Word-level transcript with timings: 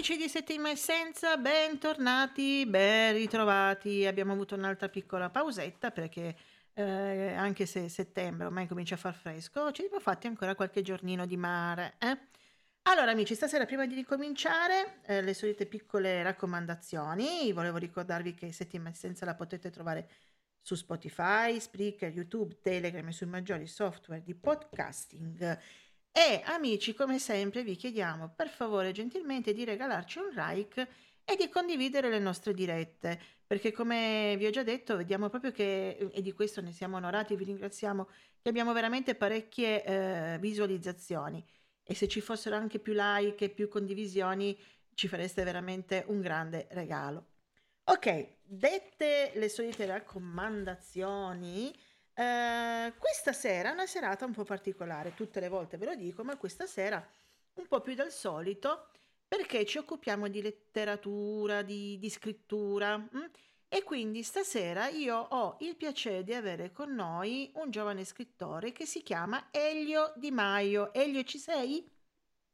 Amici 0.00 0.16
di 0.16 0.30
Settima 0.30 0.70
Essenza, 0.70 1.36
bentornati, 1.36 2.64
ben 2.64 3.12
ritrovati. 3.12 4.06
Abbiamo 4.06 4.32
avuto 4.32 4.54
un'altra 4.54 4.88
piccola 4.88 5.28
pausetta 5.28 5.90
perché 5.90 6.34
eh, 6.72 7.34
anche 7.34 7.66
se 7.66 7.86
settembre 7.90 8.46
ormai 8.46 8.66
comincia 8.66 8.94
a 8.94 8.96
far 8.96 9.12
fresco, 9.12 9.70
ci 9.72 9.82
siamo 9.82 10.00
fatti 10.00 10.26
ancora 10.26 10.54
qualche 10.54 10.80
giornino 10.80 11.26
di 11.26 11.36
mare. 11.36 11.96
Eh? 11.98 12.16
Allora 12.84 13.10
amici, 13.10 13.34
stasera 13.34 13.66
prima 13.66 13.84
di 13.84 13.94
ricominciare 13.94 15.00
eh, 15.04 15.20
le 15.20 15.34
solite 15.34 15.66
piccole 15.66 16.22
raccomandazioni, 16.22 17.52
volevo 17.52 17.76
ricordarvi 17.76 18.32
che 18.32 18.52
Settima 18.52 18.88
Essenza 18.88 19.26
la 19.26 19.34
potete 19.34 19.68
trovare 19.68 20.08
su 20.62 20.76
Spotify, 20.76 21.60
Spreaker, 21.60 22.10
YouTube, 22.10 22.58
Telegram 22.62 23.06
e 23.06 23.12
sui 23.12 23.26
maggiori 23.26 23.66
software 23.66 24.22
di 24.22 24.34
podcasting. 24.34 25.58
E 26.12 26.42
amici, 26.44 26.92
come 26.94 27.18
sempre, 27.18 27.62
vi 27.62 27.76
chiediamo 27.76 28.32
per 28.34 28.48
favore 28.48 28.92
gentilmente 28.92 29.52
di 29.52 29.64
regalarci 29.64 30.18
un 30.18 30.30
like 30.34 30.88
e 31.24 31.36
di 31.36 31.48
condividere 31.48 32.10
le 32.10 32.18
nostre 32.18 32.52
dirette, 32.52 33.20
perché 33.46 33.72
come 33.72 34.34
vi 34.36 34.46
ho 34.46 34.50
già 34.50 34.64
detto, 34.64 34.96
vediamo 34.96 35.28
proprio 35.28 35.52
che, 35.52 36.10
e 36.12 36.20
di 36.20 36.32
questo 36.32 36.60
ne 36.60 36.72
siamo 36.72 36.96
onorati, 36.96 37.36
vi 37.36 37.44
ringraziamo, 37.44 38.08
che 38.42 38.48
abbiamo 38.48 38.72
veramente 38.72 39.14
parecchie 39.14 39.84
eh, 39.84 40.38
visualizzazioni. 40.40 41.44
E 41.84 41.94
se 41.94 42.08
ci 42.08 42.20
fossero 42.20 42.56
anche 42.56 42.80
più 42.80 42.92
like 42.94 43.44
e 43.44 43.48
più 43.50 43.68
condivisioni, 43.68 44.58
ci 44.94 45.06
fareste 45.06 45.44
veramente 45.44 46.04
un 46.08 46.20
grande 46.20 46.66
regalo. 46.70 47.26
Ok, 47.84 48.36
dette 48.42 49.32
le 49.34 49.48
solite 49.48 49.86
raccomandazioni, 49.86 51.72
eh, 52.20 52.92
questa 52.98 53.32
sera 53.32 53.70
è 53.70 53.72
una 53.72 53.86
serata 53.86 54.26
un 54.26 54.32
po' 54.32 54.44
particolare, 54.44 55.14
tutte 55.14 55.40
le 55.40 55.48
volte 55.48 55.78
ve 55.78 55.86
lo 55.86 55.94
dico, 55.94 56.22
ma 56.22 56.36
questa 56.36 56.66
sera 56.66 57.02
un 57.54 57.66
po' 57.66 57.80
più 57.80 57.94
del 57.94 58.10
solito 58.10 58.88
perché 59.26 59.64
ci 59.64 59.78
occupiamo 59.78 60.28
di 60.28 60.42
letteratura, 60.42 61.62
di, 61.62 61.98
di 61.98 62.10
scrittura 62.10 62.98
mh? 62.98 63.30
e 63.68 63.82
quindi 63.84 64.22
stasera 64.22 64.88
io 64.88 65.16
ho 65.16 65.56
il 65.60 65.76
piacere 65.76 66.22
di 66.22 66.34
avere 66.34 66.72
con 66.72 66.92
noi 66.92 67.50
un 67.54 67.70
giovane 67.70 68.04
scrittore 68.04 68.72
che 68.72 68.84
si 68.84 69.02
chiama 69.02 69.48
Elio 69.50 70.12
Di 70.16 70.30
Maio. 70.30 70.92
Elio, 70.92 71.22
ci 71.22 71.38
sei? 71.38 71.88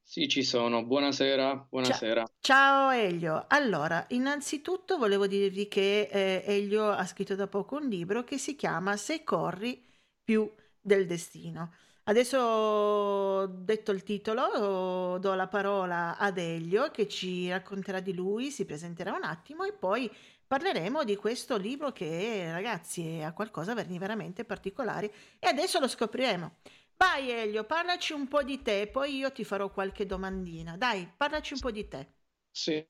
Sì, 0.08 0.28
ci 0.28 0.44
sono. 0.44 0.84
Buonasera, 0.84 1.66
buonasera. 1.68 2.24
Ciao 2.38 2.90
Elio. 2.90 3.44
Allora, 3.48 4.06
innanzitutto 4.10 4.98
volevo 4.98 5.26
dirvi 5.26 5.66
che 5.66 6.08
eh, 6.08 6.44
Elio 6.46 6.88
ha 6.88 7.04
scritto 7.04 7.34
da 7.34 7.48
poco 7.48 7.78
un 7.78 7.88
libro 7.88 8.22
che 8.22 8.38
si 8.38 8.54
chiama 8.54 8.96
Se 8.96 9.24
corri 9.24 9.84
più 10.22 10.48
del 10.80 11.06
destino. 11.06 11.72
Adesso, 12.04 13.46
detto 13.48 13.90
il 13.90 14.04
titolo, 14.04 15.18
do 15.18 15.34
la 15.34 15.48
parola 15.48 16.16
ad 16.18 16.38
Elio 16.38 16.92
che 16.92 17.08
ci 17.08 17.50
racconterà 17.50 17.98
di 17.98 18.14
lui, 18.14 18.52
si 18.52 18.64
presenterà 18.64 19.12
un 19.12 19.24
attimo 19.24 19.64
e 19.64 19.72
poi 19.72 20.08
parleremo 20.46 21.02
di 21.02 21.16
questo 21.16 21.56
libro 21.56 21.90
che, 21.90 22.52
ragazzi, 22.52 23.20
ha 23.24 23.32
qualcosa 23.32 23.74
di 23.74 23.98
veramente 23.98 24.44
particolare 24.44 25.12
e 25.40 25.48
adesso 25.48 25.80
lo 25.80 25.88
scopriremo. 25.88 26.58
Vai 26.98 27.30
Elio, 27.30 27.64
parlaci 27.64 28.12
un 28.14 28.26
po' 28.26 28.42
di 28.42 28.62
te, 28.62 28.88
poi 28.90 29.16
io 29.16 29.30
ti 29.30 29.44
farò 29.44 29.70
qualche 29.70 30.06
domandina. 30.06 30.76
Dai, 30.76 31.06
parlaci 31.16 31.54
un 31.54 31.60
po' 31.60 31.70
di 31.70 31.86
te. 31.88 32.06
Sì, 32.50 32.82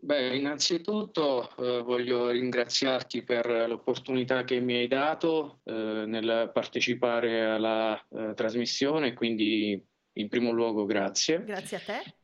beh, 0.00 0.34
innanzitutto 0.36 1.54
eh, 1.56 1.82
voglio 1.82 2.30
ringraziarti 2.30 3.22
per 3.22 3.68
l'opportunità 3.68 4.44
che 4.44 4.60
mi 4.60 4.76
hai 4.76 4.88
dato 4.88 5.60
eh, 5.64 6.04
nel 6.06 6.50
partecipare 6.54 7.44
alla 7.44 8.02
eh, 8.08 8.32
trasmissione, 8.34 9.12
quindi 9.12 9.86
in 10.14 10.28
primo 10.28 10.52
luogo 10.52 10.86
grazie. 10.86 11.44
Grazie 11.44 11.76
a 11.76 11.80
te. 11.80 12.14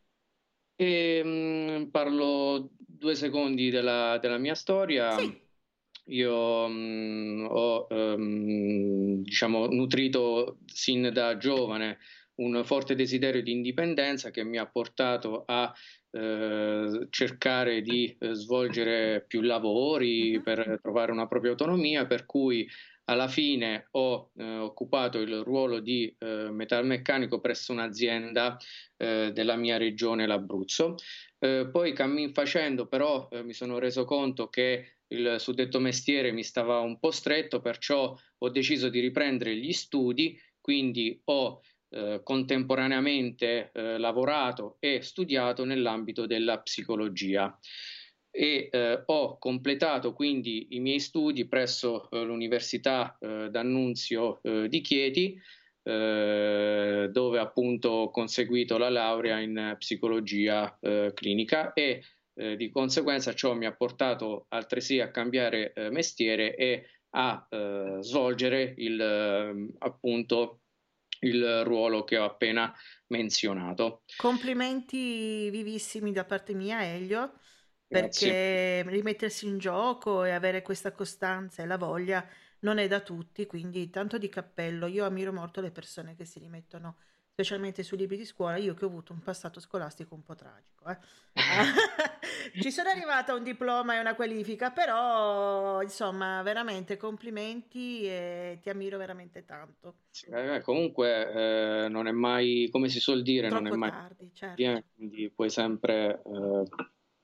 E, 0.76 1.22
mh, 1.22 1.90
parlo 1.90 2.70
due 2.78 3.14
secondi 3.14 3.68
della, 3.68 4.16
della 4.18 4.38
mia 4.38 4.54
storia. 4.54 5.10
Sì. 5.18 5.45
Io 6.08 6.68
mh, 6.68 7.46
ho 7.50 7.86
ehm, 7.90 9.22
diciamo, 9.22 9.66
nutrito 9.66 10.58
sin 10.66 11.10
da 11.12 11.36
giovane 11.36 11.98
un 12.36 12.62
forte 12.64 12.94
desiderio 12.94 13.42
di 13.42 13.50
indipendenza 13.52 14.30
che 14.30 14.44
mi 14.44 14.58
ha 14.58 14.66
portato 14.66 15.44
a 15.46 15.72
eh, 16.10 17.06
cercare 17.10 17.80
di 17.82 18.14
eh, 18.20 18.34
svolgere 18.34 19.24
più 19.26 19.40
lavori 19.40 20.38
Mhm. 20.38 20.42
per 20.42 20.78
trovare 20.82 21.12
una 21.12 21.26
propria 21.26 21.52
autonomia, 21.52 22.06
per 22.06 22.26
cui 22.26 22.68
alla 23.08 23.28
fine 23.28 23.88
ho 23.92 24.32
eh, 24.36 24.56
occupato 24.58 25.18
il 25.20 25.42
ruolo 25.42 25.80
di 25.80 26.14
eh, 26.18 26.50
metalmeccanico 26.50 27.40
presso 27.40 27.72
un'azienda 27.72 28.56
eh, 28.96 29.30
della 29.32 29.56
mia 29.56 29.76
regione, 29.76 30.26
l'Abruzzo. 30.26 30.94
Eh, 31.38 31.68
poi 31.70 31.92
cammin 31.92 32.32
facendo, 32.32 32.86
però, 32.86 33.28
mi 33.44 33.52
sono 33.52 33.78
reso 33.78 34.04
conto 34.04 34.48
che 34.48 34.95
il 35.08 35.36
suddetto 35.38 35.78
mestiere 35.78 36.32
mi 36.32 36.42
stava 36.42 36.80
un 36.80 36.98
po' 36.98 37.10
stretto, 37.10 37.60
perciò 37.60 38.16
ho 38.38 38.48
deciso 38.50 38.88
di 38.88 39.00
riprendere 39.00 39.54
gli 39.56 39.72
studi, 39.72 40.38
quindi 40.60 41.20
ho 41.24 41.60
eh, 41.88 42.20
contemporaneamente 42.24 43.70
eh, 43.72 43.98
lavorato 43.98 44.76
e 44.80 45.02
studiato 45.02 45.64
nell'ambito 45.64 46.26
della 46.26 46.58
psicologia. 46.58 47.56
E 48.30 48.68
eh, 48.70 49.02
ho 49.06 49.38
completato 49.38 50.12
quindi 50.12 50.68
i 50.70 50.80
miei 50.80 50.98
studi 50.98 51.46
presso 51.46 52.10
eh, 52.10 52.22
l'Università 52.22 53.16
eh, 53.18 53.48
D'Annunzio 53.50 54.40
eh, 54.42 54.68
di 54.68 54.80
Chieti, 54.80 55.40
dove 55.86 57.38
appunto 57.38 57.88
ho 57.90 58.10
conseguito 58.10 58.76
la 58.76 58.88
laurea 58.88 59.38
in 59.38 59.76
psicologia 59.78 60.76
clinica 61.14 61.72
e 61.74 62.02
eh, 62.36 62.56
di 62.56 62.70
conseguenza 62.70 63.34
ciò 63.34 63.54
mi 63.54 63.66
ha 63.66 63.74
portato 63.74 64.46
altresì 64.48 65.00
a 65.00 65.10
cambiare 65.10 65.72
eh, 65.72 65.90
mestiere 65.90 66.54
e 66.54 66.86
a 67.10 67.46
eh, 67.48 67.96
svolgere 68.00 68.74
il, 68.76 69.00
eh, 69.00 69.74
appunto 69.78 70.60
il 71.20 71.64
ruolo 71.64 72.04
che 72.04 72.18
ho 72.18 72.24
appena 72.24 72.72
menzionato. 73.08 74.02
Complimenti 74.16 75.48
vivissimi 75.50 76.12
da 76.12 76.24
parte 76.24 76.52
mia, 76.52 76.84
Elio, 76.84 77.32
Grazie. 77.86 78.28
perché 78.28 78.90
rimettersi 78.90 79.46
in 79.46 79.58
gioco 79.58 80.24
e 80.24 80.30
avere 80.32 80.60
questa 80.60 80.92
costanza 80.92 81.62
e 81.62 81.66
la 81.66 81.78
voglia 81.78 82.26
non 82.60 82.78
è 82.78 82.86
da 82.86 83.00
tutti, 83.00 83.46
quindi 83.46 83.88
tanto 83.88 84.18
di 84.18 84.28
cappello. 84.28 84.86
Io 84.86 85.06
ammiro 85.06 85.32
molto 85.32 85.60
le 85.60 85.70
persone 85.70 86.14
che 86.16 86.26
si 86.26 86.38
rimettono 86.38 86.98
specialmente 87.36 87.82
sui 87.82 87.98
libri 87.98 88.16
di 88.16 88.24
scuola, 88.24 88.56
io 88.56 88.72
che 88.72 88.86
ho 88.86 88.88
avuto 88.88 89.12
un 89.12 89.18
passato 89.20 89.60
scolastico 89.60 90.14
un 90.14 90.22
po' 90.22 90.34
tragico. 90.34 90.88
Eh. 90.88 90.96
Ci 92.62 92.70
sono 92.70 92.88
arrivata 92.88 93.34
un 93.34 93.42
diploma 93.42 93.94
e 93.94 94.00
una 94.00 94.14
qualifica, 94.14 94.70
però 94.70 95.82
insomma, 95.82 96.40
veramente 96.40 96.96
complimenti 96.96 98.06
e 98.06 98.58
ti 98.62 98.70
ammiro 98.70 98.96
veramente 98.96 99.44
tanto. 99.44 99.96
Eh, 100.32 100.62
comunque 100.62 101.84
eh, 101.84 101.88
non 101.90 102.06
è 102.06 102.10
mai, 102.10 102.70
come 102.72 102.88
si 102.88 103.00
suol 103.00 103.20
dire, 103.20 103.48
Troppo 103.48 103.64
non 103.64 103.72
è 103.74 103.76
mai 103.76 103.90
tardi, 103.90 104.30
certo. 104.32 104.84
quindi 104.94 105.28
puoi 105.28 105.50
sempre 105.50 106.22
eh, 106.24 106.62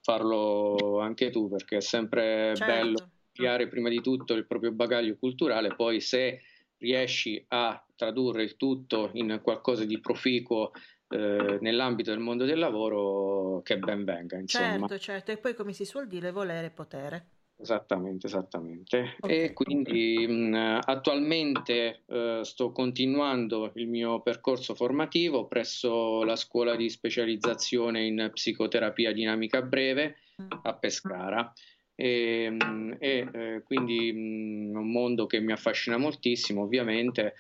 farlo 0.03 1.01
anche 1.01 1.31
tu, 1.31 1.49
perché 1.49 1.79
è 1.79 1.81
sempre 1.81 2.55
Certo. 2.55 2.71
bello 2.71 3.11
ampliare 3.29 3.67
prima 3.67 3.89
di 3.89 4.03
tutto 4.03 4.35
il 4.35 4.47
proprio 4.47 4.73
bagaglio 4.73 5.17
culturale, 5.17 5.75
poi 5.75 6.03
se 6.03 6.43
riesci 6.83 7.43
a 7.49 7.83
tradurre 7.95 8.43
il 8.43 8.57
tutto 8.57 9.11
in 9.15 9.41
qualcosa 9.43 9.85
di 9.85 10.01
proficuo 10.01 10.73
eh, 11.09 11.59
nell'ambito 11.61 12.11
del 12.11 12.19
mondo 12.19 12.45
del 12.45 12.59
lavoro, 12.59 13.63
che 13.63 13.79
ben 13.79 14.05
venga, 14.05 14.37
insomma. 14.37 14.89
Certo, 14.89 14.99
certo, 14.99 15.31
e 15.31 15.37
poi 15.39 15.55
come 15.55 15.73
si 15.73 15.85
suol 15.85 16.09
dire, 16.09 16.33
volere 16.33 16.67
e 16.67 16.71
potere. 16.71 17.27
Esattamente, 17.63 18.27
esattamente. 18.27 19.17
Ok. 19.21 19.31
E 19.31 19.53
quindi 19.53 20.27
mh, 20.27 20.81
attualmente 20.85 22.03
eh, 22.09 22.41
sto 22.43 22.73
continuando 22.73 23.71
il 23.77 23.87
mio 23.87 24.21
percorso 24.21 24.75
formativo 24.75 25.47
presso 25.47 26.25
la 26.25 26.35
scuola 26.35 26.75
di 26.75 26.89
specializzazione 26.91 28.05
in 28.05 28.31
psicoterapia 28.33 29.13
dinamica 29.13 29.63
breve 29.63 30.17
Mm. 30.41 30.49
a 30.63 30.75
Pescara. 30.75 31.53
E, 31.95 32.51
mh, 32.51 32.97
e, 32.99 33.29
eh, 33.33 33.63
quindi 33.65 34.13
mh, 34.13 34.75
è 34.75 34.79
un 34.79 34.91
mondo 34.91 35.27
che 35.27 35.41
mi 35.41 35.53
affascina 35.53 35.97
moltissimo, 35.97 36.63
ovviamente, 36.63 37.35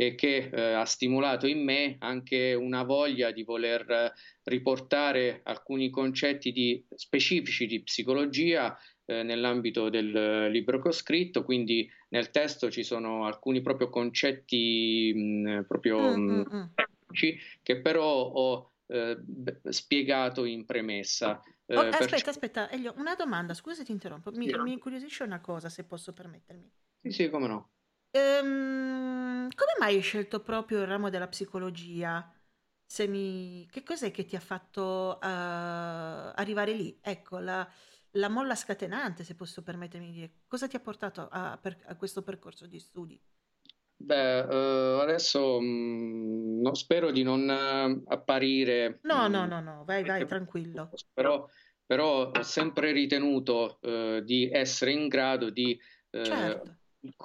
e 0.00 0.14
che 0.14 0.48
eh, 0.52 0.72
ha 0.74 0.84
stimolato 0.84 1.48
in 1.48 1.64
me 1.64 1.96
anche 1.98 2.54
una 2.54 2.84
voglia 2.84 3.32
di 3.32 3.42
voler 3.42 4.12
riportare 4.44 5.40
alcuni 5.42 5.90
concetti 5.90 6.52
di- 6.52 6.84
specifici 6.94 7.66
di 7.66 7.82
psicologia 7.82 8.78
eh, 9.06 9.24
nell'ambito 9.24 9.88
del 9.88 10.14
eh, 10.14 10.50
libro 10.50 10.80
che 10.80 10.88
ho 10.88 10.92
scritto, 10.92 11.42
quindi 11.42 11.90
nel 12.10 12.30
testo 12.30 12.70
ci 12.70 12.84
sono 12.84 13.26
alcuni 13.26 13.60
proprio 13.60 13.88
concetti 13.88 15.12
mh, 15.14 15.64
proprio 15.66 16.16
Mm, 16.16 16.28
mh, 16.28 16.46
mm, 16.52 16.60
mm. 16.60 16.64
che 17.62 17.80
però 17.80 18.06
ho 18.06 18.70
eh, 18.86 19.18
spiegato 19.70 20.44
in 20.44 20.64
premessa. 20.64 21.42
Eh, 21.70 21.74
Oh, 21.76 21.82
perciò- 21.96 21.98
aspetta, 21.98 22.30
aspetta, 22.30 22.70
Elio, 22.70 22.94
una 22.96 23.14
domanda, 23.14 23.54
scusa 23.54 23.76
se 23.76 23.84
ti 23.84 23.92
interrompo, 23.92 24.30
mi, 24.32 24.46
Sì. 24.46 24.52
mi 24.56 24.72
incuriosisce 24.72 25.22
una 25.22 25.40
cosa, 25.40 25.68
se 25.68 25.84
posso 25.84 26.12
permettermi. 26.12 26.70
Sì, 27.02 27.10
sì, 27.10 27.28
come 27.30 27.48
no. 27.48 27.70
Ehm, 28.10 29.48
come 29.54 29.72
mai 29.78 29.96
hai 29.96 30.00
scelto 30.02 30.40
proprio 30.42 30.80
il 30.80 30.86
ramo 30.86 31.10
della 31.10 31.28
psicologia? 31.28 32.32
Se 32.86 33.06
mi... 33.06 33.66
Che 33.70 33.82
cos'è 33.82 34.10
che 34.10 34.24
ti 34.24 34.36
ha 34.36 34.40
fatto 34.40 35.20
eh, 35.20 35.26
arrivare 35.26 36.72
lì? 36.72 36.98
Ecco, 37.02 37.38
la, 37.38 37.68
la 38.12 38.28
molla 38.28 38.54
scatenante, 38.54 39.24
se 39.24 39.34
posso 39.34 39.62
permettermi 39.62 40.06
di 40.06 40.12
dire. 40.12 40.32
Cosa 40.46 40.66
ti 40.68 40.76
ha 40.76 40.80
portato 40.80 41.28
a, 41.30 41.58
per- 41.60 41.82
a 41.86 41.96
questo 41.96 42.22
percorso 42.22 42.66
di 42.66 42.78
studi? 42.80 43.20
Beh, 44.00 44.38
eh, 44.38 45.00
adesso 45.02 45.60
mh, 45.60 46.60
no- 46.62 46.74
spero 46.74 47.10
di 47.10 47.22
non 47.24 47.50
eh, 47.50 48.02
apparire 48.06 49.00
No, 49.02 49.26
mh, 49.28 49.30
no, 49.32 49.46
no, 49.46 49.60
no, 49.60 49.84
vai, 49.84 50.04
vai, 50.04 50.24
tranquillo. 50.24 50.88
però, 51.12 51.46
però 51.84 52.30
ho 52.30 52.42
sempre 52.42 52.92
ritenuto 52.92 53.80
eh, 53.80 54.22
di 54.24 54.48
essere 54.50 54.92
in 54.92 55.08
grado 55.08 55.50
di 55.50 55.72
eh, 56.10 56.24
Certo, 56.24 56.76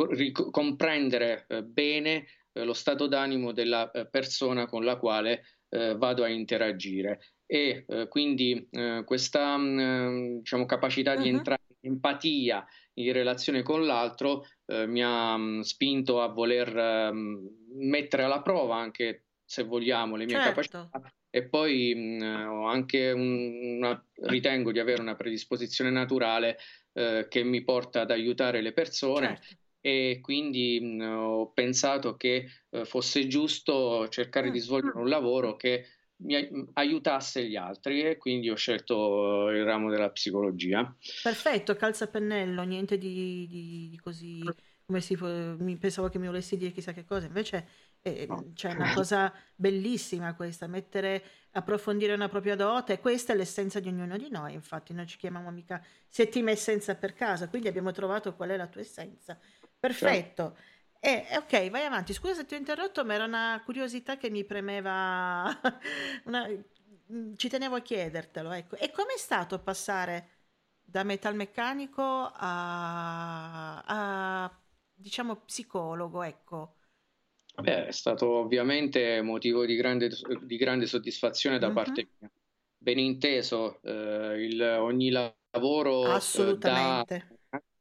ric- 0.09 0.49
comprendere 0.49 1.45
eh, 1.47 1.63
bene 1.63 2.25
lo 2.55 2.73
stato 2.73 3.07
d'animo 3.07 3.51
della 3.51 3.89
persona 4.11 4.67
con 4.67 4.83
la 4.83 4.97
quale 4.97 5.43
vado 5.73 6.23
a 6.23 6.27
interagire 6.27 7.19
e 7.47 7.85
quindi 8.07 8.69
questa 9.05 9.57
mh, 9.57 10.37
diciamo, 10.41 10.65
capacità 10.65 11.15
di 11.15 11.29
Mhm. 11.29 11.35
entrare 11.37 11.62
empatia 11.83 12.65
in 12.94 13.12
relazione 13.12 13.62
con 13.62 13.85
l'altro 13.85 14.45
eh, 14.65 14.88
mi 14.88 15.03
ha 15.03 15.35
mh, 15.38 15.62
spinto 15.62 16.21
a 16.21 16.27
voler 16.27 16.75
ehm, 16.75 17.50
mettere 17.75 18.24
alla 18.24 18.41
prova 18.41 18.77
anche 18.77 19.25
se 19.44 19.63
vogliamo 19.63 20.15
le 20.15 20.25
mie 20.25 20.35
certo, 20.35 20.50
capacità 20.50 20.89
e 21.30 21.47
poi 21.50 21.94
mh, 21.95 22.21
ho 22.50 22.68
anche 22.68 23.12
un- 23.12 23.75
una, 23.77 24.07
ritengo 24.27 24.71
di 24.71 24.80
avere 24.80 25.01
una 25.01 25.15
predisposizione 25.15 25.89
naturale 25.89 26.57
eh, 26.94 27.25
che 27.30 27.44
mi 27.44 27.63
porta 27.63 28.01
ad 28.01 28.12
aiutare 28.12 28.62
le 28.62 28.71
persone 28.74 29.39
certo. 29.39 29.56
e 29.81 30.19
quindi 30.21 30.79
mh, 30.79 31.01
ho 31.01 31.51
pensato 31.51 32.15
che 32.15 32.47
eh, 32.69 32.86
fosse 32.86 33.27
giusto 33.27 34.07
cercare 34.09 34.51
di 34.51 34.59
Mm. 34.59 34.62
svolgere 34.62 34.97
un 35.00 35.09
lavoro 35.09 35.56
che 35.56 35.86
mi 36.23 36.35
ai- 36.35 36.65
aiutasse 36.73 37.45
gli 37.45 37.55
altri 37.55 38.01
e 38.03 38.17
quindi 38.17 38.49
ho 38.49 38.55
scelto 38.55 39.49
il 39.49 39.63
ramo 39.63 39.89
della 39.89 40.09
psicologia. 40.09 40.93
Perfetto, 41.21 41.75
calza 41.75 42.07
pennello, 42.07 42.63
niente 42.63 42.97
di, 42.97 43.45
di- 43.47 43.87
di 43.89 43.97
così, 43.99 44.41
come 44.85 45.01
si 45.01 45.15
può- 45.15 45.27
mi 45.57 45.77
pensavo 45.77 46.09
che 46.09 46.19
mi 46.19 46.27
volessi 46.27 46.57
dire 46.57 46.71
chissà 46.71 46.91
che 46.93 47.05
cosa, 47.05 47.25
invece 47.27 47.67
eh, 48.05 48.25
No. 48.27 48.51
c'è 48.53 48.73
una 48.73 48.93
cosa 48.93 49.33
bellissima 49.55 50.35
questa, 50.35 50.67
mettere, 50.67 51.23
approfondire 51.51 52.13
una 52.13 52.27
propria 52.27 52.55
dote, 52.57 52.99
questa 52.99 53.31
è 53.31 53.35
l'essenza 53.35 53.79
di 53.79 53.87
ognuno 53.87 54.17
di 54.17 54.27
noi, 54.29 54.53
infatti 54.53 54.93
noi 54.93 55.07
ci 55.07 55.17
chiamiamo 55.17 55.49
mica 55.51 55.81
settima 56.09 56.51
essenza 56.51 56.95
per 56.95 57.13
caso, 57.13 57.47
quindi 57.47 57.69
abbiamo 57.69 57.91
trovato 57.91 58.33
qual 58.35 58.49
è 58.49 58.57
la 58.57 58.67
tua 58.67 58.81
essenza. 58.81 59.39
Perfetto. 59.79 60.57
Eh, 61.05 61.25
eh, 61.29 61.38
ok, 61.38 61.69
vai 61.69 61.83
avanti. 61.85 62.13
Scusa 62.13 62.33
se 62.33 62.45
ti 62.45 62.53
ho 62.55 62.57
interrotto, 62.57 63.03
ma 63.03 63.13
era 63.13 63.25
una 63.25 63.61
curiosità 63.65 64.17
che 64.17 64.29
mi 64.29 64.45
premeva, 64.45 65.59
una- 66.25 66.47
mm, 67.11 67.33
ci 67.35 67.50
tenevo 67.50 67.75
a 67.75 67.81
chiedertelo, 67.81 68.51
ecco. 68.51 68.77
E 68.77 68.89
com'è 68.91 69.17
stato 69.17 69.59
passare 69.59 70.29
da 70.81 71.03
metalmeccanico 71.03 72.01
a, 72.33 73.81
a, 73.85 74.59
diciamo, 74.94 75.35
psicologo, 75.38 76.21
ecco? 76.23 76.75
Beh, 77.55 77.85
è 77.88 77.91
stato 77.91 78.27
ovviamente 78.29 79.21
motivo 79.21 79.65
di 79.65 79.75
grande, 79.75 80.09
di 80.41 80.57
grande 80.57 80.88
soddisfazione 80.88 81.59
da 81.59 81.71
Mhm. 81.71 81.71
parte 81.71 82.09
mia. 82.19 82.31
Ben 82.77 82.97
inteso, 83.00 83.79
eh, 83.83 84.44
il- 84.44 84.61
ogni 84.79 85.09
lavoro 85.11 86.27
eh, 86.31 86.57
dà 86.57 87.05
Assolutamente. 87.05 87.25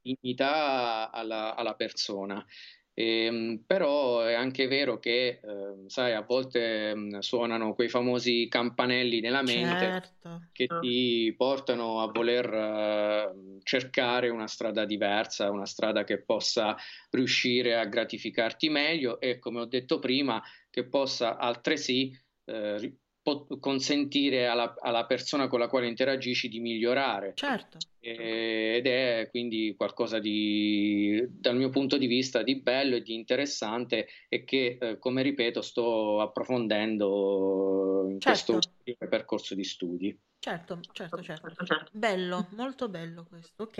dignità 0.01 1.11
alla, 1.11 1.55
alla 1.55 1.75
persona. 1.75 2.45
Ehm, 2.95 3.65
però 3.67 4.21
è 4.23 4.35
anche 4.35 4.67
vero 4.67 4.99
che, 4.99 5.41
ehm, 5.43 5.87
sai, 5.89 6.13
a 6.13 6.23
volte 6.23 6.91
ehm, 6.91 7.19
suonano 7.21 7.75
quei 7.75 7.89
famosi 7.89 8.47
campanelli 8.49 9.21
nella 9.21 9.43
mente 9.43 9.95
Certo. 9.95 10.31
che 10.53 10.77
ti 10.79 11.33
portano 11.37 12.01
a 12.03 12.11
voler 12.11 12.53
eh, 12.53 13.59
cercare 13.63 14.29
una 14.29 14.47
strada 14.47 14.85
diversa, 14.85 15.51
una 15.51 15.65
strada 15.67 16.05
che 16.05 16.23
possa 16.23 16.77
riuscire 17.11 17.77
a 17.77 17.87
gratificarti 17.87 18.69
meglio 18.69 19.19
e, 19.21 19.39
come 19.39 19.61
ho 19.61 19.65
detto 19.67 19.99
prima, 19.99 20.43
che 20.71 20.87
possa 20.89 21.39
altresì 21.39 22.13
eh, 22.45 22.99
po- 23.23 23.47
consentire 23.61 24.47
alla, 24.47 24.75
alla 24.81 25.07
persona 25.07 25.49
con 25.49 25.59
la 25.61 25.69
quale 25.69 25.87
interagisci 25.89 26.49
di 26.49 26.61
migliorare. 26.61 27.33
Certo. 27.35 27.79
Eh, 28.01 28.75
ed 28.79 28.87
è 28.87 29.29
quindi 29.31 29.75
qualcosa 29.77 30.19
di, 30.19 31.25
dal 31.29 31.57
mio 31.57 31.71
punto 31.71 31.97
di 31.99 32.07
vista, 32.09 32.43
di 32.43 32.61
bello 32.61 32.97
e 32.97 33.03
di 33.03 33.15
interessante 33.15 34.09
e 34.29 34.43
che, 34.45 34.77
eh, 34.81 34.99
come 34.99 35.23
ripeto, 35.23 35.63
sto 35.63 36.21
approfondendo 36.21 38.09
in 38.09 38.19
Certo. 38.19 38.59
questo 38.59 39.07
percorso 39.09 39.55
di 39.55 39.65
studi. 39.65 40.19
Certo, 40.41 40.81
certo, 40.93 41.23
certo. 41.23 41.55
Bello, 41.93 42.49
molto 42.57 42.89
bello 42.89 43.25
questo. 43.25 43.63
Ok, 43.63 43.79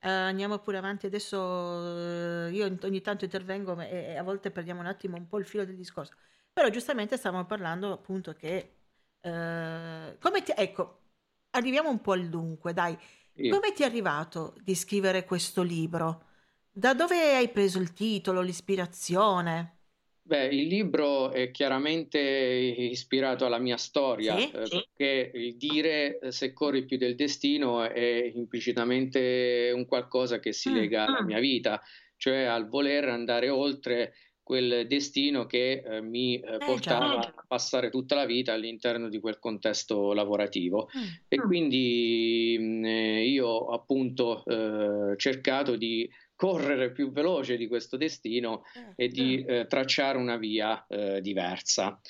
Eh, 0.00 0.08
andiamo 0.08 0.60
pure 0.60 0.78
avanti. 0.78 1.06
Adesso 1.06 2.46
eh, 2.46 2.52
io 2.52 2.78
ogni 2.82 3.00
tanto 3.00 3.24
intervengo 3.24 3.80
e, 3.80 4.12
e 4.12 4.16
a 4.16 4.22
volte 4.22 4.52
perdiamo 4.52 4.78
un 4.80 4.86
attimo 4.86 5.16
un 5.16 5.26
po' 5.26 5.38
il 5.38 5.46
filo 5.46 5.64
del 5.64 5.74
discorso. 5.74 6.14
Però 6.58 6.70
giustamente 6.70 7.16
stavamo 7.16 7.46
parlando 7.46 7.92
appunto 7.92 8.32
che... 8.34 8.74
eh, 9.20 10.16
come 10.20 10.42
ti... 10.42 10.52
Ecco, 10.56 11.02
arriviamo 11.50 11.88
un 11.88 12.00
po' 12.00 12.10
al 12.12 12.28
dunque, 12.28 12.72
dai. 12.72 12.98
Sì. 13.32 13.48
Come 13.48 13.72
ti 13.72 13.82
è 13.84 13.86
arrivato 13.86 14.56
di 14.60 14.74
scrivere 14.74 15.24
questo 15.24 15.62
libro? 15.62 16.24
Da 16.72 16.94
dove 16.94 17.36
hai 17.36 17.48
preso 17.50 17.78
il 17.78 17.92
titolo, 17.92 18.40
l'ispirazione? 18.40 19.76
Beh, 20.22 20.48
il 20.48 20.66
libro 20.66 21.30
è 21.32 21.50
chiaramente 21.50 22.18
ispirato 22.20 23.46
alla 23.46 23.58
mia 23.58 23.78
storia, 23.78 24.36
Sì, 24.36 24.50
eh, 24.50 24.66
sì. 24.66 24.86
perché 24.94 25.30
il 25.34 25.56
dire 25.56 26.18
eh, 26.18 26.32
se 26.32 26.52
corri 26.52 26.84
più 26.84 26.98
del 26.98 27.14
destino 27.14 27.82
è 27.82 28.30
implicitamente 28.34 29.70
un 29.74 29.86
qualcosa 29.86 30.38
che 30.38 30.52
si 30.52 30.70
Mm, 30.70 30.74
lega 30.74 31.06
alla 31.06 31.22
mm. 31.22 31.26
mia 31.26 31.38
vita, 31.38 31.80
cioè 32.16 32.42
al 32.44 32.68
voler 32.68 33.08
andare 33.08 33.48
oltre 33.48 34.12
quel 34.48 34.86
destino 34.86 35.44
che 35.44 35.82
eh, 35.84 36.00
mi 36.00 36.40
eh, 36.40 36.54
Eh, 36.54 36.58
portava 36.64 37.18
a 37.18 37.44
passare 37.46 37.90
tutta 37.90 38.14
la 38.14 38.24
vita 38.24 38.54
all'interno 38.54 39.10
di 39.10 39.20
quel 39.20 39.38
contesto 39.38 40.14
lavorativo. 40.14 40.88
Mm. 40.96 41.02
E 41.28 41.36
quindi 41.36 42.56
mh, 42.58 42.84
eh, 42.86 43.28
io 43.28 43.46
ho 43.46 43.74
appunto 43.74 44.42
eh, 44.46 45.16
cercato 45.18 45.76
di 45.76 46.08
correre 46.34 46.92
più 46.92 47.10
veloce 47.12 47.58
di 47.58 47.66
questo 47.66 47.98
destino 47.98 48.62
e 48.96 49.08
di 49.08 49.44
tracciare 49.66 50.16
una 50.18 50.36
via 50.36 50.86
diversa. 51.20 52.00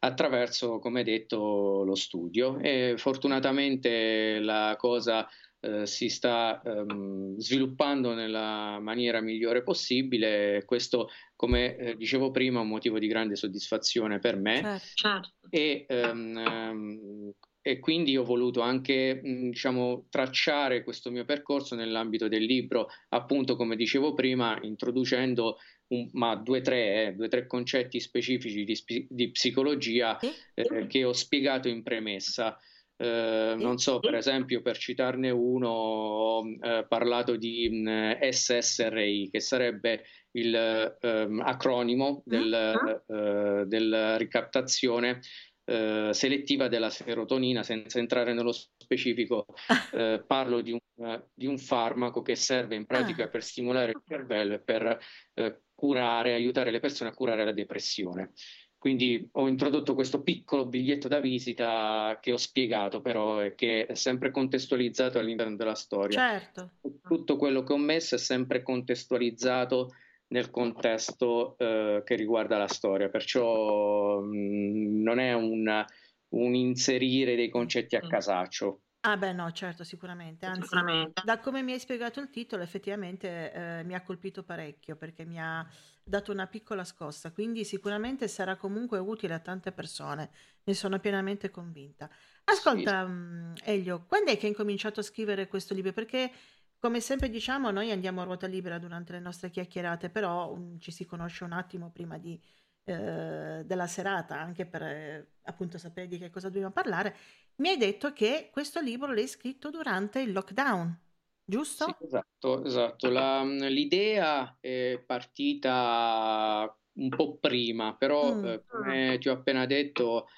attraverso, 0.00 0.78
come 0.78 1.02
detto, 1.02 1.82
lo 1.84 1.94
studio. 1.94 2.58
E 2.60 2.94
fortunatamente 2.96 4.38
la 4.40 4.76
cosa 4.78 5.26
eh, 5.60 5.86
si 5.86 6.08
sta 6.08 6.62
ehm, 6.64 7.36
sviluppando 7.36 8.14
nella 8.14 8.78
maniera 8.80 9.20
migliore 9.20 9.62
possibile. 9.62 10.62
Questo, 10.64 11.08
come 11.34 11.76
eh, 11.76 11.96
dicevo 11.96 12.30
prima, 12.30 12.60
è 12.60 12.62
un 12.62 12.68
motivo 12.68 12.98
di 12.98 13.08
grande 13.08 13.34
soddisfazione 13.34 14.20
per 14.20 14.36
me. 14.36 14.60
Certo. 14.62 14.86
certo. 14.94 15.32
E, 15.50 15.84
ehm, 15.88 17.32
e, 17.60 17.78
quindi 17.80 18.16
ho 18.16 18.24
voluto 18.24 18.60
anche 18.60 19.20
diciamo, 19.22 20.06
tracciare 20.10 20.84
questo 20.84 21.10
mio 21.10 21.24
percorso 21.24 21.74
nell'ambito 21.74 22.28
del 22.28 22.44
libro, 22.44 22.88
appunto 23.08 23.56
come 23.56 23.74
dicevo 23.74 24.14
prima, 24.14 24.58
introducendo 24.62 25.58
un, 25.88 26.08
ma 26.12 26.36
due 26.36 26.58
o 26.58 26.62
tre, 26.62 27.06
eh, 27.06 27.12
due, 27.14 27.28
tre 27.28 27.46
concetti 27.46 27.98
specifici 27.98 28.64
di, 28.64 29.06
di 29.08 29.30
psicologia 29.30 30.18
eh, 30.18 30.86
che 30.86 31.04
ho 31.04 31.12
spiegato 31.12 31.68
in 31.68 31.82
premessa. 31.82 32.56
Eh, 33.00 33.54
non 33.56 33.78
so, 33.78 34.00
per 34.00 34.16
esempio, 34.16 34.60
per 34.60 34.76
citarne 34.76 35.30
uno, 35.30 35.68
ho 35.68 36.44
eh, 36.48 36.84
parlato 36.88 37.36
di 37.36 37.68
mh, 37.70 37.90
mm, 37.90 38.12
SSRI, 38.30 39.28
che 39.30 39.40
sarebbe 39.40 40.04
il 40.32 40.54
ehm, 41.00 41.40
acronimo 41.40 42.22
del, 42.24 43.02
uh, 43.06 43.64
della 43.66 44.16
ricattazione 44.16 45.20
eh, 45.64 46.10
selettiva 46.12 46.68
della 46.68 46.88
serotonina, 46.88 47.62
senza 47.62 47.98
entrare 47.98 48.32
nello 48.32 48.52
specifico, 48.52 49.46
eh, 49.92 50.24
parlo 50.26 50.62
di 50.62 50.72
un, 50.72 51.22
di 51.34 51.46
un, 51.46 51.58
farmaco 51.58 52.22
che 52.22 52.36
serve 52.36 52.74
in 52.74 52.86
pratica 52.86 53.24
ah. 53.24 53.28
per 53.28 53.42
stimolare 53.42 53.90
il 53.90 54.02
cervello 54.06 54.54
e 54.54 54.60
per 54.60 54.98
eh, 55.34 55.60
curare, 55.74 56.32
aiutare 56.32 56.70
le 56.70 56.80
persone 56.80 57.10
a 57.10 57.14
curare 57.14 57.44
la 57.44 57.52
depressione. 57.52 58.32
Quindi 58.78 59.28
ho 59.32 59.48
introdotto 59.48 59.94
questo 59.94 60.22
piccolo 60.22 60.64
biglietto 60.64 61.08
da 61.08 61.18
visita 61.18 62.16
che 62.22 62.32
ho 62.32 62.36
spiegato 62.36 63.00
però 63.00 63.42
e 63.42 63.56
che 63.56 63.86
è 63.86 63.94
sempre 63.94 64.30
contestualizzato 64.30 65.18
all'interno 65.18 65.56
della 65.56 65.74
storia. 65.74 66.16
Certo. 66.16 66.70
Tutto 67.02 67.36
quello 67.36 67.64
che 67.64 67.72
ho 67.72 67.78
messo 67.78 68.14
è 68.14 68.18
sempre 68.18 68.62
contestualizzato 68.62 69.90
nel 70.28 70.50
contesto 70.50 71.56
eh, 71.58 72.02
che 72.04 72.14
riguarda 72.14 72.56
la 72.56 72.68
storia, 72.68 73.08
perciò 73.08 74.20
mh, 74.20 74.36
mm, 74.36 75.02
non 75.02 75.18
è 75.18 75.32
un, 75.32 75.84
un, 76.28 76.54
inserire 76.54 77.34
dei 77.34 77.48
concetti 77.48 77.96
a 77.96 78.00
casaccio. 78.00 78.82
Ah 79.00 79.16
beh 79.16 79.32
no, 79.32 79.50
certo, 79.52 79.84
sicuramente. 79.84 80.44
Anzi, 80.46 80.62
sicuramente. 80.62 81.22
da 81.24 81.38
come 81.38 81.62
mi 81.62 81.72
hai 81.72 81.78
spiegato 81.78 82.20
il 82.20 82.30
titolo, 82.30 82.62
effettivamente 82.62 83.52
eh, 83.52 83.84
mi 83.84 83.94
ha 83.94 84.02
colpito 84.02 84.42
parecchio 84.42 84.96
perché 84.96 85.24
mi 85.24 85.40
ha 85.40 85.66
dato 86.02 86.32
una 86.32 86.46
piccola 86.46 86.84
scossa, 86.84 87.30
quindi 87.30 87.64
sicuramente 87.64 88.26
sarà 88.26 88.56
comunque 88.56 88.98
utile 88.98 89.34
a 89.34 89.38
tante 89.38 89.70
persone, 89.72 90.30
ne 90.64 90.74
sono 90.74 90.98
pienamente 90.98 91.50
convinta. 91.50 92.10
Ascolta, 92.44 93.04
sì. 93.04 93.12
Mm, 93.12 93.52
Elio, 93.62 94.04
quando 94.06 94.30
è 94.32 94.36
che 94.36 94.46
hai 94.46 94.52
incominciato 94.52 95.00
a 95.00 95.04
scrivere 95.04 95.46
questo 95.46 95.74
libro? 95.74 95.92
Perché 95.92 96.32
come 96.78 97.00
sempre 97.00 97.28
diciamo, 97.28 97.70
noi 97.70 97.90
andiamo 97.90 98.20
a 98.20 98.24
ruota 98.24 98.46
libera 98.46 98.78
durante 98.78 99.12
le 99.12 99.20
nostre 99.20 99.50
chiacchierate, 99.50 100.10
però 100.10 100.52
um, 100.52 100.78
ci 100.78 100.92
si 100.92 101.04
conosce 101.04 101.44
un 101.44 101.52
attimo 101.52 101.90
prima 101.90 102.18
di, 102.18 102.40
eh, 102.88 103.62
della 103.64 103.86
serata, 103.86 104.38
anche 104.38 104.66
per 104.66 104.82
eh, 104.82 105.28
appunto 105.42 105.78
sapere 105.78 106.08
di 106.08 106.18
che 106.18 106.30
cosa 106.30 106.48
dobbiamo 106.48 106.72
parlare. 106.72 107.14
Mi 107.56 107.68
hai 107.68 107.76
detto 107.76 108.12
che 108.12 108.48
questo 108.50 108.80
libro 108.80 109.12
l'hai 109.12 109.26
scritto 109.26 109.70
durante 109.70 110.20
il 110.20 110.32
lockdown, 110.32 110.98
giusto? 111.44 111.84
Sì, 111.84 112.04
esatto, 112.04 112.64
esatto. 112.64 113.10
La, 113.10 113.42
l'idea 113.42 114.56
è 114.60 115.02
partita 115.04 116.74
un 116.94 117.08
po' 117.08 117.36
prima, 117.36 117.94
però 117.94 118.34
mm. 118.34 118.44
eh, 118.44 118.64
come 118.66 119.18
ti 119.18 119.28
ho 119.28 119.32
appena 119.32 119.66
detto 119.66 120.28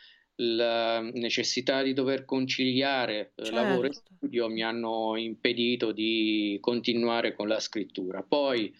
la 0.42 1.00
necessità 1.00 1.82
di 1.82 1.92
dover 1.92 2.24
conciliare 2.24 3.32
certo. 3.36 3.54
lavoro 3.54 3.86
e 3.86 3.92
certo. 3.92 4.12
studio 4.16 4.48
mi 4.48 4.62
hanno 4.62 5.16
impedito 5.16 5.92
di 5.92 6.58
continuare 6.60 7.34
con 7.34 7.48
la 7.48 7.60
scrittura. 7.60 8.22
Poi 8.22 8.74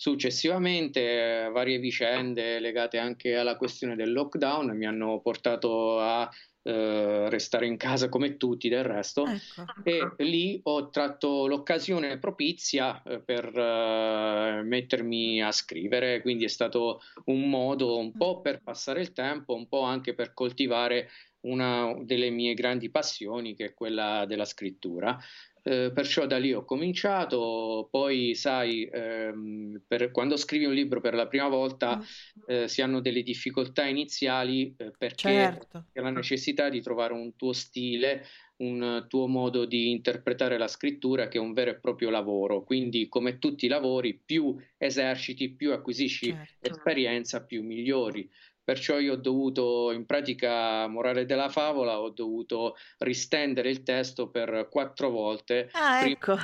successivamente 0.00 1.50
varie 1.52 1.78
vicende 1.78 2.58
legate 2.58 2.96
anche 2.96 3.36
alla 3.36 3.58
questione 3.58 3.96
del 3.96 4.14
lockdown 4.14 4.74
mi 4.74 4.86
hanno 4.86 5.20
portato 5.20 6.00
a 6.00 6.26
eh, 6.62 7.28
restare 7.28 7.66
in 7.66 7.76
casa 7.76 8.08
come 8.08 8.38
tutti 8.38 8.70
del 8.70 8.82
resto. 8.82 9.26
Ecco. 9.26 10.16
e 10.16 10.24
lì 10.24 10.58
ho 10.62 10.88
tratto 10.88 11.46
l'occasione 11.46 12.18
propizia 12.18 13.02
eh, 13.02 13.20
per 13.20 13.54
eh, 13.54 14.62
mettermi 14.64 15.42
a 15.42 15.52
scrivere. 15.52 16.22
Quindi 16.22 16.44
è 16.44 16.48
stato 16.48 17.02
un 17.26 17.50
modo 17.50 17.98
un 17.98 18.12
po' 18.12 18.40
per 18.40 18.62
passare 18.62 19.02
il 19.02 19.12
tempo 19.12 19.54
un 19.54 19.68
po' 19.68 19.82
anche 19.82 20.14
per 20.14 20.32
coltivare 20.32 21.10
una 21.42 21.94
delle 22.02 22.30
mie 22.30 22.54
grandi 22.54 22.90
passioni 22.90 23.54
che 23.54 23.66
è 23.66 23.74
quella 23.74 24.24
della 24.26 24.44
scrittura 24.44 25.18
eh, 25.62 25.90
perciò 25.92 26.26
da 26.26 26.38
lì 26.38 26.52
ho 26.52 26.64
cominciato, 26.64 27.88
poi 27.90 28.34
sai, 28.34 28.88
ehm, 28.90 29.82
per, 29.86 30.10
quando 30.10 30.36
scrivi 30.36 30.64
un 30.64 30.74
libro 30.74 31.00
per 31.00 31.14
la 31.14 31.26
prima 31.26 31.48
volta 31.48 31.96
mm. 31.96 32.02
eh, 32.46 32.68
si 32.68 32.82
hanno 32.82 33.00
delle 33.00 33.22
difficoltà 33.22 33.84
iniziali 33.84 34.74
eh, 34.76 34.92
perché 34.96 35.28
certo. 35.28 35.86
c'è 35.92 36.00
la 36.00 36.10
necessità 36.10 36.68
di 36.68 36.80
trovare 36.80 37.12
un 37.12 37.36
tuo 37.36 37.52
stile, 37.52 38.26
un 38.60 39.06
tuo 39.08 39.26
modo 39.26 39.64
di 39.64 39.90
interpretare 39.90 40.58
la 40.58 40.68
scrittura 40.68 41.28
che 41.28 41.38
è 41.38 41.40
un 41.40 41.52
vero 41.52 41.70
e 41.70 41.78
proprio 41.78 42.10
lavoro. 42.10 42.62
Quindi 42.62 43.08
come 43.08 43.38
tutti 43.38 43.66
i 43.66 43.68
lavori, 43.68 44.18
più 44.22 44.54
eserciti, 44.76 45.50
più 45.50 45.72
acquisisci 45.72 46.26
certo. 46.26 46.68
esperienza, 46.68 47.42
più 47.42 47.62
migliori. 47.62 48.28
Perciò 48.62 48.98
io 48.98 49.14
ho 49.14 49.16
dovuto, 49.16 49.90
in 49.92 50.06
pratica, 50.06 50.86
morale 50.86 51.24
della 51.24 51.48
favola, 51.48 52.00
ho 52.00 52.10
dovuto 52.10 52.76
ristendere 52.98 53.70
il 53.70 53.82
testo 53.82 54.30
per 54.30 54.68
quattro 54.70 55.10
volte. 55.10 55.68
Ah, 55.72 56.06
ecco. 56.06 56.36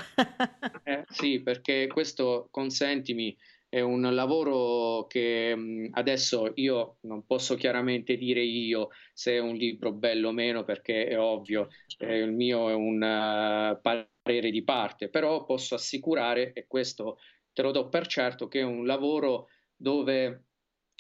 eh, 0.85 1.04
sì, 1.08 1.42
perché 1.42 1.87
questo, 1.87 2.49
consentimi, 2.50 3.37
è 3.68 3.80
un 3.80 4.00
lavoro 4.14 5.06
che 5.06 5.54
adesso 5.92 6.52
io 6.54 6.99
non 7.02 7.26
posso 7.26 7.56
chiaramente 7.56 8.16
dire 8.16 8.40
io 8.40 8.88
se 9.12 9.32
è 9.35 9.38
un 9.38 9.54
libro 9.54 9.92
bello 9.92 10.28
o 10.28 10.32
meno 10.32 10.64
perché 10.64 11.06
è 11.06 11.18
ovvio, 11.18 11.68
eh, 11.99 12.18
il 12.18 12.32
mio 12.32 12.68
è 12.70 12.75
un 12.75 12.96
uh, 12.96 13.80
parere 13.80 14.50
di 14.50 14.62
parte, 14.64 15.08
però 15.11 15.44
posso 15.44 15.75
assicurare, 15.75 16.52
e 16.52 16.66
questo 16.66 17.18
te 17.52 17.62
lo 17.62 17.70
do 17.70 17.88
per 17.88 18.06
certo, 18.06 18.49
che 18.49 18.61
è 18.61 18.62
un 18.62 18.87
lavoro 18.87 19.49
dove 19.75 20.45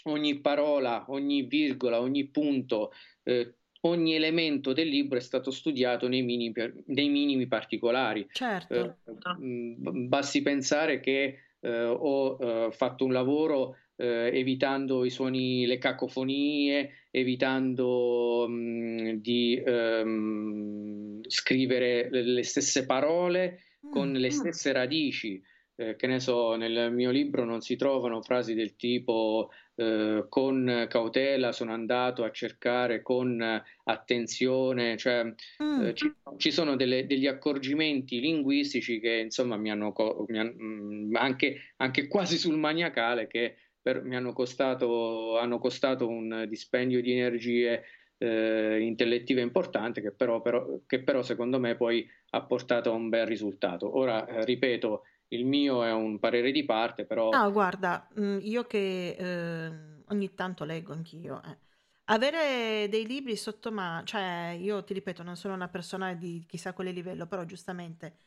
ogni 0.06 0.40
parola, 0.40 1.04
ogni 1.08 1.42
virgola, 1.42 2.00
ogni 2.00 2.26
punto, 2.26 2.92
eh, 3.22 3.54
ogni 3.82 4.14
elemento 4.14 4.72
del 4.72 4.88
libro 4.88 5.18
è 5.18 5.20
stato 5.20 5.50
studiato 5.50 6.08
nei 6.08 6.22
minimi, 6.22 6.52
nei 6.86 7.08
minimi 7.08 7.46
particolari. 7.46 8.26
Certo. 8.32 8.74
Eh, 8.74 8.94
basti 9.38 10.42
pensare 10.42 11.00
che 11.00 11.38
eh, 11.60 11.84
ho 11.84 12.36
eh, 12.40 12.72
fatto 12.72 13.04
un 13.04 13.12
lavoro 13.12 13.76
eh, 13.96 14.30
evitando 14.32 15.04
i 15.04 15.10
suoni, 15.10 15.66
le 15.66 15.78
cacofonie, 15.78 17.06
evitando 17.10 18.46
mh, 18.48 19.12
di 19.20 19.60
ehm, 19.64 21.20
scrivere 21.26 22.08
le 22.10 22.42
stesse 22.42 22.84
parole 22.84 23.60
con 23.90 24.12
le 24.12 24.28
mm. 24.28 24.30
stesse 24.30 24.72
radici. 24.72 25.42
Eh, 25.78 25.94
che 25.96 26.06
ne 26.06 26.20
so, 26.20 26.56
nel 26.56 26.90
mio 26.92 27.10
libro 27.10 27.44
non 27.44 27.60
si 27.60 27.76
trovano 27.76 28.22
frasi 28.22 28.54
del 28.54 28.76
tipo 28.76 29.50
eh, 29.78 30.24
con 30.28 30.86
cautela 30.88 31.52
sono 31.52 31.72
andato 31.72 32.24
a 32.24 32.30
cercare 32.30 33.02
con 33.02 33.62
attenzione, 33.84 34.96
cioè 34.96 35.24
mm. 35.62 35.84
eh, 35.84 35.94
ci, 35.94 36.12
ci, 36.38 36.50
sono 36.50 36.76
delle, 36.76 37.06
degli 37.06 37.26
accorgimenti 37.26 38.18
linguistici 38.20 38.98
che 39.00 39.16
insomma 39.16 39.56
mi 39.56 39.70
hanno, 39.70 39.94
mi 40.28 40.38
hanno 40.38 40.54
mm, 40.58 41.14
anche, 41.16 41.72
anche, 41.76 42.08
quasi 42.08 42.38
sul 42.38 42.56
maniacale 42.56 43.26
che 43.26 43.56
per, 43.80 44.02
mi 44.02 44.16
hanno 44.16 44.32
costato, 44.32 45.38
hanno 45.38 45.58
costato 45.58 46.08
un 46.08 46.46
dispendio 46.48 47.02
di 47.02 47.12
energie 47.12 47.84
eh, 48.18 48.80
intellettive 48.80 49.42
importante 49.42 50.00
che 50.00 50.10
però, 50.10 50.40
però, 50.40 50.80
che 50.86 51.02
però 51.02 51.22
secondo 51.22 51.60
me 51.60 51.76
poi 51.76 52.08
ha 52.30 52.42
portato 52.42 52.90
a 52.90 52.94
un 52.94 53.08
bel 53.08 53.26
risultato. 53.26 53.98
Ora, 53.98 54.26
eh, 54.26 54.44
ripeto, 54.44 55.02
il 55.28 55.44
mio 55.44 55.84
è 55.84 55.92
un 55.92 56.18
parere 56.18 56.52
di 56.52 56.64
parte, 56.64 57.04
però... 57.04 57.30
No, 57.30 57.50
guarda, 57.50 58.08
mm, 58.18 58.38
io 58.42 58.64
che 58.64 59.16
eh, 59.18 59.72
ogni 60.08 60.34
tanto 60.34 60.64
leggo 60.64 60.92
anch'io, 60.92 61.42
eh. 61.44 61.64
Avere 62.08 62.88
dei 62.88 63.04
libri 63.04 63.34
sotto 63.34 63.72
mano, 63.72 64.04
cioè 64.04 64.56
io 64.60 64.84
ti 64.84 64.94
ripeto, 64.94 65.24
non 65.24 65.34
sono 65.34 65.54
una 65.54 65.68
persona 65.68 66.14
di 66.14 66.44
chissà 66.46 66.72
quale 66.72 66.92
livello, 66.92 67.26
però 67.26 67.44
giustamente 67.44 68.18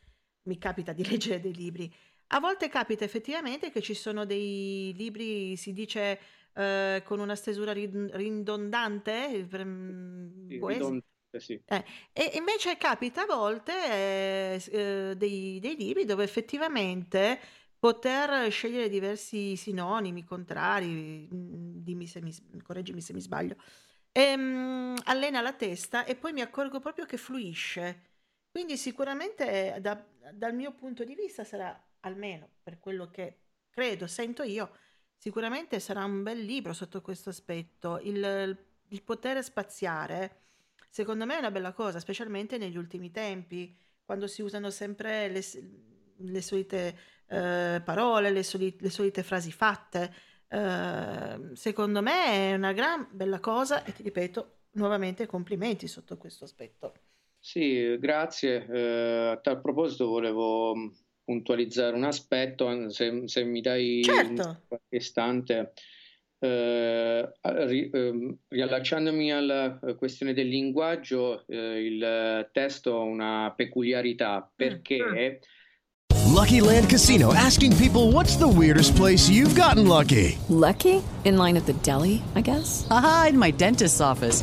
mi 0.42 0.58
capita 0.58 0.92
di 0.92 1.02
leggere 1.08 1.40
dei 1.40 1.54
libri. 1.54 1.90
A 2.32 2.40
volte 2.40 2.68
capita 2.68 3.04
effettivamente 3.04 3.70
che 3.70 3.80
ci 3.80 3.94
sono 3.94 4.26
dei 4.26 4.92
libri, 4.94 5.56
si 5.56 5.72
dice, 5.72 6.18
eh, 6.52 7.02
con 7.04 7.20
una 7.20 7.34
stesura 7.34 7.72
ridondante, 7.72 9.48
mm, 9.64 10.46
sì, 10.46 10.60
ridondante 10.62 11.09
sì. 11.38 11.60
Eh, 11.64 11.84
e 12.12 12.32
invece 12.34 12.76
capita 12.76 13.22
a 13.22 13.26
volte 13.26 13.72
eh, 13.72 14.62
eh, 14.70 15.14
dei, 15.16 15.60
dei 15.60 15.76
libri 15.76 16.04
dove 16.04 16.24
effettivamente 16.24 17.38
poter 17.78 18.50
scegliere 18.50 18.88
diversi 18.88 19.56
sinonimi, 19.56 20.24
contrari, 20.24 21.28
mm, 21.32 21.76
dimmi 21.82 22.06
se 22.06 22.20
mi, 22.20 22.32
correggimi 22.62 23.00
se 23.00 23.12
mi 23.14 23.20
sbaglio, 23.20 23.56
e, 24.12 24.36
mm, 24.36 24.96
allena 25.04 25.40
la 25.40 25.52
testa 25.54 26.04
e 26.04 26.16
poi 26.16 26.32
mi 26.32 26.40
accorgo 26.42 26.80
proprio 26.80 27.06
che 27.06 27.16
fluisce. 27.16 28.08
Quindi 28.50 28.76
sicuramente 28.76 29.78
da- 29.80 30.04
dal 30.32 30.54
mio 30.54 30.72
punto 30.74 31.04
di 31.04 31.14
vista 31.14 31.44
sarà, 31.44 31.80
almeno 32.00 32.48
per 32.62 32.78
quello 32.78 33.08
che 33.10 33.38
credo, 33.70 34.06
sento 34.06 34.42
io, 34.42 34.76
sicuramente 35.16 35.78
sarà 35.80 36.04
un 36.04 36.22
bel 36.22 36.40
libro 36.40 36.72
sotto 36.72 37.00
questo 37.00 37.30
aspetto. 37.30 37.98
Il, 38.02 38.66
il 38.88 39.02
potere 39.02 39.42
spaziare, 39.42 40.49
secondo 40.90 41.24
me 41.24 41.36
è 41.36 41.38
una 41.38 41.50
bella 41.50 41.72
cosa, 41.72 42.00
specialmente 42.00 42.58
negli 42.58 42.76
ultimi 42.76 43.10
tempi, 43.10 43.74
quando 44.04 44.26
si 44.26 44.42
usano 44.42 44.70
sempre 44.70 45.28
le, 45.28 45.40
le 46.16 46.42
solite 46.42 46.98
eh, 47.28 47.80
parole, 47.84 48.30
le, 48.30 48.42
soli- 48.42 48.76
le 48.80 48.90
solite 48.90 49.22
frasi 49.22 49.52
fatte. 49.52 50.12
Eh, 50.48 51.50
secondo 51.54 52.02
me 52.02 52.24
è 52.50 52.54
una 52.54 52.72
gran 52.72 53.08
bella 53.12 53.38
cosa 53.38 53.84
e 53.84 53.92
ti 53.92 54.02
ripeto 54.02 54.56
nuovamente 54.72 55.26
complimenti 55.26 55.86
sotto 55.86 56.16
questo 56.16 56.44
aspetto. 56.44 56.92
Sì, 57.38 57.96
grazie. 57.98 58.66
Eh, 58.66 59.28
a 59.30 59.36
tal 59.38 59.60
proposito 59.60 60.08
volevo 60.08 60.74
mm, 60.76 60.88
puntualizzare 61.24 61.96
un 61.96 62.04
aspetto, 62.04 62.90
se, 62.90 63.26
se 63.26 63.44
mi 63.44 63.60
dai 63.60 64.00
Certo. 64.02 64.62
qualche 64.66 64.96
istante. 64.96 65.72
Eh, 66.42 67.30
ri- 67.42 67.90
ehm, 67.92 68.34
riallacciandomi 68.48 69.30
alla 69.30 69.78
eh, 69.78 69.94
questione 69.94 70.32
del 70.32 70.48
linguaggio, 70.48 71.44
eh, 71.46 71.84
il 71.84 72.48
testo 72.50 72.96
ha 72.96 73.02
una 73.02 73.52
peculiarità 73.54 74.50
perché 74.56 75.40
Lucky 76.32 76.60
Land 76.60 76.86
Casino 76.88 77.32
asking 77.34 77.74
people 77.76 78.10
what's 78.12 78.36
the 78.38 78.46
weirdest 78.48 78.96
place 78.96 79.28
you've 79.28 79.54
gotten 79.54 79.86
lucky? 79.86 80.38
Lucky? 80.48 81.02
In 81.24 81.36
line 81.36 81.58
at 81.58 81.66
the 81.66 81.74
deli, 81.82 82.22
I 82.34 82.40
guess? 82.40 82.86
Aha, 82.88 83.26
in 83.28 83.36
my 83.38 83.50
dentist's 83.52 84.00
office. 84.00 84.42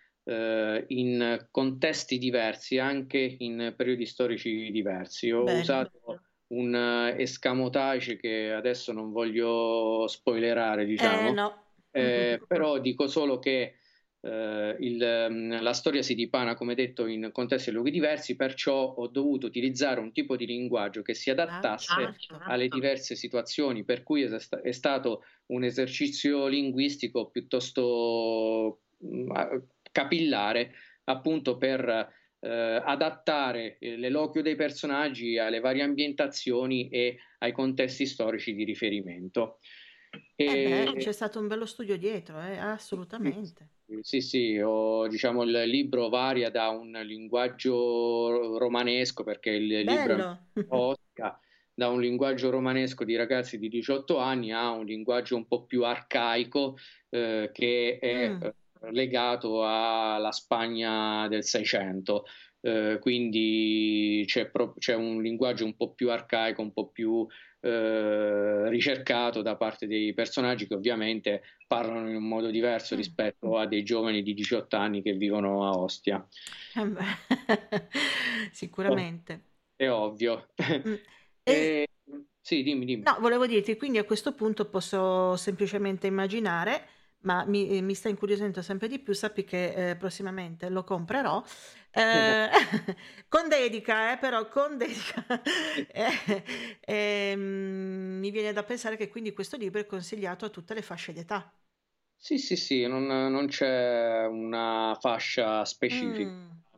eh, 0.23 0.85
in 0.87 1.47
contesti 1.51 2.17
diversi, 2.17 2.77
anche 2.77 3.35
in 3.39 3.73
periodi 3.75 4.05
storici 4.05 4.71
diversi. 4.71 5.31
Ho 5.31 5.43
Bello. 5.43 5.59
usato 5.59 6.21
un 6.47 6.75
eh, 6.75 7.21
escamotage 7.21 8.17
che 8.17 8.51
adesso 8.51 8.91
non 8.93 9.11
voglio 9.11 10.07
spoilerare, 10.07 10.85
diciamo. 10.85 11.29
Eh 11.29 11.31
no. 11.31 11.65
Eh, 11.91 12.41
però 12.47 12.79
dico 12.79 13.07
solo 13.07 13.39
che 13.39 13.75
eh, 14.21 14.75
il, 14.79 15.01
ehm, 15.01 15.61
la 15.61 15.73
storia 15.73 16.01
si 16.01 16.15
dipana, 16.15 16.55
come 16.55 16.75
detto, 16.75 17.07
in 17.07 17.29
contesti 17.31 17.69
e 17.69 17.73
luoghi 17.73 17.91
diversi, 17.91 18.35
perciò 18.35 18.93
ho 18.93 19.07
dovuto 19.07 19.47
utilizzare 19.47 19.99
un 19.99 20.11
tipo 20.11 20.35
di 20.35 20.45
linguaggio 20.45 21.01
che 21.01 21.13
si 21.13 21.29
adattasse 21.29 21.93
certo. 21.93 22.39
alle 22.45 22.67
diverse 22.67 23.15
situazioni, 23.15 23.83
per 23.83 24.03
cui 24.03 24.23
è, 24.23 24.39
sta- 24.39 24.61
è 24.61 24.71
stato 24.71 25.23
un 25.47 25.63
esercizio 25.63 26.47
linguistico 26.47 27.29
piuttosto 27.29 28.81
mm, 29.03 29.31
a- 29.31 29.61
capillare, 29.91 30.73
appunto 31.05 31.57
per 31.57 31.87
eh, 32.39 32.49
adattare 32.49 33.77
eh, 33.79 33.97
l'eloquio 33.97 34.41
dei 34.43 34.55
personaggi 34.55 35.37
alle 35.37 35.59
varie 35.59 35.83
ambientazioni 35.83 36.89
e 36.89 37.17
ai 37.39 37.51
contesti 37.51 38.05
storici 38.05 38.53
di 38.53 38.63
riferimento. 38.63 39.59
Eh 40.37 40.57
E- 40.57 40.61
beh, 40.61 40.97
c'è 40.97 41.11
stato 41.11 41.39
un 41.39 41.47
bello 41.47 41.65
studio 41.65 41.97
dietro, 41.97 42.41
eh, 42.41 42.57
assolutamente. 42.57 43.69
sì, 44.01 44.21
sì, 44.21 44.57
ho- 44.57 45.07
diciamo 45.07 45.43
il 45.43 45.51
libro 45.69 46.09
varia 46.09 46.49
da 46.49 46.69
un 46.69 46.91
linguaggio 46.91 48.57
romanesco 48.57 49.23
perché 49.23 49.51
il 49.51 49.67
libro 49.67 50.15
è 50.15 50.17
Bello. 50.17 50.47
Oscar, 50.69 51.37
da 51.73 51.89
un 51.89 51.99
linguaggio 51.99 52.49
romanesco 52.49 53.03
di 53.03 53.15
ragazzi 53.15 53.59
di 53.59 53.67
18 53.69 54.17
anni 54.17 54.51
a 54.51 54.71
un 54.71 54.85
linguaggio 54.85 55.35
un 55.35 55.47
po' 55.47 55.65
più 55.65 55.83
arcaico 55.83 56.77
eh, 57.09 57.49
che 57.53 57.99
è 57.99 58.37
Mm. 58.37 58.41
Eh, 58.81 58.91
legato 58.91 59.65
alla 59.65 60.31
Spagna 60.31 61.27
del 61.27 61.43
600. 61.43 62.25
Eh, 62.63 62.97
quindi 63.01 64.23
c'è 64.27 64.47
pro- 64.49 64.75
c'è 64.77 64.93
un 64.95 65.21
linguaggio 65.21 65.65
un 65.65 65.75
po' 65.75 65.93
più 65.93 66.11
arcaico, 66.11 66.61
un 66.61 66.71
po' 66.73 66.89
più 66.89 67.25
eh, 67.63 68.69
ricercato 68.69 69.41
da 69.41 69.55
parte 69.55 69.87
dei 69.87 70.13
personaggi 70.13 70.67
che 70.67 70.73
ovviamente 70.75 71.41
parlano 71.67 72.09
in 72.09 72.15
un 72.15 72.27
modo 72.27 72.49
diverso 72.49 72.95
Mm. 72.95 72.97
rispetto 72.97 73.57
a 73.57 73.65
dei 73.67 73.83
giovani 73.83 74.21
di 74.23 74.33
18 74.33 74.75
anni 74.77 75.01
che 75.01 75.13
vivono 75.13 75.65
a 75.67 75.77
Ostia. 75.77 76.25
Eh 76.75 76.85
beh, 76.87 77.03
Sicuramente. 78.51 79.41
È 79.75 79.89
ovvio. 79.89 80.47
Mm. 80.87 80.93
E- 81.43 81.83
E- 81.83 81.87
Sì, 82.43 82.63
dimmi, 82.63 82.85
dimmi. 82.85 83.03
No, 83.03 83.17
volevo 83.19 83.45
dirti, 83.47 83.77
quindi 83.77 83.97
a 83.99 84.03
questo 84.03 84.33
punto 84.33 84.65
posso 84.69 85.35
semplicemente 85.37 86.07
immaginare, 86.07 86.87
ma 87.21 87.45
mi, 87.45 87.69
eh, 87.77 87.81
mi 87.81 87.93
sta 87.93 88.09
incuriosendo 88.09 88.61
sempre 88.61 88.87
di 88.87 88.99
più, 88.99 89.13
sappi 89.13 89.43
che 89.43 89.91
eh, 89.91 89.95
prossimamente 89.95 90.69
lo 90.69 90.83
comprerò, 90.83 91.43
eh, 91.91 92.49
con 93.27 93.47
dedica, 93.49 94.13
eh, 94.13 94.17
però 94.17 94.47
con 94.47 94.77
dedica. 94.77 95.25
Eh, 95.93 96.43
ehm, 96.81 98.19
mi 98.19 98.31
viene 98.31 98.53
da 98.53 98.63
pensare 98.63 98.95
che 98.97 99.09
quindi 99.09 99.33
questo 99.33 99.57
libro 99.57 99.79
è 99.81 99.85
consigliato 99.85 100.45
a 100.45 100.49
tutte 100.49 100.73
le 100.73 100.81
fasce 100.81 101.13
d'età. 101.13 101.51
Sì, 102.15 102.37
sì, 102.37 102.55
sì, 102.55 102.85
non, 102.87 103.05
non 103.07 103.47
c'è 103.47 104.25
una 104.27 104.95
fascia 104.99 105.65
specifica. 105.65 106.31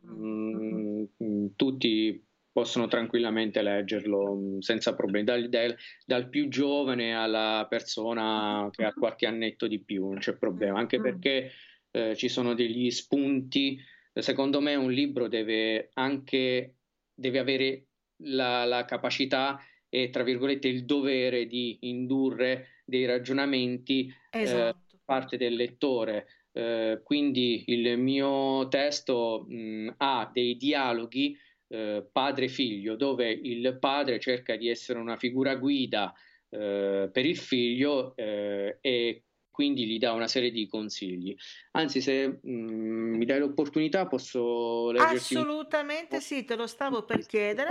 Mm. 0.06 1.04
Mm, 1.22 1.46
tutti 1.56 2.26
possono 2.54 2.86
tranquillamente 2.86 3.62
leggerlo 3.62 4.36
mm, 4.36 4.58
senza 4.60 4.94
problemi, 4.94 5.24
dal, 5.24 5.48
dal- 5.48 5.76
dal 6.06 6.28
più 6.28 6.46
giovane 6.46 7.12
alla 7.12 7.66
persona 7.68 8.68
che 8.70 8.84
ha 8.84 8.92
qualche 8.92 9.26
annetto 9.26 9.66
di 9.66 9.82
più, 9.82 10.06
non 10.06 10.18
c'è 10.18 10.36
problema, 10.36 10.78
anche 10.78 11.00
perché 11.00 11.50
eh, 11.90 12.14
ci 12.14 12.28
sono 12.28 12.54
degli 12.54 12.90
spunti. 12.90 13.76
Secondo 14.12 14.60
me 14.60 14.76
un 14.76 14.92
libro 14.92 15.26
deve 15.26 15.90
anche 15.94 16.76
deve 17.12 17.38
avere 17.40 17.86
la, 18.22 18.64
la 18.64 18.84
capacità 18.84 19.58
e, 19.88 20.10
tra 20.10 20.22
virgolette, 20.22 20.68
il 20.68 20.84
dovere 20.84 21.46
di 21.46 21.78
indurre 21.82 22.82
dei 22.84 23.04
ragionamenti 23.04 24.06
eh, 24.30 24.40
Esatto. 24.42 24.98
parte 25.04 25.36
del 25.36 25.54
lettore. 25.56 26.26
Eh, 26.52 27.00
quindi 27.02 27.64
il 27.66 27.98
mio 27.98 28.68
testo 28.68 29.44
mh, 29.48 29.94
ha 29.96 30.30
dei 30.32 30.56
dialoghi 30.56 31.36
eh, 31.68 32.06
padre-figlio, 32.10 32.96
dove 32.96 33.30
il 33.30 33.78
padre 33.78 34.18
cerca 34.20 34.56
di 34.56 34.68
essere 34.68 34.98
una 34.98 35.16
figura 35.16 35.56
guida 35.56 36.12
eh, 36.50 37.08
per 37.12 37.26
il 37.26 37.36
figlio 37.36 38.14
eh, 38.16 38.78
e 38.80 39.24
quindi 39.50 39.86
gli 39.86 39.98
dà 39.98 40.12
una 40.12 40.26
serie 40.26 40.50
di 40.50 40.66
consigli. 40.66 41.34
Anzi, 41.72 42.00
se 42.00 42.40
mh, 42.42 42.48
mi 42.50 43.24
dai 43.24 43.38
l'opportunità, 43.38 44.06
posso 44.06 44.90
leggerti 44.90 45.34
Assolutamente 45.36 46.20
sì, 46.20 46.44
te 46.44 46.56
lo 46.56 46.66
stavo 46.66 47.04
per 47.04 47.24
chiedere. 47.26 47.70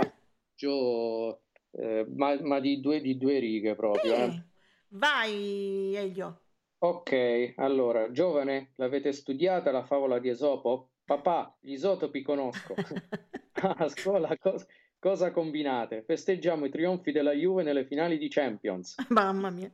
passo, 0.56 1.42
eh, 1.72 2.06
ma, 2.16 2.40
ma 2.42 2.60
di 2.60 2.80
due, 2.80 3.00
di 3.00 3.16
due 3.16 3.38
righe 3.38 3.74
proprio. 3.74 4.14
eh. 4.14 4.22
Eh, 4.24 4.42
vai, 4.88 5.94
Elio. 5.94 6.40
Ok, 6.78 7.54
allora, 7.56 8.10
giovane, 8.10 8.72
l'avete 8.76 9.12
studiata 9.12 9.70
la 9.70 9.84
favola 9.84 10.18
di 10.18 10.28
Esopo? 10.28 10.90
Papà, 11.04 11.56
gli 11.60 11.72
isotopi 11.72 12.22
conosco. 12.22 12.74
A 13.66 13.88
scuola 13.88 14.36
cos- 14.36 14.66
cosa 14.98 15.30
combinate? 15.30 16.02
Festeggiamo 16.02 16.66
i 16.66 16.70
trionfi 16.70 17.12
della 17.12 17.32
Juve 17.32 17.62
nelle 17.62 17.86
finali 17.86 18.18
di 18.18 18.28
Champions. 18.28 18.94
Mamma 19.08 19.50
mia. 19.50 19.70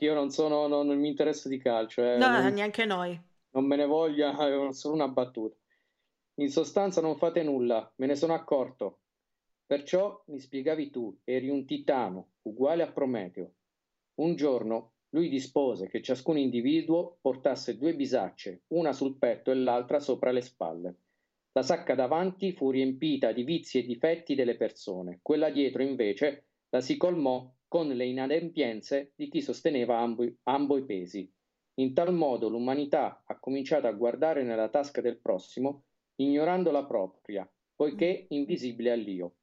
Io 0.00 0.14
non 0.14 0.30
sono, 0.30 0.66
non, 0.66 0.86
non 0.86 0.98
mi 0.98 1.08
interesso 1.08 1.48
di 1.48 1.58
calcio, 1.58 2.02
eh, 2.02 2.16
No, 2.16 2.28
non, 2.30 2.52
neanche 2.52 2.84
noi. 2.84 3.20
non 3.50 3.64
me 3.64 3.76
ne 3.76 3.86
voglia, 3.86 4.30
è 4.68 4.72
solo 4.72 4.94
una 4.94 5.08
battuta. 5.08 5.56
In 6.34 6.50
sostanza 6.50 7.00
non 7.00 7.16
fate 7.16 7.42
nulla, 7.42 7.90
me 7.96 8.06
ne 8.06 8.14
sono 8.14 8.34
accorto. 8.34 9.00
Perciò 9.66 10.22
mi 10.26 10.38
spiegavi 10.40 10.90
tu, 10.90 11.16
eri 11.24 11.48
un 11.48 11.64
titano, 11.66 12.30
uguale 12.42 12.82
a 12.82 12.90
Prometeo. 12.90 13.52
Un 14.14 14.34
giorno 14.36 14.92
lui 15.10 15.28
dispose 15.28 15.88
che 15.88 16.02
ciascun 16.02 16.38
individuo 16.38 17.18
portasse 17.20 17.76
due 17.76 17.94
bisacce, 17.94 18.62
una 18.68 18.92
sul 18.92 19.16
petto 19.16 19.50
e 19.50 19.54
l'altra 19.54 20.00
sopra 20.00 20.30
le 20.30 20.40
spalle. 20.42 20.94
La 21.58 21.64
sacca 21.64 21.96
davanti 21.96 22.52
fu 22.52 22.70
riempita 22.70 23.32
di 23.32 23.42
vizi 23.42 23.78
e 23.78 23.82
difetti 23.82 24.36
delle 24.36 24.54
persone, 24.54 25.18
quella 25.22 25.50
dietro 25.50 25.82
invece 25.82 26.50
la 26.68 26.80
si 26.80 26.96
colmò 26.96 27.52
con 27.66 27.88
le 27.88 28.06
inadempienze 28.06 29.10
di 29.16 29.28
chi 29.28 29.42
sosteneva 29.42 29.98
ambo, 29.98 30.24
ambo 30.44 30.76
i 30.76 30.84
pesi. 30.84 31.28
In 31.80 31.94
tal 31.94 32.14
modo 32.14 32.48
l'umanità 32.48 33.24
ha 33.26 33.40
cominciato 33.40 33.88
a 33.88 33.92
guardare 33.92 34.44
nella 34.44 34.68
tasca 34.68 35.00
del 35.00 35.18
prossimo, 35.18 35.86
ignorando 36.20 36.70
la 36.70 36.86
propria, 36.86 37.52
poiché 37.74 38.26
invisibile 38.28 38.92
all'io. 38.92 39.38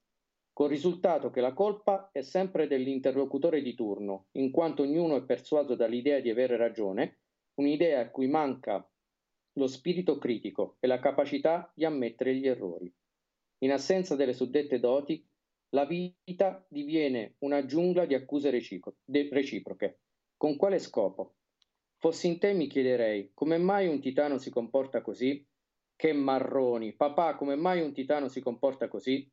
col 0.53 0.69
risultato 0.69 1.31
che 1.31 1.41
la 1.41 1.51
colpa 1.51 2.11
è 2.13 2.21
sempre 2.21 2.67
dell'interlocutore 2.67 3.61
di 3.61 3.73
turno, 3.75 4.27
in 4.37 4.51
quanto 4.51 4.83
ognuno 4.83 5.17
è 5.17 5.25
persuaso 5.25 5.75
dall'idea 5.75 6.21
di 6.21 6.29
avere 6.29 6.55
ragione, 6.55 7.19
un'idea 7.55 7.99
a 7.99 8.09
cui 8.09 8.27
manca 8.27 8.89
lo 9.57 9.67
spirito 9.67 10.17
critico 10.17 10.77
e 10.79 10.87
la 10.87 10.99
capacità 10.99 11.71
di 11.73 11.85
ammettere 11.85 12.35
gli 12.35 12.47
errori. 12.47 12.93
In 13.59 13.71
assenza 13.71 14.15
delle 14.15 14.33
suddette 14.33 14.79
doti, 14.79 15.25
la 15.69 15.85
vita 15.85 16.65
diviene 16.69 17.35
una 17.39 17.65
giungla 17.65 18.05
di 18.05 18.13
accuse 18.13 18.49
reciproche. 18.49 19.99
Con 20.37 20.57
quale 20.57 20.79
scopo? 20.79 21.35
Fossi 21.97 22.27
in 22.27 22.39
te 22.39 22.53
mi 22.53 22.67
chiederei 22.67 23.31
come 23.33 23.57
mai 23.57 23.87
un 23.87 23.99
titano 23.99 24.37
si 24.37 24.49
comporta 24.49 25.01
così? 25.01 25.45
Che 25.95 26.13
marroni! 26.13 26.93
Papà, 26.93 27.35
come 27.35 27.55
mai 27.55 27.81
un 27.81 27.93
titano 27.93 28.27
si 28.27 28.41
comporta 28.41 28.87
così? 28.87 29.29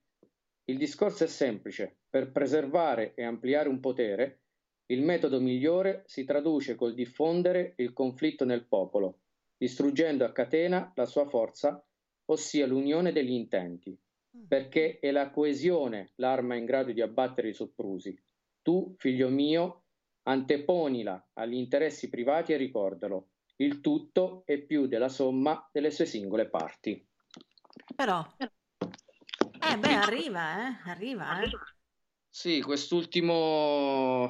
Il 0.64 0.78
discorso 0.78 1.24
è 1.24 1.26
semplice. 1.26 1.98
Per 2.08 2.30
preservare 2.30 3.14
e 3.14 3.24
ampliare 3.24 3.68
un 3.68 3.80
potere, 3.80 4.42
il 4.87 5.02
metodo 5.02 5.40
migliore 5.40 6.04
si 6.06 6.24
traduce 6.24 6.76
col 6.76 6.94
diffondere 6.94 7.74
il 7.78 7.92
conflitto 7.92 8.44
nel 8.44 8.66
popolo, 8.66 9.21
distruggendo 9.62 10.25
a 10.25 10.33
catena 10.33 10.90
la 10.96 11.07
sua 11.07 11.25
forza, 11.29 11.81
ossia 12.25 12.66
l'unione 12.66 13.12
degli 13.12 13.31
intenti, 13.31 13.96
mm. 14.37 14.46
perché 14.48 14.98
è 14.98 15.12
la 15.12 15.31
coesione 15.31 16.14
l'arma 16.16 16.57
in 16.57 16.64
grado 16.64 16.90
di 16.90 17.01
abbattere 17.01 17.51
i 17.51 17.53
soprusi. 17.53 18.20
Tu, 18.61 18.96
figlio 18.98 19.29
mio, 19.29 19.85
anteponila 20.25 21.29
agli 21.35 21.55
interessi 21.55 22.09
privati 22.09 22.53
e 22.53 22.57
ricordalo, 22.57 23.29
il 23.59 23.81
tutto 23.81 24.42
è 24.46 24.59
più 24.59 24.88
della 24.88 25.09
somma 25.09 25.68
delle 25.70 25.92
sue 25.92 26.07
singole 26.07 26.48
parti. 26.48 27.09
Però, 27.94 28.20
eh 28.38 29.79
beh, 29.79 29.94
arriva, 29.94 30.70
eh, 30.70 30.90
arriva, 30.90 31.40
eh. 31.40 31.51
Sì, 32.29 32.61
quest'ultimo 32.62 34.29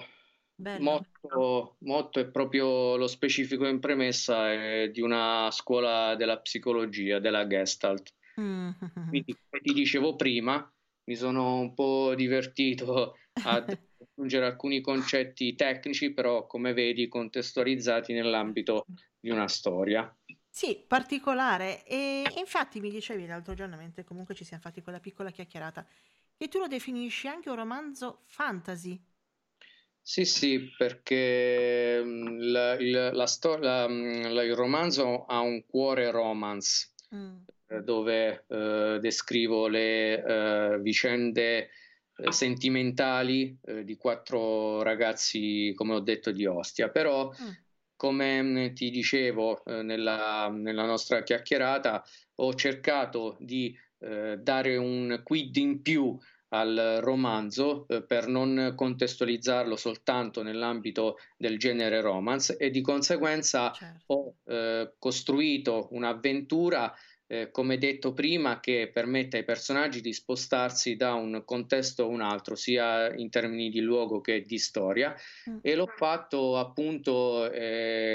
Motto, 0.79 1.77
motto 1.81 2.21
è 2.21 2.27
proprio 2.27 2.97
lo 2.97 3.07
specifico 3.07 3.67
in 3.67 3.79
premessa 3.79 4.53
è 4.53 4.91
di 4.91 5.01
una 5.01 5.51
scuola 5.51 6.15
della 6.15 6.39
psicologia, 6.39 7.19
della 7.19 7.47
Gestalt. 7.47 8.15
Mm. 8.41 8.71
Quindi, 9.09 9.37
come 9.49 9.63
ti 9.63 9.73
dicevo 9.73 10.17
prima, 10.17 10.73
mi 11.05 11.15
sono 11.15 11.59
un 11.59 11.75
po' 11.75 12.15
divertito 12.15 13.17
a 13.45 13.65
aggiungere 14.03 14.47
alcuni 14.47 14.81
concetti 14.81 15.55
tecnici, 15.55 16.13
però 16.13 16.47
come 16.47 16.73
vedi 16.73 17.09
contestualizzati 17.09 18.13
nell'ambito 18.13 18.87
di 19.21 19.31
una 19.31 19.49
storia. 19.49 20.15
Sì, 20.49 20.85
particolare. 20.87 21.85
E 21.87 22.25
infatti 22.37 22.81
mi 22.81 22.91
dicevi 22.91 23.27
l'altro 23.27 23.55
giorno, 23.55 23.77
mentre 23.77 24.05
comunque 24.05 24.35
ci 24.35 24.45
siamo 24.45 24.63
fatti 24.63 24.83
quella 24.83 25.01
piccola 25.01 25.31
chiacchierata, 25.31 25.87
che 26.37 26.49
tu 26.49 26.59
lo 26.59 26.67
definisci 26.67 27.29
anche 27.29 27.49
un 27.49 27.57
romanzo 27.57 28.23
fantasy. 28.27 29.01
Sì, 30.05 30.25
sì, 30.25 30.69
perché 30.77 32.03
mm, 32.03 32.39
la, 32.41 32.73
il, 32.75 33.11
la 33.13 33.27
sto- 33.27 33.57
la, 33.57 33.89
mm, 33.89 34.33
la, 34.33 34.43
il 34.43 34.55
romanzo 34.55 35.25
ha 35.27 35.41
un 35.41 35.65
cuore 35.65 36.11
romance, 36.11 36.91
mm. 37.15 37.37
Eh, 37.69 37.83
dove 37.83 38.45
eh, 38.49 38.99
descrivo 39.01 39.69
le 39.69 40.23
eh, 40.25 40.79
vicende 40.81 41.71
eh, 42.17 42.33
sentimentali 42.33 43.57
eh, 43.65 43.85
di 43.85 43.97
quattro 43.97 44.83
ragazzi, 44.83 45.73
come 45.77 45.95
ho 45.95 46.01
detto, 46.01 46.33
di 46.33 46.47
Ostia. 46.47 46.91
Però, 46.91 47.29
mm. 47.31 47.51
come 47.95 48.43
mm, 48.43 48.75
ti 48.75 48.91
dicevo 48.91 49.65
eh, 49.65 49.83
nella, 49.83 50.49
nella, 50.53 50.85
nostra 50.85 51.23
chiacchierata, 51.23 52.05
ho 52.37 52.55
cercato 52.55 53.37
di 53.39 53.79
dare 54.03 54.77
un 54.77 55.21
quid 55.23 55.55
in 55.59 55.81
più 55.81 56.19
al 56.53 56.99
romanzo 57.01 57.87
eh, 57.89 58.03
per 58.03 58.27
non 58.27 58.75
contestualizzarlo 58.77 59.77
soltanto 59.77 60.43
nell'ambito 60.43 61.19
del 61.37 61.59
genere 61.59 62.01
romance 62.01 62.57
e 62.57 62.71
di 62.71 62.81
conseguenza 62.81 63.73
certo. 63.73 64.05
ho 64.07 64.35
eh, 64.45 64.93
costruito 64.99 65.89
un'avventura 65.91 66.95
eh, 67.33 67.51
come 67.51 67.79
detto 67.79 68.13
prima, 68.13 68.61
che 68.61 68.91
permette 68.93 69.39
ai 69.39 69.45
personaggi 69.45 70.03
di 70.03 70.13
spostarsi 70.13 70.97
da 70.97 71.15
un 71.15 71.43
contesto 71.47 72.03
a 72.03 72.07
un 72.07 72.21
altro, 72.21 72.55
sia 72.57 73.11
in 73.15 73.31
termini 73.31 73.71
di 73.71 73.81
luogo 73.81 74.21
che 74.21 74.43
di 74.43 74.59
storia, 74.59 75.15
mm. 75.49 75.59
e 75.63 75.75
l'ho 75.75 75.87
fatto 75.87 76.59
appunto 76.59 77.51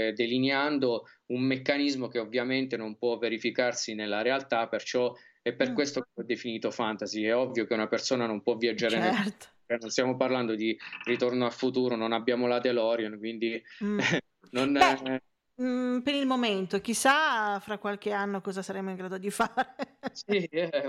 eh, 0.07 0.13
delineando 0.13 1.07
un 1.27 1.41
meccanismo 1.41 2.07
che 2.07 2.19
ovviamente 2.19 2.77
non 2.77 2.97
può 2.97 3.17
verificarsi 3.17 3.93
nella 3.93 4.21
realtà, 4.21 4.67
perciò 4.67 5.13
è 5.41 5.53
per 5.53 5.71
mm. 5.71 5.73
questo 5.73 6.01
che 6.01 6.21
ho 6.21 6.23
definito 6.23 6.71
fantasy. 6.71 7.23
È 7.23 7.35
ovvio 7.35 7.65
che 7.65 7.73
una 7.73 7.87
persona 7.87 8.25
non 8.25 8.41
può 8.41 8.55
viaggiare 8.55 8.95
certo. 8.95 9.19
nel 9.19 9.33
cioè, 9.67 9.77
non 9.81 9.89
stiamo 9.89 10.15
parlando 10.15 10.55
di 10.55 10.77
ritorno 11.03 11.45
al 11.45 11.51
futuro, 11.51 11.97
non 11.97 12.13
abbiamo 12.13 12.47
la 12.47 12.59
DeLorean, 12.59 13.17
quindi 13.17 13.61
mm. 13.83 13.99
non, 14.51 14.71
Beh, 14.71 15.21
mm, 15.61 15.99
per 15.99 16.15
il 16.15 16.25
momento, 16.25 16.79
chissà 16.79 17.59
fra 17.59 17.77
qualche 17.77 18.13
anno 18.13 18.39
cosa 18.39 18.61
saremo 18.61 18.91
in 18.91 18.95
grado 18.95 19.17
di 19.17 19.29
fare. 19.29 19.75
sì, 20.13 20.45
eh, 20.45 20.83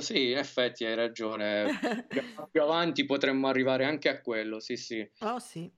sì, 0.00 0.30
in 0.32 0.38
effetti 0.38 0.84
hai 0.84 0.96
ragione. 0.96 1.78
più, 2.50 2.60
avanti 2.60 3.04
potremmo 3.04 3.46
arrivare 3.46 3.84
anche 3.84 4.08
a 4.08 4.20
quello, 4.20 4.58
sì, 4.58 4.76
sì. 4.76 5.08
Oh 5.20 5.38
sì. 5.38 5.70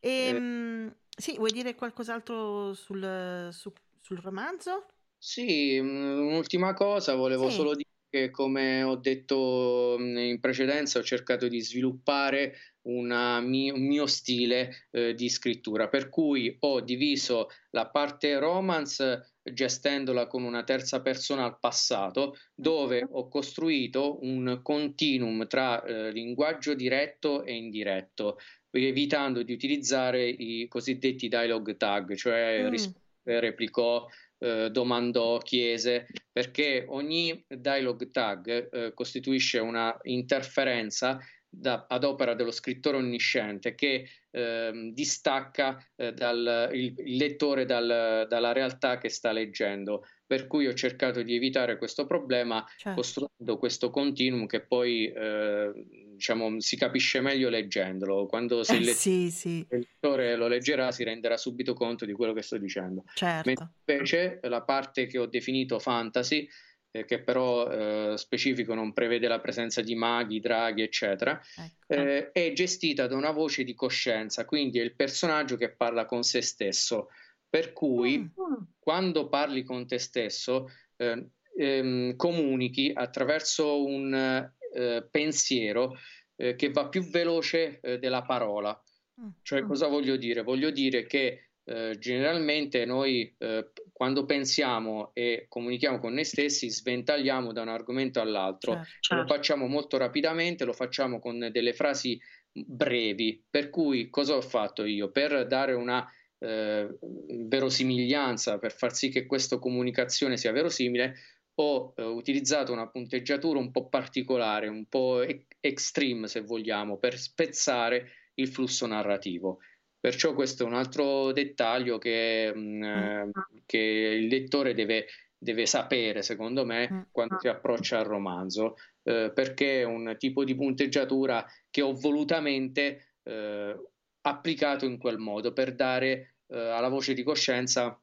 E, 0.00 0.10
eh. 0.10 0.28
Ehm, 0.28 0.96
sì, 1.18 1.36
vuoi 1.36 1.50
dire 1.52 1.74
qualcos'altro 1.74 2.74
sul, 2.74 3.48
su, 3.52 3.72
sul 4.00 4.18
romanzo? 4.18 4.86
Sì, 5.20 5.80
mhmm, 5.80 6.28
un'ultima 6.28 6.74
cosa, 6.74 7.14
volevo 7.16 7.48
Sì. 7.48 7.50
solo 7.50 7.74
dire 7.74 7.86
che 8.08 8.30
come 8.30 8.82
ho 8.84 8.94
detto, 8.96 9.96
mhmm, 9.98 10.16
in 10.16 10.40
precedenza, 10.40 10.98
ho 11.00 11.02
cercato 11.02 11.48
di 11.48 11.60
sviluppare 11.60 12.54
una 12.82 13.40
mi 13.40 13.68
un 13.70 13.84
mio 13.86 14.06
stile, 14.06 14.86
ehm, 14.92 15.10
di 15.12 15.28
scrittura, 15.28 15.88
per 15.88 16.08
cui 16.08 16.56
ho 16.60 16.80
diviso 16.80 17.48
la 17.70 17.88
parte 17.90 18.38
romance 18.38 19.34
gestendola 19.42 20.26
con 20.26 20.42
una 20.44 20.62
terza 20.62 21.00
persona 21.02 21.44
al 21.44 21.58
passato, 21.58 22.36
dove 22.54 23.04
ho 23.10 23.28
costruito 23.28 24.18
un 24.22 24.60
continuum 24.62 25.46
tra, 25.48 25.82
ehm, 25.84 26.10
linguaggio 26.12 26.74
diretto 26.74 27.42
e 27.44 27.54
indiretto, 27.56 28.38
evitando 28.86 29.42
di 29.42 29.52
utilizzare 29.52 30.28
i 30.28 30.66
cosiddetti 30.68 31.28
dialogue 31.28 31.76
tag, 31.76 32.14
cioè 32.14 32.64
Mh. 32.64 32.70
risponde, 32.70 33.40
replicò, 33.40 34.06
eh, 34.38 34.70
domandò, 34.70 35.38
chiese, 35.38 36.06
perché 36.30 36.84
ogni 36.88 37.44
dialogue 37.48 38.10
tag 38.10 38.68
eh, 38.72 38.94
costituisce 38.94 39.58
una 39.58 39.96
interferenza 40.02 41.18
da, 41.50 41.86
ad 41.88 42.04
opera 42.04 42.34
dello 42.34 42.50
scrittore 42.50 42.98
onnisciente 42.98 43.74
che 43.74 44.08
eh, 44.30 44.90
distacca 44.92 45.82
eh, 45.96 46.12
dal, 46.12 46.70
il, 46.72 46.94
il, 46.98 47.16
lettore 47.16 47.64
dal, 47.64 48.26
dalla 48.28 48.52
realtà 48.52 48.98
che 48.98 49.08
sta 49.08 49.32
leggendo. 49.32 50.04
Per 50.26 50.46
cui 50.46 50.66
ho 50.66 50.74
cercato 50.74 51.22
di 51.22 51.34
evitare 51.34 51.78
questo 51.78 52.04
problema 52.04 52.62
certo. 52.76 53.00
costruendo 53.00 53.56
questo 53.58 53.88
continuum 53.90 54.46
che 54.46 54.60
poi 54.60 55.10
eh, 55.10 55.72
diciamo, 56.18 56.60
si 56.60 56.76
capisce 56.76 57.20
meglio 57.20 57.48
leggendolo. 57.48 58.26
Quando 58.26 58.62
se 58.64 58.76
il, 58.76 58.84
let- 58.84 58.96
sì, 58.96 59.30
sì. 59.30 59.66
il, 59.70 59.78
lettore 59.78 60.36
lo 60.36 60.48
leggerà 60.48 60.92
si 60.92 61.04
renderà 61.04 61.36
subito 61.36 61.72
conto 61.72 62.04
di 62.04 62.12
quello 62.12 62.32
che 62.32 62.42
sto 62.42 62.58
dicendo. 62.58 63.04
Certo. 63.14 63.70
invece 63.86 64.40
la 64.42 64.62
parte 64.62 65.06
che 65.06 65.18
ho 65.18 65.26
definito 65.26 65.78
fantasy 65.78 66.46
eh, 66.90 67.04
che 67.04 67.20
però 67.20 67.70
eh, 67.70 68.16
specifico 68.16 68.74
non 68.74 68.92
prevede 68.92 69.28
la 69.28 69.40
presenza 69.40 69.80
di 69.80 69.94
maghi, 69.94 70.40
draghi, 70.40 70.82
eccetera, 70.82 71.40
ecco. 71.56 71.94
eh, 71.94 72.32
è 72.32 72.52
gestita 72.52 73.06
da 73.06 73.14
una 73.14 73.30
voce 73.30 73.62
di 73.62 73.74
coscienza, 73.74 74.44
quindi 74.44 74.78
è 74.78 74.82
il 74.82 74.94
personaggio 74.94 75.56
che 75.56 75.70
parla 75.70 76.04
con 76.04 76.22
se 76.22 76.40
stesso. 76.40 77.08
Per 77.50 77.72
cui 77.72 78.18
mm. 78.18 78.54
quando 78.78 79.28
parli 79.28 79.62
con 79.62 79.86
te 79.86 79.98
stesso, 79.98 80.70
eh, 80.96 81.30
ehm, 81.56 82.16
comunichi 82.16 82.90
attraverso 82.94 83.84
un 83.84 84.50
eh, 84.78 85.06
pensiero 85.10 85.96
eh, 86.36 86.54
che 86.54 86.70
va 86.70 86.88
più 86.88 87.02
veloce 87.02 87.80
della 87.98 88.22
parola. 88.22 88.80
Mm. 89.20 89.28
Cioè, 89.42 89.62
cosa 89.62 89.88
voglio 89.88 90.16
dire? 90.16 90.42
Voglio 90.42 90.70
dire 90.70 91.06
che 91.06 91.48
eh, 91.68 91.98
generalmente 91.98 92.86
noi 92.86 93.34
eh, 93.36 93.72
quando 93.92 94.24
pensiamo 94.24 95.10
e 95.12 95.44
comunichiamo 95.48 95.98
con 95.98 96.14
noi 96.14 96.24
stessi 96.24 96.70
sventagliamo 96.70 97.52
da 97.52 97.60
un 97.60 97.68
argomento 97.68 98.22
all'altro, 98.22 98.72
certo, 98.72 98.88
certo. 99.00 99.22
lo 99.22 99.28
facciamo 99.28 99.66
molto 99.66 99.98
rapidamente, 99.98 100.64
lo 100.64 100.72
facciamo 100.72 101.18
con 101.18 101.50
delle 101.52 101.74
frasi 101.74 102.18
brevi, 102.50 103.44
per 103.50 103.68
cui 103.68 104.08
cosa 104.08 104.34
ho 104.34 104.40
fatto 104.40 104.86
io? 104.86 105.10
Per 105.10 105.46
dare 105.46 105.74
una 105.74 106.10
eh, 106.38 106.88
verosimiglianza, 107.00 108.58
per 108.58 108.72
far 108.72 108.94
sì 108.94 109.10
che 109.10 109.26
questa 109.26 109.58
comunicazione 109.58 110.38
sia 110.38 110.52
verosimile, 110.52 111.16
ho 111.60 111.92
eh, 111.96 112.04
utilizzato 112.04 112.72
una 112.72 112.88
punteggiatura 112.88 113.58
un 113.58 113.70
po' 113.70 113.88
particolare, 113.88 114.68
un 114.68 114.86
po' 114.86 115.22
e- 115.22 115.46
extreme 115.60 116.28
se 116.28 116.40
vogliamo, 116.40 116.98
per 116.98 117.18
spezzare 117.18 118.12
il 118.34 118.48
flusso 118.48 118.86
narrativo. 118.86 119.58
Perciò 119.98 120.34
questo 120.34 120.62
è 120.62 120.66
un 120.66 120.74
altro 120.74 121.32
dettaglio 121.32 121.98
che, 121.98 122.52
mh, 122.54 122.60
mm, 122.60 122.82
eh, 122.82 123.30
che 123.66 123.78
il 123.78 124.26
lettore 124.28 124.74
deve, 124.74 125.06
deve, 125.36 125.66
sapere, 125.66 126.22
secondo 126.22 126.64
me, 126.64 126.88
mm. 126.92 127.00
quando 127.10 127.38
si 127.40 127.48
approccia 127.48 127.98
al 127.98 128.04
romanzo. 128.04 128.76
eh, 129.02 129.32
perché 129.34 129.80
è 129.80 129.84
un 129.84 130.14
tipo 130.18 130.44
di 130.44 130.54
punteggiatura 130.54 131.44
che 131.70 131.82
ho 131.82 131.92
volutamente 131.94 133.14
eh, 133.24 133.76
applicato 134.20 134.84
in 134.84 134.98
quel 134.98 135.18
modo 135.18 135.52
per 135.52 135.74
dare 135.74 136.34
eh, 136.46 136.58
alla 136.58 136.88
voce 136.88 137.14
di 137.14 137.22
coscienza 137.22 137.98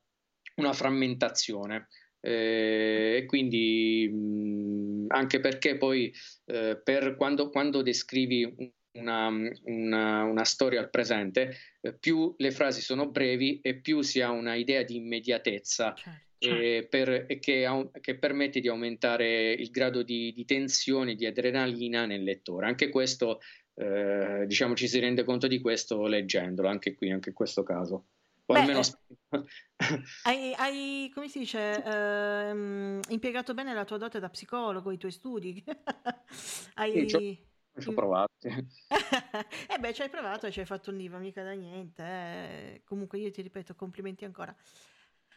una 0.56 0.74
frammentazione. 0.74 1.88
Eh, 2.26 3.18
e 3.18 3.26
quindi 3.28 4.10
mh, 4.12 5.06
anche 5.10 5.40
perché 5.40 5.78
poi 5.78 6.12
eh, 6.46 6.80
per 6.84 7.16
quando, 7.18 7.52
quando 7.52 7.84
descrivi 7.84 8.74
una, 8.94 9.28
una, 9.66 10.24
una, 10.24 10.44
storia 10.44 10.80
al 10.80 10.90
presente, 10.90 11.56
eh, 11.82 11.94
più 11.94 12.34
le 12.38 12.50
frasi 12.50 12.82
sono 12.82 13.10
brevi 13.10 13.60
e 13.62 13.76
più 13.76 14.02
si 14.02 14.22
ha 14.22 14.32
una 14.32 14.56
idea 14.56 14.82
di 14.82 14.96
immediatezza 14.96 15.94
certo. 15.94 16.20
eh, 16.40 16.88
per, 16.90 17.28
che, 17.40 17.90
che, 18.02 18.18
permette 18.18 18.60
di 18.60 18.70
aumentare 18.70 19.52
il 19.52 19.70
grado 19.70 20.02
di, 20.02 20.34
di, 20.34 20.46
tensione, 20.46 21.14
di 21.14 21.28
adrenalina 21.28 22.08
nel 22.08 22.24
lettore. 22.24 22.66
Anche 22.66 22.90
questo, 22.90 23.40
eh, 23.76 24.46
diciamo, 24.48 24.74
ci 24.74 24.88
si 24.88 25.00
rende 25.00 25.24
conto 25.24 25.46
di 25.46 25.60
questo 25.60 26.08
leggendolo, 26.08 26.70
anche 26.70 26.96
qui, 26.96 27.12
anche 27.12 27.30
in 27.30 27.36
questo 27.36 27.62
caso. 27.62 28.08
O 28.48 28.54
Beh, 28.54 28.60
almeno... 28.60 28.80
Eh, 28.80 29.44
hai, 30.24 30.54
hai, 30.54 31.12
come 31.14 31.28
si 31.30 31.40
dice, 31.40 31.84
ehm, 31.84 33.00
impiegato 33.10 33.54
bene 33.56 33.74
la 33.74 33.86
tua 33.86 33.98
dote 33.98 34.20
da 34.20 34.30
psicologo, 34.30 34.92
i 34.92 34.98
tuoi 34.98 35.12
studi. 35.12 35.64
hai... 36.76 37.10
Sì, 37.10 37.44
ci 37.78 37.90
ho 37.90 37.94
provato. 37.94 38.32
eh 38.48 39.78
beh, 39.80 39.94
ci 39.94 40.04
hai 40.04 40.10
provato 40.10 40.46
e 40.46 40.52
ci 40.52 40.60
hai 40.60 40.66
fatto 40.66 40.92
un 40.92 40.98
libro, 40.98 41.18
mica 41.18 41.44
da 41.44 41.54
niente. 41.54 42.04
Eh. 42.04 42.82
Comunque 42.86 43.18
io 43.18 43.32
ti 43.32 43.42
ripeto, 43.42 43.74
complimenti 43.74 44.26
ancora. 44.26 44.56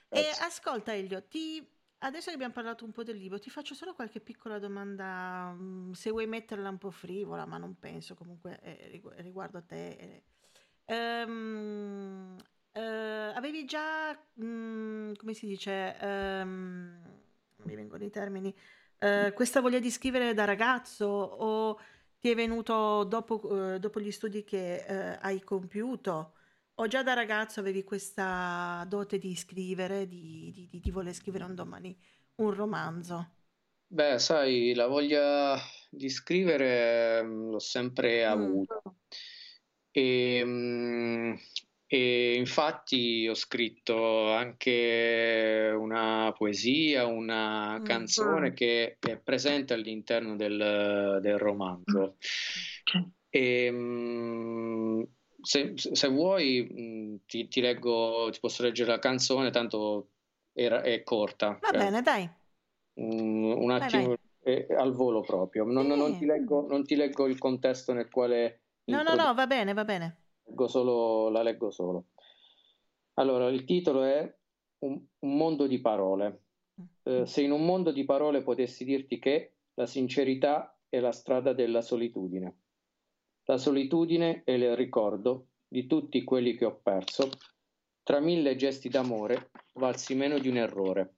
Grazie. 0.09 0.29
E 0.29 0.45
ascolta 0.45 0.95
Elio, 0.95 1.23
ti... 1.25 1.67
adesso 1.99 2.29
che 2.29 2.35
abbiamo 2.35 2.53
parlato 2.53 2.85
un 2.85 2.93
po' 2.93 3.05
del 3.05 3.17
libro, 3.17 3.39
ti 3.39 3.49
faccio 3.49 3.75
solo 3.75 3.95
qualche 3.95 4.21
piccola 4.21 4.59
domanda, 4.59 5.51
mm, 5.57 5.93
se 5.93 6.11
vuoi 6.11 6.27
metterla 6.27 6.69
un 6.69 6.79
po' 6.79 6.91
frivola, 6.91 7.47
ma 7.47 7.57
non 7.57 7.79
penso 7.79 8.15
comunque 8.15 8.61
eh, 8.61 9.01
riguardo 9.17 9.59
a 9.59 9.63
te. 9.63 9.97
Eh. 9.97 10.23
Um, 10.91 12.37
avevi 12.79 13.65
già, 13.65 14.19
mm, 14.43 15.13
come 15.17 15.35
si 15.35 15.47
dice, 15.47 15.97
um, 16.01 17.01
non 17.57 17.67
mi 17.67 17.75
vengono 17.75 18.05
i 18.05 18.11
termini, 18.11 18.55
uh, 19.01 19.33
questa 19.33 19.61
voglia 19.61 19.79
di 19.79 19.91
scrivere 19.91 20.35
da 20.35 20.45
ragazzo 20.45 21.07
o 21.07 21.79
ti 22.19 22.31
è 22.31 22.35
venuto 22.35 23.05
dopo, 23.05 23.75
eh, 23.75 23.79
dopo 23.79 24.01
gli 24.01 24.11
studi 24.11 24.43
che 24.43 24.85
hai 25.21 25.41
compiuto? 25.43 26.33
O 26.81 26.87
già 26.89 27.03
da 27.05 27.13
ragazzo 27.13 27.61
avevi 27.61 27.85
questa 27.85 28.85
dote 28.89 29.19
di 29.19 29.37
scrivere, 29.37 30.09
di, 30.09 30.51
di, 30.53 30.67
di, 30.69 30.81
di 30.81 30.91
voler 30.91 31.13
scrivere 31.13 31.45
un 31.45 31.55
domani 31.55 31.97
un 32.37 32.53
romanzo? 32.53 33.31
Beh, 33.87 34.19
sai, 34.19 34.75
la 34.75 34.87
voglia 34.87 35.59
di 35.91 36.09
scrivere 36.09 37.23
mm, 37.23 37.51
l'ho 37.51 37.59
sempre 37.59 38.27
mm. 38.27 38.31
avuta. 38.31 38.83
E, 39.91 40.43
mm, 40.45 41.35
e 41.91 42.35
infatti 42.35 43.27
ho 43.27 43.35
scritto 43.35 44.31
anche 44.31 45.73
una 45.75 46.35
poesia, 46.37 47.07
una 47.07 47.81
canzone 47.83 48.53
che 48.53 48.99
è 49.01 49.17
presente 49.17 49.73
all'interno 49.73 50.37
del, 50.37 51.19
del 51.23 51.39
romanzo. 51.39 52.17
E, 53.31 53.71
mm, 53.73 55.03
se, 55.41 55.73
se, 55.77 56.09
vuoi 56.09 56.69
mm, 56.71 57.17
ti, 57.25 57.49
ti, 57.49 57.63
leggo, 57.63 58.29
ti 58.33 58.39
posso 58.39 58.63
leggere 58.63 58.91
la 58.91 58.99
canzone, 58.99 59.51
tanto 59.51 60.11
è, 60.53 60.67
è 60.67 61.03
corta. 61.03 61.59
Va 61.59 61.71
cioè, 61.71 61.79
bene, 61.79 62.03
dai. 62.03 62.31
Un, 62.97 63.45
un 63.45 63.71
attimo 63.71 64.17
vai, 64.43 64.67
vai. 64.67 64.77
al 64.77 64.93
volo 64.93 65.23
proprio. 65.23 65.65
Non, 65.65 65.91
sì. 65.91 65.97
non, 65.97 66.19
ti 66.19 66.27
leggo, 66.27 66.67
non, 66.69 66.85
ti 66.85 66.97
leggo, 66.97 67.27
il 67.27 67.39
contesto 67.39 67.95
nel 67.95 68.11
quale... 68.11 68.61
No, 68.89 69.03
no, 69.03 69.15
no, 69.15 69.33
va 69.33 69.47
bene, 69.47 69.73
va 69.73 69.85
bene 69.87 70.17
leggo 70.49 70.67
solo, 70.67 71.29
la 71.29 71.43
leggo 71.43 71.71
solo. 71.71 72.07
Allora, 73.15 73.49
il 73.49 73.65
titolo 73.65 74.03
è 74.03 74.37
Un, 74.81 74.95
un 75.27 75.37
mondo 75.37 75.67
di 75.67 75.81
parole. 75.81 76.45
Eh, 77.03 77.27
se 77.27 77.43
in 77.43 77.51
un 77.51 77.65
mondo 77.65 77.91
di 77.91 78.05
parole 78.05 78.43
potessi 78.43 78.85
dirti 78.85 79.19
che 79.19 79.55
la 79.75 79.87
sincerità 79.87 80.79
è 80.89 81.01
la 81.01 81.11
strada 81.11 81.53
della 81.53 81.83
solitudine. 81.83 82.61
La 83.47 83.59
solitudine 83.59 84.43
è 84.45 84.53
il 84.53 84.77
ricordo 84.77 85.49
di 85.67 85.89
tutti 85.89 86.23
quelli 86.23 86.55
che 86.55 86.65
ho 86.65 86.79
perso. 86.81 87.29
Tra 88.05 88.21
mille 88.21 88.55
gesti 88.55 88.89
d'amore 88.89 89.51
valsi 89.75 90.15
meno 90.15 90.39
di 90.39 90.49
un 90.49 90.59
errore. 90.59 91.15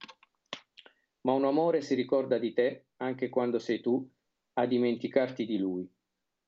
Ma 1.21 1.33
un 1.33 1.45
amore 1.45 1.81
si 1.81 1.93
ricorda 1.93 2.39
di 2.39 2.53
te 2.53 2.87
anche 2.97 3.29
quando 3.29 3.59
sei 3.59 3.79
tu 3.79 4.09
a 4.53 4.65
dimenticarti 4.65 5.45
di 5.45 5.59
lui, 5.59 5.87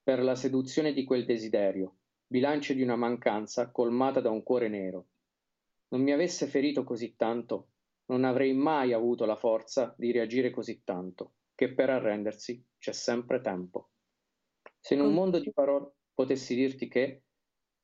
per 0.02 0.24
la 0.24 0.34
seduzione 0.34 0.94
di 0.94 1.04
quel 1.04 1.26
desiderio, 1.26 1.98
bilancio 2.34 2.74
di 2.74 2.82
una 2.82 2.96
mancanza 2.96 3.70
colmata 3.70 4.20
da 4.20 4.32
un 4.32 4.42
cuore 4.42 4.68
nero. 4.68 5.10
Non 5.90 6.02
mi 6.02 6.12
avesse 6.12 6.48
ferito 6.48 6.84
così 6.84 7.16
tanto, 7.16 7.68
non 8.06 8.24
avrei 8.24 8.54
mai 8.54 8.92
avuto 8.92 9.26
la 9.26 9.36
forza 9.36 9.94
di 10.00 10.12
reagire 10.12 10.50
così 10.50 10.82
tanto, 10.84 11.36
che 11.54 11.76
per 11.76 11.92
arrendersi 11.92 12.66
c'è 12.80 12.92
sempre 12.92 13.40
tempo. 13.40 13.92
Se 14.80 14.96
in 14.96 15.02
un 15.02 15.14
mondo 15.14 15.38
di 15.38 15.54
parole 15.54 15.92
potessi 16.12 16.56
dirti 16.56 16.88
che, 16.88 17.22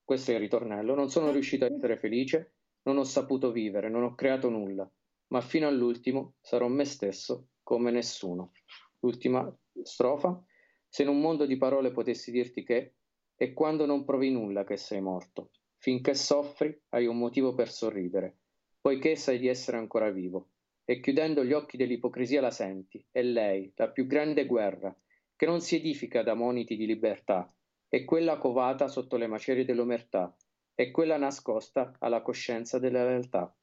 questo 0.04 0.32
è 0.32 0.34
il 0.34 0.40
ritornello, 0.40 0.96
non 0.96 1.12
sono 1.12 1.30
riuscito 1.30 1.66
a 1.66 1.72
essere 1.72 1.98
felice, 1.98 2.56
non 2.86 2.98
ho 2.98 3.04
saputo 3.04 3.52
vivere, 3.52 3.88
non 3.88 4.02
ho 4.02 4.16
creato 4.16 4.50
nulla, 4.50 4.92
ma 5.28 5.42
fino 5.42 5.68
all'ultimo 5.68 6.38
sarò 6.42 6.68
me 6.70 6.86
stesso 6.86 7.50
come 7.62 7.92
nessuno. 7.92 8.54
L'ultima 9.02 9.56
strofa. 9.84 10.44
Se 10.88 11.04
in 11.04 11.10
un 11.10 11.22
mondo 11.22 11.46
di 11.46 11.56
parole 11.56 11.92
potessi 11.92 12.32
dirti 12.32 12.64
che, 12.64 12.96
è 13.40 13.54
quando 13.54 13.86
non 13.86 14.04
provi 14.04 14.32
nulla 14.32 14.66
che 14.66 14.76
sei 14.76 15.00
morto. 15.00 15.52
Finché 15.78 16.14
soffri 16.14 16.78
hai 16.90 17.06
un 17.06 17.18
motivo 17.18 17.54
per 17.54 17.72
sorridere, 17.72 18.40
poiché 18.82 19.16
sai 19.16 19.40
di 19.40 19.48
essere 19.48 19.78
ancora 19.78 20.10
vivo. 20.12 20.50
E 20.84 21.00
chiudendo 21.00 21.46
gli 21.46 21.54
occhi 21.54 21.78
dell'ipocrisia 21.78 22.42
la 22.42 22.52
senti, 22.52 23.02
è 23.10 23.22
lei, 23.22 23.72
la 23.78 23.90
più 23.92 24.08
grande 24.08 24.46
guerra, 24.46 24.94
che 25.38 25.46
non 25.46 25.62
si 25.62 25.78
edifica 25.78 26.22
da 26.22 26.34
moniti 26.34 26.76
di 26.76 26.86
libertà, 26.86 27.50
è 27.88 28.04
quella 28.04 28.38
covata 28.38 28.90
sotto 28.90 29.16
le 29.16 29.28
macerie 29.28 29.64
dell'omertà, 29.64 30.36
è 30.76 30.92
quella 30.92 31.16
nascosta 31.16 31.96
alla 32.00 32.22
coscienza 32.22 32.78
della 32.78 33.06
realtà. 33.06 33.56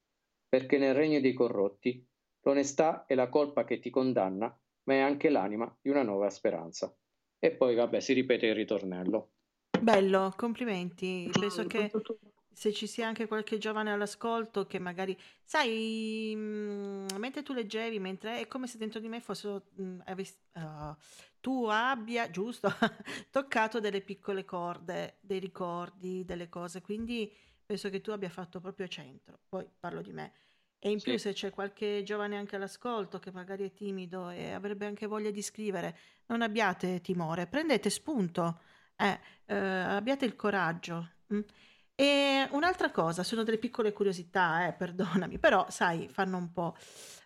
Perché 0.49 0.79
nel 0.79 0.95
regno 0.95 1.21
dei 1.21 1.35
corrotti 1.35 2.03
l'onestà 2.41 3.05
è 3.05 3.15
la 3.15 3.29
colpa 3.29 3.65
che 3.65 3.79
ti 3.79 3.91
condanna, 3.91 4.59
ma 4.85 4.95
è 4.95 5.01
anche 5.01 5.29
l'anima 5.29 5.71
di 5.83 5.91
una 5.91 6.03
nuova 6.03 6.31
speranza. 6.31 6.97
E 7.39 7.51
poi, 7.51 7.75
vabbè, 7.75 8.01
si 8.01 8.15
ripete 8.15 8.47
il 8.47 8.55
ritornello. 8.55 9.33
Bello, 9.81 10.33
complimenti. 10.37 11.29
Penso 11.39 11.65
che 11.67 11.91
se 12.53 12.73
ci 12.73 12.87
sia 12.87 13.07
anche 13.07 13.27
qualche 13.27 13.59
giovane 13.59 13.93
all'ascolto 13.93 14.67
che 14.67 14.79
magari, 14.79 15.17
sai, 15.45 16.33
mm, 16.35 17.07
mentre 17.19 17.43
tu 17.43 17.53
leggevi, 17.53 17.99
mentre 17.99 18.41
è 18.41 18.47
come 18.49 18.67
se 18.67 18.79
dentro 18.79 18.99
di 19.01 19.09
me 19.09 19.21
fosse, 19.21 19.63
mm, 19.81 20.01
avessi- 20.07 20.39
uh, 20.55 20.95
tu 21.41 21.67
abbia, 21.67 22.31
giusto, 22.31 22.69
toccato 23.31 23.79
delle 23.81 24.01
piccole 24.01 24.45
corde, 24.45 25.19
dei 25.21 25.39
ricordi, 25.39 26.25
delle 26.25 26.49
cose, 26.49 26.81
quindi 26.81 27.31
penso 27.65 27.91
che 27.91 28.01
tu 28.01 28.11
abbia 28.11 28.31
fatto 28.31 28.61
proprio 28.61 28.89
centro. 28.89 29.41
Poi 29.49 29.69
parlo 29.79 30.01
di 30.01 30.13
me. 30.13 30.33
E 30.79 30.91
in 30.91 31.01
più 31.01 31.13
Sì. 31.15 31.19
se 31.19 31.33
c'è 31.33 31.51
qualche 31.51 32.03
giovane 32.05 32.37
anche 32.37 32.57
all'ascolto 32.57 33.19
che 33.19 33.33
magari 33.33 33.65
è 33.67 33.73
timido 33.73 34.31
e 34.31 34.53
avrebbe 34.53 34.87
anche 34.87 35.07
voglia 35.07 35.31
di 35.31 35.43
scrivere, 35.43 35.97
non 36.27 36.43
abbiate 36.43 37.01
timore, 37.01 37.47
prendete 37.47 37.91
spunto 37.91 38.61
eh, 38.97 39.21
eh, 39.47 39.55
abbiate 39.57 40.25
il 40.25 40.37
coraggio. 40.37 41.11
Mm. 41.33 41.41
E 41.95 42.49
un'altra 42.51 42.91
cosa, 42.91 43.23
sono 43.23 43.43
delle 43.43 43.59
piccole 43.59 43.93
curiosità, 43.93 44.67
eh, 44.67 44.73
perdonami, 44.77 45.39
però 45.39 45.67
sai, 45.71 46.09
fanno 46.09 46.37
un 46.37 46.53
po'. 46.53 46.77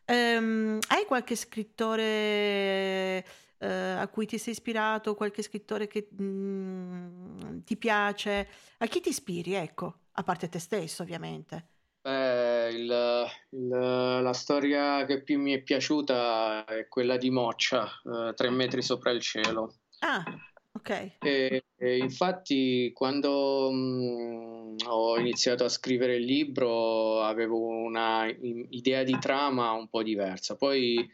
Ehm, 0.04 0.78
hai 0.88 1.04
qualche 1.06 1.36
scrittore 1.36 3.24
eh, 3.58 3.68
a 3.68 4.08
cui 4.08 4.26
ti 4.26 4.38
sei 4.38 4.52
ispirato, 4.52 5.14
qualche 5.14 5.42
scrittore 5.42 5.86
che 5.86 6.08
mm, 6.20 7.60
ti 7.64 7.76
piace? 7.76 8.48
A 8.78 8.86
chi 8.86 9.00
ti 9.00 9.10
ispiri, 9.10 9.54
ecco, 9.54 10.00
a 10.12 10.22
parte 10.22 10.48
te 10.48 10.58
stesso, 10.58 11.02
ovviamente. 11.02 11.66
Eh, 12.02 12.70
il, 12.72 13.26
il, 13.50 13.68
la 13.68 14.32
storia 14.32 15.04
che 15.04 15.22
più 15.22 15.38
mi 15.38 15.52
è 15.52 15.62
piaciuta 15.62 16.64
è 16.64 16.88
quella 16.88 17.16
di 17.18 17.30
Moccia, 17.30 17.86
eh, 18.04 18.32
Tre 18.34 18.50
metri 18.50 18.82
sopra 18.82 19.10
il 19.10 19.20
cielo. 19.20 19.74
Ah, 19.98 20.24
Ok. 20.72 21.16
E, 21.18 21.64
e 21.76 21.98
infatti 21.98 22.92
quando 22.94 23.70
mh, 23.70 24.76
ho 24.86 25.18
iniziato 25.18 25.64
a 25.64 25.68
scrivere 25.68 26.16
il 26.16 26.24
libro 26.24 27.22
avevo 27.22 27.66
una 27.66 28.26
idea 28.70 29.02
di 29.02 29.18
trama 29.18 29.72
un 29.72 29.88
po' 29.88 30.02
diversa. 30.02 30.56
Poi 30.56 31.08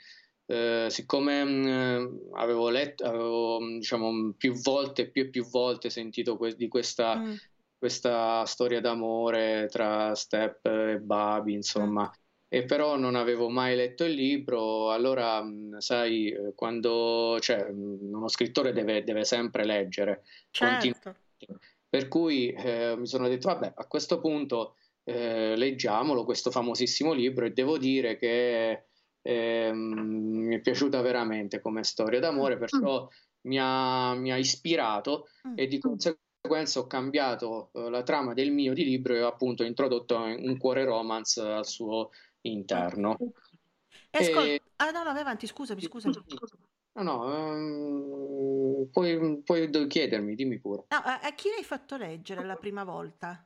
eh, 0.47 0.87
siccome 0.88 1.45
mh, 1.45 2.31
avevo 2.35 2.69
letto, 2.69 3.05
avevo 3.05 3.59
diciamo, 3.79 4.33
più 4.37 4.53
volte, 4.55 5.11
più 5.11 5.23
e 5.23 5.29
più 5.29 5.45
volte 5.49 5.90
sentito 5.90 6.37
que- 6.37 6.55
di 6.55 6.69
questa, 6.69 7.16
mm. 7.16 7.35
questa, 7.77 8.45
storia 8.45 8.81
d'amore 8.81 9.66
tra 9.71 10.14
Step 10.14 10.64
e 10.66 10.99
Babi, 11.01 11.55
insomma, 11.55 12.03
mm. 12.03 12.25
E 12.48 12.64
però 12.64 12.96
non 12.96 13.16
avevo 13.16 13.48
mai 13.48 13.74
letto 13.74 14.04
il 14.04 14.12
libro, 14.12 14.90
allora 14.92 15.44
sai, 15.78 16.28
eh, 16.28 16.52
quando 16.54 17.38
cioè, 17.40 17.66
uno 17.68 18.28
scrittore 18.28 18.72
deve, 18.72 19.02
deve 19.02 19.24
sempre 19.24 19.64
leggere. 19.64 20.22
Certo. 20.50 21.14
Per 21.88 22.09
cui 22.09 22.52
eh, 22.52 22.94
mi 22.96 23.06
sono 23.06 23.28
detto, 23.28 23.48
vabbè, 23.48 23.72
a 23.76 23.87
questo 23.87 24.20
punto 24.20 24.76
eh, 25.04 25.56
leggiamolo, 25.56 26.24
questo 26.24 26.50
famosissimo 26.50 27.12
libro, 27.12 27.46
e 27.46 27.52
devo 27.52 27.78
dire 27.78 28.16
che 28.16 28.85
eh, 29.22 29.72
mi 29.72 30.54
è 30.54 30.61
piaciuta 30.61 31.00
veramente 31.00 31.61
come 31.61 31.82
storia 31.82 32.20
d'amore, 32.20 32.59
perciò 32.59 33.09
mi 33.42 33.59
ha, 33.61 34.14
mi 34.14 34.30
ha 34.30 34.37
ispirato 34.37 35.28
e 35.54 35.66
di 35.66 35.78
conseguenza 35.78 36.80
ho 36.80 36.87
cambiato 36.87 37.70
eh, 37.72 37.90
la 37.90 38.02
trama 38.02 38.35
del 38.35 38.52
mio 38.52 38.72
di 38.72 38.85
libro 38.85 39.14
e 39.14 39.22
ho 39.22 39.28
appunto 39.28 39.64
introdotto 39.64 40.16
un 40.16 40.56
cuore 40.59 40.85
romance 40.85 41.40
al 41.40 41.66
suo 41.66 42.11
interno. 42.50 43.16
E 44.11 44.18
ascol- 44.18 44.46
e... 44.46 44.61
Ah 44.76 44.90
no, 44.90 45.02
no, 45.02 45.12
vai 45.12 45.22
avanti, 45.22 45.46
scusami, 45.46 45.80
scusami. 45.80 46.14
No, 46.96 47.02
no, 47.02 47.24
um, 47.24 48.88
puoi, 48.90 49.42
puoi, 49.44 49.87
chiedermi, 49.87 50.35
dimmi 50.35 50.59
pure. 50.59 50.85
No, 50.88 50.96
a, 50.96 51.20
a 51.22 51.35
chi 51.35 51.50
l'hai 51.50 51.62
fatto 51.62 51.96
leggere 51.96 52.42
la 52.44 52.56
prima 52.56 52.85
volta? 52.85 53.44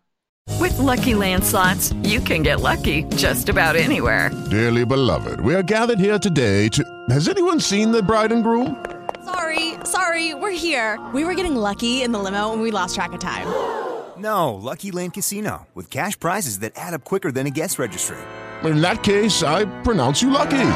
With 0.60 0.78
lucky 0.78 1.14
landslots, 1.14 1.92
you 2.04 2.20
can 2.20 2.42
get 2.42 2.60
lucky 2.60 3.04
just 3.16 3.48
about 3.48 3.76
anywhere. 3.76 4.30
Dearly 4.50 4.84
beloved, 4.84 5.40
we 5.40 5.54
are 5.54 5.62
gathered 5.62 5.98
here 5.98 6.18
today 6.18 6.68
to. 6.68 6.84
Has 7.08 7.28
anyone 7.28 7.58
seen 7.60 7.90
the 7.90 8.02
bride 8.02 8.30
and 8.30 8.44
groom? 8.44 8.76
Sorry, 9.24 9.74
sorry, 9.84 10.34
we're 10.34 10.50
here. 10.50 10.98
We 11.12 11.24
were 11.24 11.34
getting 11.34 11.56
lucky 11.56 12.02
in 12.02 12.12
the 12.12 12.18
limo 12.18 12.52
and 12.52 12.62
we 12.62 12.70
lost 12.70 12.94
track 12.94 13.12
of 13.12 13.20
time. 13.20 13.46
No, 14.16 14.54
Lucky 14.54 14.90
Land 14.90 15.14
Casino, 15.14 15.66
with 15.74 15.90
cash 15.90 16.18
prizes 16.18 16.60
that 16.60 16.72
add 16.76 16.94
up 16.94 17.04
quicker 17.04 17.32
than 17.32 17.46
a 17.46 17.50
guest 17.50 17.78
registry 17.78 18.18
in 18.64 18.81
that 18.81 19.03
case, 19.03 19.42
I 19.42 19.64
pronounce 19.83 20.23
you 20.23 20.31
lucky. 20.31 20.73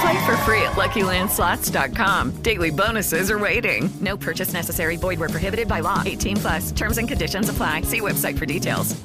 Play 0.00 0.26
for 0.26 0.36
free 0.38 0.62
at 0.62 0.72
LuckyLandSlots.com. 0.72 2.42
Daily 2.42 2.70
bonuses 2.70 3.30
are 3.30 3.38
waiting. 3.38 3.90
No 4.00 4.16
purchase 4.16 4.52
necessary. 4.52 4.96
Void 4.96 5.18
were 5.20 5.28
prohibited 5.28 5.68
by 5.68 5.80
law. 5.80 6.02
18 6.04 6.36
plus. 6.36 6.72
Terms 6.72 6.98
and 6.98 7.06
conditions 7.06 7.48
apply. 7.48 7.82
See 7.82 8.00
website 8.00 8.38
for 8.38 8.46
details. 8.46 9.00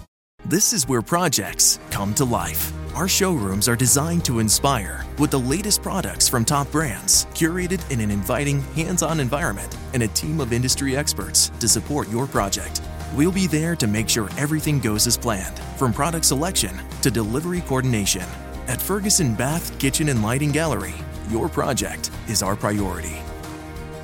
This 0.45 0.73
is 0.73 0.87
where 0.87 1.01
projects 1.01 1.79
come 1.89 2.13
to 2.13 2.23
life. 2.23 2.71
Our 2.93 3.07
showrooms 3.07 3.67
are 3.67 3.75
designed 3.75 4.23
to 4.25 4.39
inspire 4.39 5.03
with 5.17 5.31
the 5.31 5.39
latest 5.39 5.81
products 5.81 6.29
from 6.29 6.45
top 6.45 6.71
brands, 6.71 7.25
curated 7.33 7.81
in 7.91 7.99
an 7.99 8.11
inviting, 8.11 8.61
hands-on 8.75 9.19
environment, 9.19 9.75
and 9.93 10.03
a 10.03 10.07
team 10.09 10.39
of 10.39 10.53
industry 10.53 10.95
experts 10.95 11.49
to 11.59 11.67
support 11.67 12.09
your 12.09 12.27
project. 12.27 12.81
We'll 13.13 13.31
be 13.31 13.47
there 13.47 13.75
to 13.75 13.87
make 13.87 14.09
sure 14.09 14.29
everything 14.37 14.79
goes 14.79 15.05
as 15.05 15.17
planned, 15.17 15.59
from 15.77 15.93
product 15.93 16.25
selection 16.25 16.75
to 17.01 17.11
delivery 17.11 17.61
coordination. 17.61 18.25
At 18.67 18.81
Ferguson 18.81 19.35
Bath, 19.35 19.77
Kitchen, 19.77 20.09
and 20.09 20.23
Lighting 20.23 20.51
Gallery, 20.51 20.95
your 21.29 21.47
project 21.47 22.09
is 22.27 22.41
our 22.41 22.55
priority. 22.55 23.21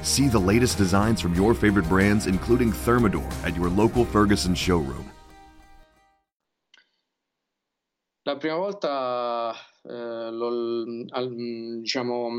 See 0.04 0.28
the 0.28 0.40
latest 0.40 0.78
designs 0.78 1.20
from 1.20 1.34
your 1.34 1.54
favorite 1.54 1.88
brands, 1.88 2.28
including 2.28 2.72
Thermador, 2.72 3.30
at 3.44 3.56
your 3.56 3.70
local 3.70 4.06
Ferguson 4.06 4.54
showroom. 4.56 5.10
La 8.24 8.38
prima 8.38 8.56
volta 8.56 9.52
eh, 9.82 10.30
l'ho, 10.30 10.96
diciamo, 11.34 12.30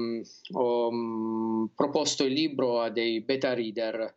ho 0.52 0.90
mm, 0.92 1.64
proposto 1.74 2.24
il 2.24 2.32
libro 2.32 2.80
a 2.80 2.88
dei 2.88 3.20
beta 3.20 3.52
reader 3.52 4.14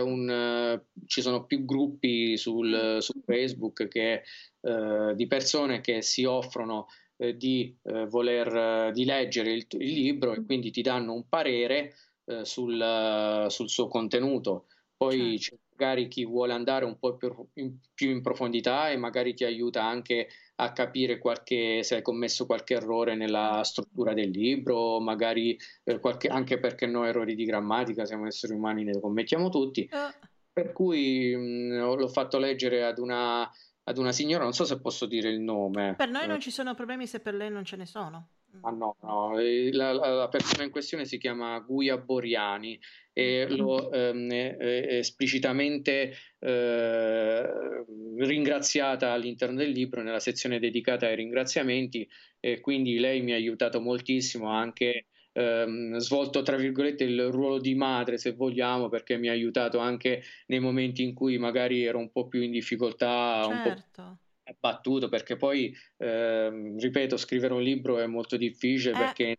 un, 0.00 0.30
eh, 0.30 0.84
ci 1.06 1.20
sono 1.20 1.44
più 1.44 1.64
gruppi 1.64 2.36
sul, 2.36 2.98
su 3.00 3.12
Facebook 3.24 3.88
che, 3.88 4.22
eh, 4.60 5.12
di 5.14 5.26
persone 5.26 5.80
che 5.80 6.02
si 6.02 6.24
offrono 6.24 6.86
eh, 7.16 7.36
di 7.36 7.76
eh, 7.82 8.06
voler 8.06 8.92
di 8.92 9.04
leggere 9.04 9.52
il, 9.52 9.66
il, 9.70 9.92
libro 9.92 10.32
e 10.32 10.44
quindi 10.44 10.70
ti 10.70 10.82
danno 10.82 11.12
un 11.12 11.28
parere 11.28 11.94
sul, 12.42 13.46
sul, 13.48 13.68
suo 13.68 13.86
contenuto. 13.86 14.66
Poi 14.96 15.38
certo. 15.38 15.63
Magari 15.76 16.08
chi 16.08 16.24
vuole 16.24 16.52
andare 16.52 16.84
un 16.84 16.98
po' 16.98 17.16
più 17.16 17.32
in, 17.54 17.76
più 17.92 18.10
in 18.10 18.22
profondità 18.22 18.90
e 18.90 18.96
magari 18.96 19.34
ti 19.34 19.44
aiuta 19.44 19.84
anche 19.84 20.28
a 20.56 20.72
capire 20.72 21.18
qualche, 21.18 21.82
se 21.82 21.96
hai 21.96 22.02
commesso 22.02 22.46
qualche 22.46 22.74
errore 22.74 23.16
nella 23.16 23.62
struttura 23.64 24.14
del 24.14 24.30
libro, 24.30 25.00
magari 25.00 25.58
eh, 25.82 25.98
qualche, 25.98 26.28
anche 26.28 26.58
perché 26.58 26.86
noi 26.86 27.08
errori 27.08 27.34
di 27.34 27.44
grammatica, 27.44 28.04
siamo 28.04 28.26
esseri 28.26 28.54
umani, 28.54 28.84
ne 28.84 29.00
commettiamo 29.00 29.48
tutti. 29.48 29.88
Uh. 29.90 30.28
Per 30.52 30.72
cui 30.72 31.34
mh, 31.34 31.96
l'ho 31.96 32.08
fatto 32.08 32.38
leggere 32.38 32.84
ad 32.84 32.98
una, 32.98 33.50
ad 33.82 33.98
una 33.98 34.12
signora, 34.12 34.44
non 34.44 34.52
so 34.52 34.64
se 34.64 34.80
posso 34.80 35.06
dire 35.06 35.28
il 35.28 35.40
nome. 35.40 35.94
Per 35.96 36.08
noi 36.08 36.28
non 36.28 36.38
ci 36.38 36.52
sono 36.52 36.74
problemi 36.74 37.08
se 37.08 37.18
per 37.18 37.34
lei 37.34 37.50
non 37.50 37.64
ce 37.64 37.74
ne 37.74 37.86
sono. 37.86 38.28
Ah 38.62 38.70
no, 38.70 38.96
no. 39.02 39.32
La, 39.72 39.92
la, 39.92 40.28
persona 40.28 40.64
in 40.64 40.70
questione 40.70 41.04
si 41.04 41.18
chiama 41.18 41.58
Guia 41.60 41.98
Boriani 41.98 42.78
e 43.12 43.46
l'ho 43.48 43.92
ehm, 43.92 44.30
esplicitamente 44.32 46.14
eh, 46.38 47.84
ringraziata 48.18 49.12
all'interno 49.12 49.56
del 49.56 49.70
libro 49.70 50.02
nella 50.02 50.18
sezione 50.18 50.58
dedicata 50.58 51.06
ai 51.06 51.16
ringraziamenti 51.16 52.08
e 52.40 52.60
quindi 52.60 52.98
lei 52.98 53.20
mi 53.22 53.32
ha 53.32 53.36
aiutato 53.36 53.80
moltissimo 53.80 54.48
anche 54.48 55.06
ehm, 55.32 55.98
svolto 55.98 56.42
tra 56.42 56.56
virgolette 56.56 57.04
il 57.04 57.28
ruolo 57.30 57.58
di 57.58 57.74
madre 57.74 58.18
se 58.18 58.32
vogliamo 58.32 58.88
perché 58.88 59.16
mi 59.18 59.28
ha 59.28 59.32
aiutato 59.32 59.78
anche 59.78 60.22
nei 60.46 60.60
momenti 60.60 61.02
in 61.02 61.12
cui 61.12 61.38
magari 61.38 61.84
ero 61.84 61.98
un 61.98 62.10
po' 62.10 62.28
più 62.28 62.40
in 62.40 62.50
difficoltà, 62.50 63.42
certo. 63.44 63.50
un 63.50 63.62
po' 63.62 63.68
certo 63.68 64.18
battuto 64.58 65.08
perché 65.08 65.36
poi, 65.36 65.74
eh, 65.98 66.74
ripeto, 66.78 67.16
scrivere 67.16 67.54
un 67.54 67.62
libro 67.62 67.98
è 67.98 68.06
molto 68.06 68.36
difficile 68.36 68.94
eh. 68.94 68.98
perché 68.98 69.36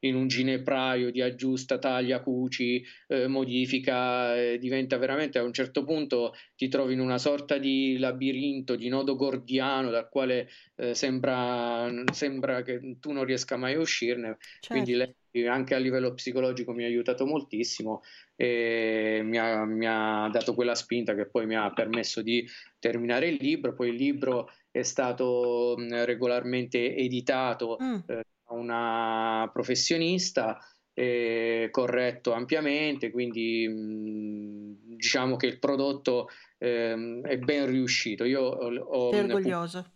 in 0.00 0.14
un 0.14 0.28
ginepraio 0.28 1.10
di 1.10 1.20
aggiusta, 1.20 1.78
taglia, 1.78 2.20
cuci, 2.20 2.84
eh, 3.08 3.26
modifica, 3.26 4.36
eh, 4.36 4.58
diventa 4.58 4.96
veramente 4.96 5.38
a 5.38 5.42
un 5.42 5.52
certo 5.52 5.84
punto 5.84 6.34
ti 6.56 6.68
trovi 6.68 6.94
in 6.94 7.00
una 7.00 7.18
sorta 7.18 7.58
di 7.58 7.98
labirinto, 7.98 8.76
di 8.76 8.88
nodo 8.88 9.16
gordiano 9.16 9.90
dal 9.90 10.08
quale 10.08 10.48
eh, 10.76 10.94
sembra, 10.94 11.88
sembra, 12.12 12.62
che 12.62 12.96
tu 13.00 13.12
non 13.12 13.24
riesca 13.24 13.56
mai 13.56 13.74
a 13.74 13.80
uscirne. 13.80 14.38
Certo. 14.60 14.68
Quindi 14.68 14.94
lei 14.94 15.14
anche 15.44 15.74
a 15.74 15.78
livello 15.78 16.14
psicologico 16.14 16.72
mi 16.72 16.84
ha 16.84 16.86
aiutato 16.86 17.26
moltissimo 17.26 18.02
e 18.34 19.20
mi 19.22 19.36
ha, 19.38 19.64
mi 19.64 19.86
ha, 19.86 20.28
dato 20.30 20.54
quella 20.54 20.74
spinta 20.74 21.14
che 21.14 21.26
poi 21.26 21.46
mi 21.46 21.56
ha 21.56 21.70
permesso 21.72 22.22
di 22.22 22.46
terminare 22.78 23.28
il 23.28 23.36
libro. 23.38 23.74
Poi 23.74 23.90
il 23.90 23.96
libro 23.96 24.50
è 24.70 24.82
stato 24.82 25.76
regolarmente 25.76 26.94
editato 26.94 27.78
mm. 27.82 27.98
eh, 28.06 28.24
una 28.56 29.48
professionista, 29.52 30.58
eh, 30.92 31.68
corretto 31.70 32.32
ampiamente, 32.32 33.10
quindi 33.10 33.68
mh, 33.68 34.96
diciamo 34.96 35.36
che 35.36 35.46
il 35.46 35.58
prodotto 35.58 36.28
eh, 36.58 37.20
è 37.22 37.38
ben 37.38 37.66
riuscito. 37.66 38.24
Io 38.24 38.40
ho, 38.40 38.74
ho, 38.74 39.12
Sei 39.12 39.20
orgoglioso. 39.20 39.90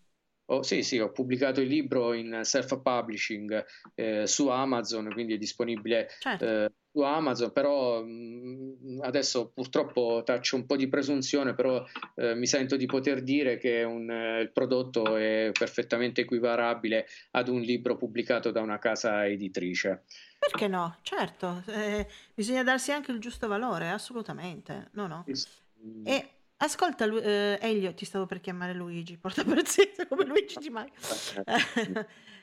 Oh, 0.50 0.62
sì, 0.62 0.82
sì, 0.82 0.98
ho 0.98 1.12
pubblicato 1.12 1.60
il 1.60 1.68
libro 1.68 2.12
in 2.12 2.40
self-publishing 2.42 3.64
eh, 3.94 4.26
su 4.26 4.48
Amazon, 4.48 5.08
quindi 5.12 5.34
è 5.34 5.38
disponibile 5.38 6.08
certo. 6.18 6.44
Su 6.92 7.00
Amazon, 7.00 7.52
però 7.52 8.02
mh, 8.02 9.00
adesso 9.02 9.50
purtroppo 9.50 10.22
taccio 10.24 10.56
un 10.56 10.66
po' 10.66 10.76
di 10.76 10.88
presunzione, 10.88 11.54
però 11.54 11.84
eh, 12.16 12.34
mi 12.34 12.46
sento 12.46 12.76
di 12.76 12.86
poter 12.86 13.22
dire 13.22 13.58
che 13.58 13.82
un, 13.82 14.10
eh, 14.10 14.40
il 14.40 14.50
prodotto 14.50 15.16
è 15.16 15.50
perfettamente 15.56 16.22
equiparabile 16.22 17.06
ad 17.32 17.48
un 17.48 17.60
libro 17.60 17.96
pubblicato 17.96 18.50
da 18.50 18.60
una 18.60 18.78
casa 18.78 19.26
editrice. 19.26 20.04
Perché 20.38 20.68
no? 20.68 20.98
Certo, 21.02 21.62
eh, 21.66 22.06
bisogna 22.34 22.62
darsi 22.62 22.92
anche 22.92 23.12
il 23.12 23.20
giusto 23.20 23.46
valore, 23.46 23.90
assolutamente. 23.90 24.88
No, 24.92 25.06
no. 25.06 25.24
E 26.04 26.28
Ascolta, 26.62 27.06
eh, 27.06 27.58
Elio, 27.58 27.94
ti 27.94 28.04
stavo 28.04 28.26
per 28.26 28.40
chiamare 28.40 28.74
Luigi, 28.74 29.16
porta 29.16 29.42
pazienza 29.44 30.06
come 30.06 30.26
Luigi 30.26 30.58
Di 30.58 30.68
Maio. 30.68 30.92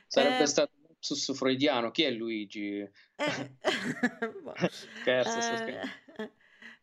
Sarebbe 0.08 0.42
eh, 0.42 0.46
stato 0.48 0.72
lapsus 0.98 1.36
freudiano, 1.36 1.92
chi 1.92 2.04
è 2.04 2.12
Luigi? 2.12 2.80
Eh, 2.80 2.92
scherzo, 5.02 5.42
scherzo. 5.42 5.90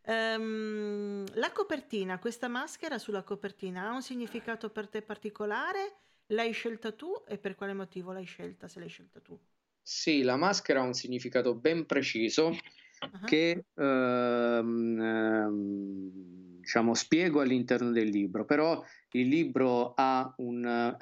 Um, 0.07 1.24
la 1.35 1.50
copertina, 1.53 2.18
questa 2.18 2.48
maschera 2.48 2.98
sulla 2.98 3.22
copertina 3.22 3.88
ha 3.88 3.94
un 3.94 4.03
significato 4.03 4.70
per 4.70 4.88
te 4.88 5.03
particolare? 5.03 5.96
L'hai 6.29 6.53
scelta 6.53 6.92
tu 6.92 7.12
e 7.27 7.38
per 7.38 7.55
quale 7.55 7.74
motivo 7.74 8.12
l'hai 8.12 8.24
scelta 8.24 8.68
se 8.68 8.81
l'hai 8.81 8.88
scelta 8.88 9.20
tu? 9.20 9.38
Sì, 9.83 10.22
la 10.22 10.37
maschera 10.37 10.81
ha 10.81 10.85
un 10.85 10.94
significato 10.94 11.55
ben 11.55 11.85
preciso 11.87 12.48
uh-huh. 12.48 13.25
che 13.25 13.65
um, 13.75 14.98
um, 14.98 16.58
diciamo, 16.60 16.94
spiego 16.94 17.40
all'interno 17.40 17.90
del 17.90 18.08
libro, 18.08 18.44
però 18.44 18.83
il 19.10 19.29
libro 19.29 19.92
ha 19.94 20.35
un, 20.38 20.96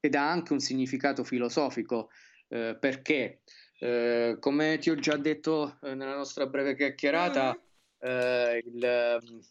ed 0.00 0.14
ha 0.14 0.30
anche 0.30 0.52
un 0.52 0.60
significato 0.60 1.22
filosofico 1.22 2.10
eh, 2.52 2.76
perché, 2.78 3.40
eh, 3.78 4.36
come 4.38 4.76
ti 4.78 4.90
ho 4.90 4.94
già 4.94 5.16
detto 5.16 5.78
eh, 5.82 5.94
nella 5.94 6.14
nostra 6.14 6.46
breve 6.46 6.76
chiacchierata, 6.76 7.56
mm. 7.56 8.10
il, 8.64 8.84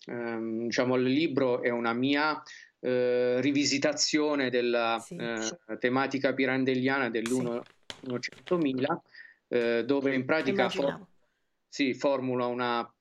ehm, 0.05 0.63
diciamo, 0.65 0.95
il 0.95 1.03
libro 1.03 1.63
è 1.63 1.69
una 1.69 1.93
mia 1.93 2.41
eh, 2.79 3.41
rivisitazione 3.41 4.51
della 4.51 4.99
sì. 5.03 5.15
eh, 5.15 5.77
tematica 5.79 6.33
pirandelliana 6.33 7.09
dell'1 7.09 7.61
sì. 7.87 8.29
100.000, 8.45 8.97
eh, 9.47 9.83
dove 9.83 10.13
in 10.13 10.25
pratica 10.25 10.69
for- 10.69 11.07
si 11.67 11.95
formula 11.95 12.45
una 12.45 12.93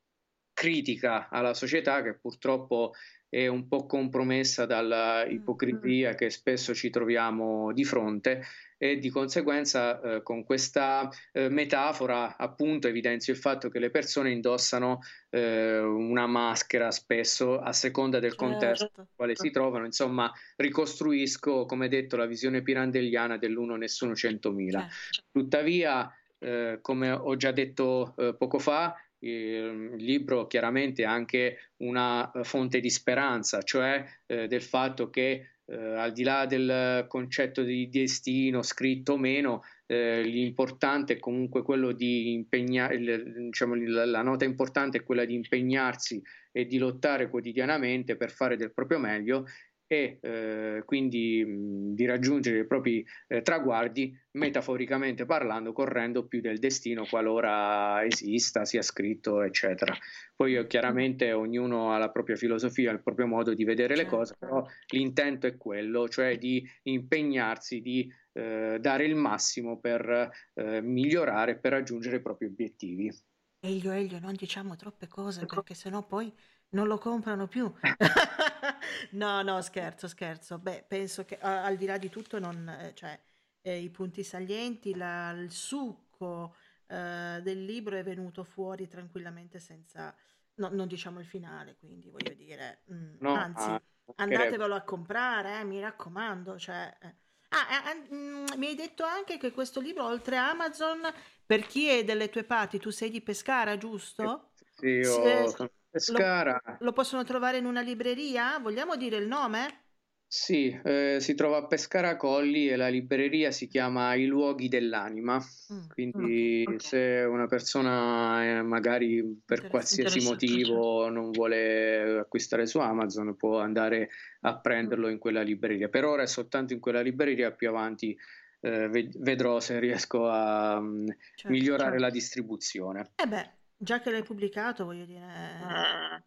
critica 0.55 1.29
alla 1.29 1.55
società 1.55 2.03
che 2.03 2.15
purtroppo 2.15 2.93
è 3.31 3.47
un 3.47 3.69
po' 3.69 3.87
compromessa 3.87 4.67
dalla 4.67 5.25
mm, 5.25 5.31
ipocrisia 5.31 6.11
mm. 6.11 6.15
che 6.15 6.31
spesso 6.31 6.75
ci 6.75 6.91
troviamo 6.91 7.73
di 7.73 7.85
fronte 7.85 8.45
e 8.77 8.99
di 8.99 9.09
conseguenza 9.09 10.01
eh, 10.01 10.23
con 10.23 10.43
questa 10.43 11.09
eh, 11.33 11.49
metafora 11.49 12.37
appunto 12.37 12.89
evidenzio 12.89 13.33
il 13.33 13.39
fatto 13.39 13.69
che 13.69 13.79
le 13.79 13.91
persone 13.91 14.33
indossano 14.33 15.01
eh, 15.29 15.79
una 15.79 16.27
maschera 16.27 16.91
spesso 16.91 17.61
a 17.61 17.73
seconda 17.73 18.19
del 18.19 18.31
certo. 18.31 18.45
contesto 18.45 18.91
nel 18.97 19.07
quale 19.15 19.37
si 19.37 19.51
trovano, 19.51 19.85
insomma 19.85 20.33
ricostruisco 20.57 21.67
come 21.67 21.89
detto 21.89 22.17
la 22.17 22.27
visione 22.27 22.63
pirandelliana 22.63 23.37
dell'uno 23.37 23.77
nessuno 23.77 24.17
centomila. 24.17 24.81
Certo. 24.89 25.29
Tuttavia 25.31 26.13
eh, 26.39 26.79
come 26.81 27.13
ho 27.13 27.37
già 27.37 27.53
detto 27.53 28.15
eh, 28.17 28.35
poco 28.35 28.59
fa, 28.59 28.97
il 29.21 29.95
libro 29.97 30.47
chiaramente 30.47 31.03
è 31.03 31.07
anche 31.07 31.73
una 31.79 32.31
fonte 32.43 32.81
di 32.81 32.91
speranza, 32.91 33.63
cioè 33.63 34.05
eh, 34.27 34.47
del 34.47 34.63
fatto 34.63 35.11
che 35.11 35.51
eh, 35.67 35.77
al 35.77 36.13
di 36.13 36.23
là 36.23 36.47
del 36.47 37.07
concetto 37.07 37.63
di 37.63 37.89
destino 37.89 38.63
scritto 38.63 39.13
o 39.13 39.19
meno, 39.19 39.63
eh, 39.87 40.23
l'importante 40.23 41.15
è 41.15 41.19
comunque 41.19 41.63
quello 41.63 41.93
di 41.93 42.33
impegnare, 42.33 42.99
diciamo, 42.99 43.75
la 43.75 44.23
nota 44.23 44.45
importante 44.45 44.99
è 44.99 45.03
quella 45.03 45.25
di 45.25 45.35
impegnarsi 45.35 46.23
e 46.53 46.67
di 46.67 46.79
lottare 46.79 47.29
quotidianamente 47.29 48.17
per 48.17 48.31
fare 48.31 48.57
del 48.57 48.73
proprio 48.73 48.99
meglio 48.99 49.47
e 49.93 50.21
eh, 50.23 50.83
quindi 50.85 51.45
mh, 51.45 51.95
di 51.95 52.07
raggiungere 52.07 52.61
i 52.61 52.67
propri 52.67 53.05
eh, 53.27 53.43
traguardi, 53.43 54.17
metaforicamente 54.33 55.27
parlando, 55.27 55.73
correndo 55.73 56.29
più 56.29 56.41
del 56.41 56.61
destino 56.61 57.05
qualora 57.07 58.05
esista, 58.07 58.65
sia 58.65 58.83
scritto, 58.83 59.43
eccetera. 59.43 59.93
Poi 60.37 60.65
chiaramente 60.69 61.33
ognuno 61.33 61.93
ha 61.93 61.99
la 61.99 62.09
propria 62.09 62.37
filosofia, 62.37 62.93
il 62.93 63.03
proprio 63.03 63.27
modo 63.27 63.53
di 63.53 63.65
vedere 63.65 63.97
le 63.97 64.07
cose, 64.07 64.37
però 64.39 64.65
l'intento 64.91 65.49
è 65.49 65.57
quello, 65.57 66.09
cioè 66.09 66.39
di 66.39 66.65
impegnarsi, 66.85 67.81
di 67.81 68.09
eh, 68.35 68.79
dare 68.81 69.05
il 69.05 69.17
massimo 69.17 69.81
per 69.81 70.31
eh, 70.55 70.81
migliorare, 70.81 71.59
per 71.59 71.73
raggiungere 71.73 72.19
i 72.19 72.23
propri 72.23 72.47
obiettivi. 72.47 73.13
Elio, 73.59 73.91
Elio, 73.91 74.21
non 74.21 74.35
diciamo 74.35 74.77
troppe 74.77 75.09
cose 75.09 75.43
ecco. 75.43 75.57
perché 75.57 75.75
sennò 75.75 76.07
poi 76.07 76.33
non 76.71 76.87
lo 76.87 76.97
comprano 76.99 77.49
più. 77.49 77.69
no, 79.13 79.43
no, 79.43 79.61
scherzo, 79.61 80.09
scherzo. 80.09 80.59
Beh, 80.59 80.85
penso 80.87 81.25
che 81.25 81.39
al 81.39 81.77
di 81.77 81.87
là 81.87 81.99
di 81.99 82.09
tutto, 82.09 82.39
non, 82.39 82.69
eh, 82.69 82.93
cioè, 82.95 83.19
eh, 83.63 83.79
i 83.79 83.91
punti 83.91 84.23
salienti, 84.23 84.95
la, 84.95 85.31
il 85.31 85.51
succo 85.51 86.55
eh, 86.87 87.41
del 87.43 87.65
libro 87.65 87.97
è 87.97 88.03
venuto 88.03 88.45
fuori 88.45 88.89
tranquillamente 88.89 89.59
senza, 89.61 90.15
no, 90.55 90.69
non 90.71 90.87
diciamo 90.87 91.21
il 91.21 91.27
finale, 91.27 91.77
quindi 91.77 92.09
voglio 92.11 92.35
dire, 92.35 92.83
mm, 92.93 93.15
no, 93.21 93.33
anzi, 93.33 93.71
ah, 93.71 93.83
andatevelo 94.17 94.75
a 94.75 94.83
comprare, 94.83 95.61
eh, 95.61 95.65
mi 95.65 95.81
raccomando. 95.81 96.59
Cioè, 96.59 96.97
eh. 97.01 97.15
Ah, 97.51 97.91
eh, 97.91 98.15
mm, 98.15 98.47
mi 98.57 98.67
hai 98.69 98.75
detto 98.75 99.05
anche 99.05 99.39
che 99.39 99.51
questo 99.51 99.81
libro, 99.81 100.05
oltre 100.05 100.37
a 100.37 100.51
Amazon, 100.51 101.01
per 101.45 101.67
chi 101.67 101.89
è 101.89 102.05
delle 102.05 102.29
tue 102.29 102.45
parti, 102.45 102.79
tu 102.79 102.91
sei 102.91 103.11
di 103.11 103.21
Pescara, 103.21 103.77
giusto? 103.77 104.51
Sì, 104.77 104.87
io 104.87 105.49
sono 105.49 105.71
Pescara. 105.91 106.61
Lo, 106.65 106.77
lo 106.81 106.93
possono 106.93 107.25
trovare 107.25 107.59
in 107.59 107.67
una 107.67 107.81
libreria? 107.81 108.59
Vogliamo 108.59 108.97
dire 108.97 109.17
il 109.17 109.27
nome? 109.27 109.89
Sì, 110.33 110.79
eh, 110.85 111.17
si 111.19 111.35
trova 111.35 111.57
a 111.57 111.67
Pescara 111.67 112.15
Colli 112.17 112.69
e 112.69 112.77
la 112.77 112.87
libreria 112.87 113.51
si 113.51 113.67
chiama 113.67 114.15
I 114.15 114.27
luoghi 114.27 114.69
dell'anima. 114.69 115.45
Mm, 115.73 115.89
Quindi 115.93 116.63
okay, 116.65 116.79
se 116.79 117.27
una 117.29 117.49
persona 117.49 118.45
eh, 118.45 118.63
magari 118.63 119.43
per 119.45 119.67
qualsiasi 119.67 120.23
motivo 120.23 121.09
non 121.09 121.33
vuole 121.33 122.21
acquistare 122.21 122.67
su 122.67 122.79
Amazon 122.79 123.35
può 123.35 123.59
andare 123.59 124.11
a 124.43 124.57
prenderlo 124.57 125.09
in 125.09 125.19
quella 125.19 125.43
libreria. 125.43 125.89
Per 125.89 126.05
ora 126.05 126.23
è 126.23 126.29
soltanto 126.29 126.75
in 126.75 126.79
quella 126.79 127.01
libreria, 127.01 127.51
più 127.51 127.69
avanti 127.69 128.17
eh, 128.61 128.89
vedrò 128.89 129.59
se 129.59 129.81
riesco 129.81 130.29
a 130.29 130.79
um, 130.79 131.07
certo, 131.35 131.49
migliorare 131.49 131.91
certo. 131.91 132.05
la 132.05 132.11
distribuzione. 132.11 133.11
Eh 133.17 133.27
beh, 133.27 133.51
Già 133.83 133.99
che 134.01 134.11
l'hai 134.11 134.23
pubblicato, 134.23 134.85
voglio 134.85 135.07
dire. 135.07 135.25
Ah. 135.25 136.23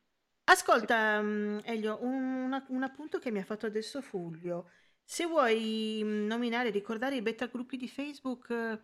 Ascolta, 0.45 1.21
mm, 1.21 1.59
Elio, 1.65 1.99
un, 2.01 2.65
un 2.67 2.83
appunto 2.83 3.19
che 3.19 3.29
mi 3.29 3.37
ha 3.37 3.43
fatto 3.43 3.67
adesso 3.67 4.01
Fulvio. 4.01 4.69
Se 5.03 5.27
vuoi 5.27 6.01
mm, 6.03 6.25
nominare, 6.25 6.71
ricordare 6.71 7.15
i 7.15 7.21
beta 7.21 7.45
gruppi 7.45 7.77
di 7.77 7.87
Facebook 7.87 8.49
eh, 8.49 8.79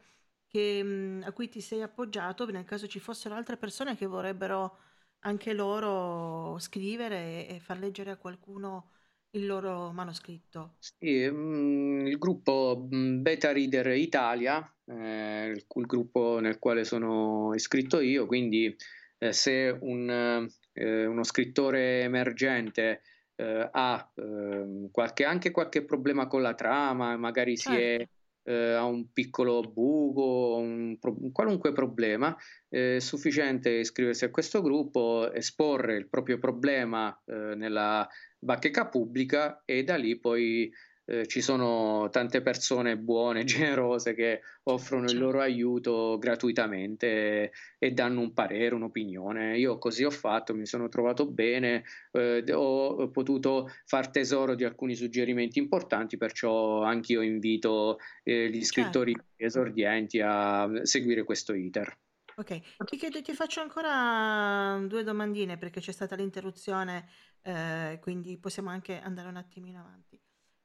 che, 0.46 0.84
mm, 0.84 1.24
a 1.24 1.32
cui 1.32 1.50
ti 1.50 1.62
sei 1.62 1.82
appoggiato, 1.82 2.46
nel 2.46 2.64
caso 2.64 2.86
ci 2.88 3.00
fossero 3.00 3.34
altre 3.34 3.58
persone 3.58 3.96
che 3.98 4.06
vorrebbero 4.06 4.78
anche 5.22 5.54
loro 5.54 6.60
scrivere 6.60 7.48
e, 7.48 7.60
far 7.60 7.80
leggere 7.80 8.12
a 8.12 8.18
qualcuno 8.18 8.92
il 9.32 9.48
loro 9.48 9.92
manoscritto. 9.92 10.76
Sì, 10.78 11.06
il 11.06 12.18
gruppo 12.20 12.88
Beta 12.88 13.52
Reader 13.52 13.88
Italia 13.98 14.64
eh, 14.90 15.48
il, 15.48 15.66
il, 15.76 15.86
gruppo 15.86 16.40
nel 16.40 16.60
quale 16.60 16.84
sono 16.84 17.54
iscritto 17.54 18.00
io, 18.00 18.26
quindi 18.26 18.76
eh, 19.18 19.34
se 19.34 19.78
un, 19.80 20.48
eh, 20.74 21.06
uno 21.06 21.24
scrittore 21.24 22.02
emergente 22.02 23.02
eh, 23.36 23.70
ha 23.72 24.12
ehm, 24.16 24.92
qualche, 24.92 25.24
anche 25.26 25.52
qualche 25.52 25.84
problema 25.84 26.28
con 26.28 26.42
la 26.42 26.56
trama, 26.56 27.16
magari 27.18 27.58
certo. 27.58 27.78
si 27.78 27.84
è 27.84 28.08
eh, 28.50 28.74
ha 28.74 28.84
un 28.84 29.12
piccolo 29.14 29.62
buco, 29.62 30.58
un, 30.58 30.98
un 31.00 31.32
qualunque 31.32 31.72
problema, 31.72 32.36
è 32.68 32.98
sufficiente 33.00 33.70
iscriversi 33.70 34.26
a 34.26 34.32
questo 34.32 34.62
gruppo, 34.62 35.32
esporre 35.32 35.96
il 35.98 36.08
proprio 36.08 36.40
problema 36.40 37.16
eh, 37.26 37.54
nella 37.56 38.08
bacheca 38.40 38.88
pubblica 38.88 39.62
e 39.66 39.84
da 39.84 39.96
lì 39.98 40.18
poi 40.18 40.72
eh, 41.10 41.26
ci 41.26 41.42
sono 41.42 42.08
tante 42.12 42.42
persone 42.42 42.96
buone, 42.96 43.44
generose 43.46 44.14
che 44.14 44.42
offrono 44.64 45.06
il 45.06 45.18
loro 45.18 45.42
aiuto 45.42 46.18
gratuitamente 46.20 47.08
e, 47.08 47.52
e 47.80 47.92
danno 47.92 48.22
un 48.22 48.34
parere, 48.34 48.76
un'opinione. 48.76 49.58
Io 49.58 49.80
così 49.80 50.04
ho 50.04 50.12
fatto, 50.12 50.54
mi 50.54 50.68
sono 50.68 50.88
trovato 50.88 51.26
bene, 51.26 51.84
eh, 52.12 52.44
ho 52.54 53.10
potuto 53.10 53.72
far 53.86 54.12
tesoro 54.12 54.54
di 54.54 54.64
alcuni 54.64 54.94
suggerimenti 54.94 55.58
importanti, 55.58 56.18
perciò 56.18 56.84
anch'io 56.84 57.22
invito 57.22 57.98
eh, 58.24 58.50
gli 58.50 58.64
scrittori 58.64 59.14
certo. 59.14 59.30
esordienti 59.38 60.22
a 60.24 60.70
seguire 60.84 61.24
questo 61.24 61.54
iter. 61.56 61.98
Ok, 62.36 62.86
ti, 62.86 62.98
chiedo, 62.98 63.22
ti 63.22 63.34
faccio 63.34 63.60
ancora 63.60 64.80
due 64.88 65.04
domandine 65.04 65.58
perché 65.58 65.82
c'è 65.82 65.92
stata 65.92 66.16
l'interruzione, 66.16 67.10
eh, 67.42 67.98
quindi 68.00 68.38
possiamo 68.38 68.70
anche 68.70 68.98
andare 69.02 69.28
un 69.28 69.36
attimino 69.36 69.80
avanti. 69.80 70.18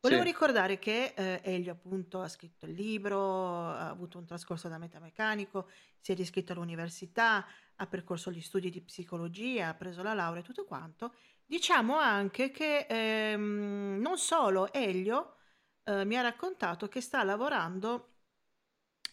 Volevo 0.04 0.22
Sì. 0.22 0.28
ricordare 0.28 0.78
che 0.78 1.14
eh, 1.16 1.40
Elio 1.42 1.72
appunto 1.72 2.20
ha 2.20 2.28
scritto 2.28 2.66
il 2.66 2.74
libro, 2.74 3.64
ha 3.70 3.88
avuto 3.88 4.18
un 4.18 4.26
trascorso 4.26 4.68
da 4.68 4.76
metameccanico, 4.76 5.70
si 5.98 6.12
è 6.12 6.14
riscritto 6.14 6.52
all'università, 6.52 7.46
ha 7.76 7.86
percorso 7.86 8.30
gli 8.30 8.42
studi 8.42 8.68
di 8.68 8.82
psicologia, 8.82 9.68
ha 9.68 9.74
preso 9.74 10.02
la 10.02 10.12
laurea 10.12 10.42
e 10.42 10.44
tutto 10.44 10.66
quanto. 10.66 11.14
Diciamo 11.46 11.96
anche 11.96 12.50
che 12.50 12.84
ehm, 12.86 13.96
non 13.98 14.18
solo 14.18 14.70
Elio 14.74 15.36
eh, 15.84 16.04
mi 16.04 16.18
ha 16.18 16.20
raccontato 16.22 16.86
che 16.86 17.00
sta 17.00 17.22
lavorando 17.24 18.10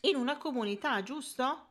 in 0.02 0.18
una 0.18 0.38
comunità, 0.38 1.02
giusto? 1.04 1.68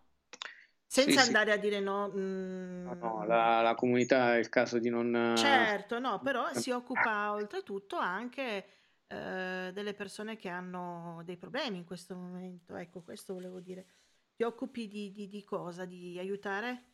Sì, 0.86 1.02
Senza 1.02 1.20
sì. 1.20 1.26
andare 1.26 1.52
a 1.52 1.56
dire 1.58 1.80
no. 1.80 2.06
No, 2.08 2.94
no, 2.94 3.24
la, 3.26 3.60
la 3.60 3.74
comunità 3.74 4.34
è 4.34 4.38
il 4.38 4.48
caso 4.48 4.78
di 4.78 4.88
non... 4.88 5.12
Certo, 5.34 5.98
no, 5.98 6.20
però 6.20 6.52
si 6.54 6.70
occupa 6.70 7.32
oltretutto 7.32 7.96
anche 7.96 8.79
eh, 9.10 9.72
delle 9.72 9.94
persone 9.94 10.36
che 10.36 10.48
hanno 10.48 11.20
dei 11.24 11.36
problemi 11.36 11.78
in 11.78 11.84
questo 11.84 12.14
momento. 12.14 12.76
Ecco, 12.76 13.02
questo 13.02 13.34
volevo 13.34 13.58
dire. 13.58 13.86
Ti 14.36 14.44
occupi 14.44 14.86
di, 14.86 15.10
di, 15.10 15.26
di 15.26 15.42
cosa? 15.42 15.84
Di 15.84 16.16
aiutare? 16.16 16.84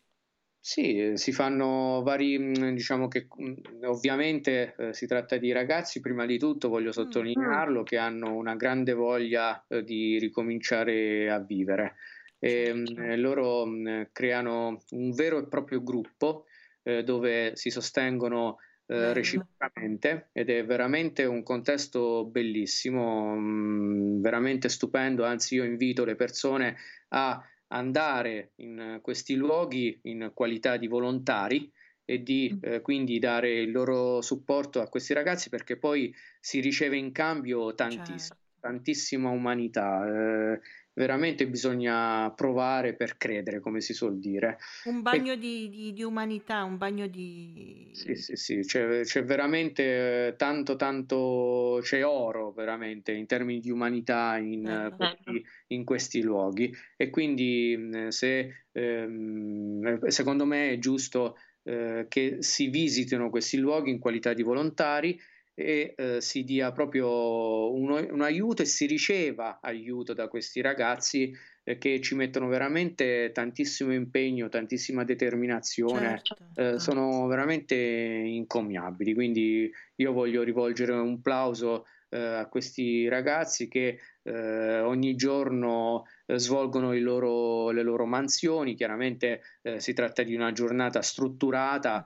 Sì, 0.59 1.13
si 1.15 1.33
fanno 1.33 2.03
vari, 2.03 2.39
mm, 2.39 2.71
diciamo 2.71 3.07
che 3.07 3.29
mm, 3.41 3.85
ovviamente 3.85 4.75
eh, 4.79 4.95
si 4.95 5.07
tratta 5.07 5.37
di 5.37 5.53
ragazzi, 5.53 6.01
prima 6.01 6.25
di 6.25 6.39
tutto 6.39 6.71
voglio 6.71 6.89
mm, 6.89 6.93
sottolinearlo, 6.93 7.83
che 7.83 7.99
hanno 7.99 8.35
una 8.35 8.57
grande 8.57 8.95
voglia 8.95 9.63
eh, 9.69 9.85
di 9.85 10.19
ricominciare 10.19 11.31
a 11.31 11.39
vivere. 11.39 11.97
E, 12.39 12.83
certo. 12.87 13.21
loro 13.21 13.67
creano 14.11 14.83
un 14.91 15.11
vero 15.13 15.39
e 15.39 15.49
proprio 15.49 15.83
gruppo 15.83 16.47
eh, 16.83 17.03
dove 17.03 17.53
si 17.57 17.71
sostengono 17.71 18.57
eh, 18.89 19.13
reciprocamente 19.13 20.29
ed 20.33 20.49
è 20.49 20.65
veramente 20.65 21.25
un 21.25 21.43
contesto 21.43 22.25
bellissimo, 22.25 23.35
mh, 23.35 23.41
mm, 23.41 24.21
veramente 24.21 24.69
stupendo, 24.69 25.25
anzi 25.25 25.57
io 25.57 25.65
invito 25.65 26.05
le 26.05 26.15
persone 26.15 26.77
a 27.09 27.43
andare 27.69 28.53
in 28.57 29.01
questi 29.03 29.35
luoghi 29.35 29.99
in 30.03 30.31
qualità 30.33 30.77
di 30.77 30.87
volontari 30.87 31.71
e 32.05 32.23
di 32.23 32.53
mm. 32.55 32.59
eh, 32.73 32.81
quindi 32.81 33.19
dare 33.19 33.61
il 33.61 33.73
loro 33.73 34.21
supporto 34.21 34.81
a 34.81 34.89
questi 34.89 35.13
ragazzi 35.13 35.49
perché 35.49 35.77
poi 35.77 36.15
si 36.39 36.61
riceve 36.61 36.97
in 36.97 37.11
cambio 37.11 37.75
tantissimo, 37.75 38.39
certo. 38.39 38.61
tantissima 38.61 39.31
umanità. 39.31 40.07
Eh, 40.07 40.61
veramente 40.97 41.47
bisogna 41.47 42.31
provare 42.35 42.95
per 42.95 43.17
credere, 43.19 43.61
come 43.61 43.81
si 43.81 43.93
suol 43.93 44.19
dire. 44.19 44.59
Un 44.85 45.03
bagno 45.03 45.33
e... 45.33 45.39
di, 45.39 45.69
di, 45.69 45.93
di, 45.93 46.03
umanità, 46.03 46.65
un 46.65 46.79
bagno 46.79 47.07
di... 47.07 47.91
Sì, 47.93 48.15
sì, 48.15 48.37
sì, 48.37 48.61
c'è, 48.61 49.03
c'è, 49.03 49.23
veramente 49.23 50.35
tanto, 50.39 50.75
tanto, 50.77 51.81
c'è 51.83 52.05
oro 52.05 52.53
veramente 52.53 53.13
in 53.13 53.27
termini 53.27 53.61
di 53.61 53.71
umanità 53.71 54.39
in, 54.39 54.67
eh, 54.67 54.95
questi, 54.97 55.45
in 55.69 55.85
questi, 55.85 56.23
luoghi 56.23 56.75
e 56.97 57.11
quindi 57.11 58.09
se, 58.09 58.65
ehm, 58.73 60.07
secondo 60.07 60.47
me 60.47 60.71
è 60.71 60.79
giusto 60.79 61.37
eh, 61.65 62.07
che 62.09 62.39
si 62.41 62.69
visitino 62.69 63.29
questi 63.29 63.59
luoghi 63.59 63.91
in 63.91 63.99
qualità 63.99 64.33
di 64.33 64.43
volontari 64.43 65.19
e 65.59 65.95
eh, 65.97 66.21
si 66.21 66.45
dia 66.45 66.71
proprio 66.71 67.73
uno, 67.73 67.97
un 68.11 68.21
aiuto 68.21 68.61
e 68.61 68.67
si 68.67 68.85
riceva 68.85 69.59
aiuto 69.63 70.13
da 70.13 70.29
questi 70.29 70.61
ragazzi 70.61 71.35
eh, 71.65 71.79
che 71.79 71.99
ci 72.03 72.15
mettono 72.15 72.47
veramente 72.47 73.31
tantissimo 73.33 73.95
impegno, 73.95 74.51
tantissima 74.51 75.03
determinazione, 75.03 76.21
certo. 76.23 76.37
eh, 76.55 76.63
certo. 76.63 76.79
sono 76.79 77.27
veramente 77.27 77.75
incommiabili. 77.75 79.15
Quindi 79.15 79.73
io 79.95 80.13
voglio 80.13 80.43
rivolgere 80.43 80.93
un 80.93 81.23
plauso 81.23 81.87
eh, 82.09 82.19
a 82.19 82.47
questi 82.47 83.09
ragazzi 83.09 83.67
che 83.67 83.99
eh, 84.23 84.81
ogni 84.81 85.17
giorno 85.17 86.05
eh, 86.27 86.39
svolgono 86.39 86.93
loro, 86.95 87.71
le 87.71 87.83
loro 87.83 88.07
mansioni, 88.07 88.75
chiaramente 88.75 89.41
si 89.79 89.93
tratta 89.95 90.23
di 90.23 90.35
una 90.35 90.53
giornata 90.53 91.03
strutturata. 91.03 92.05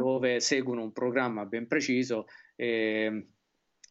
Dove 0.00 0.40
seguono 0.40 0.82
un 0.82 0.92
programma 0.92 1.44
ben 1.44 1.66
preciso 1.66 2.26
e, 2.56 3.26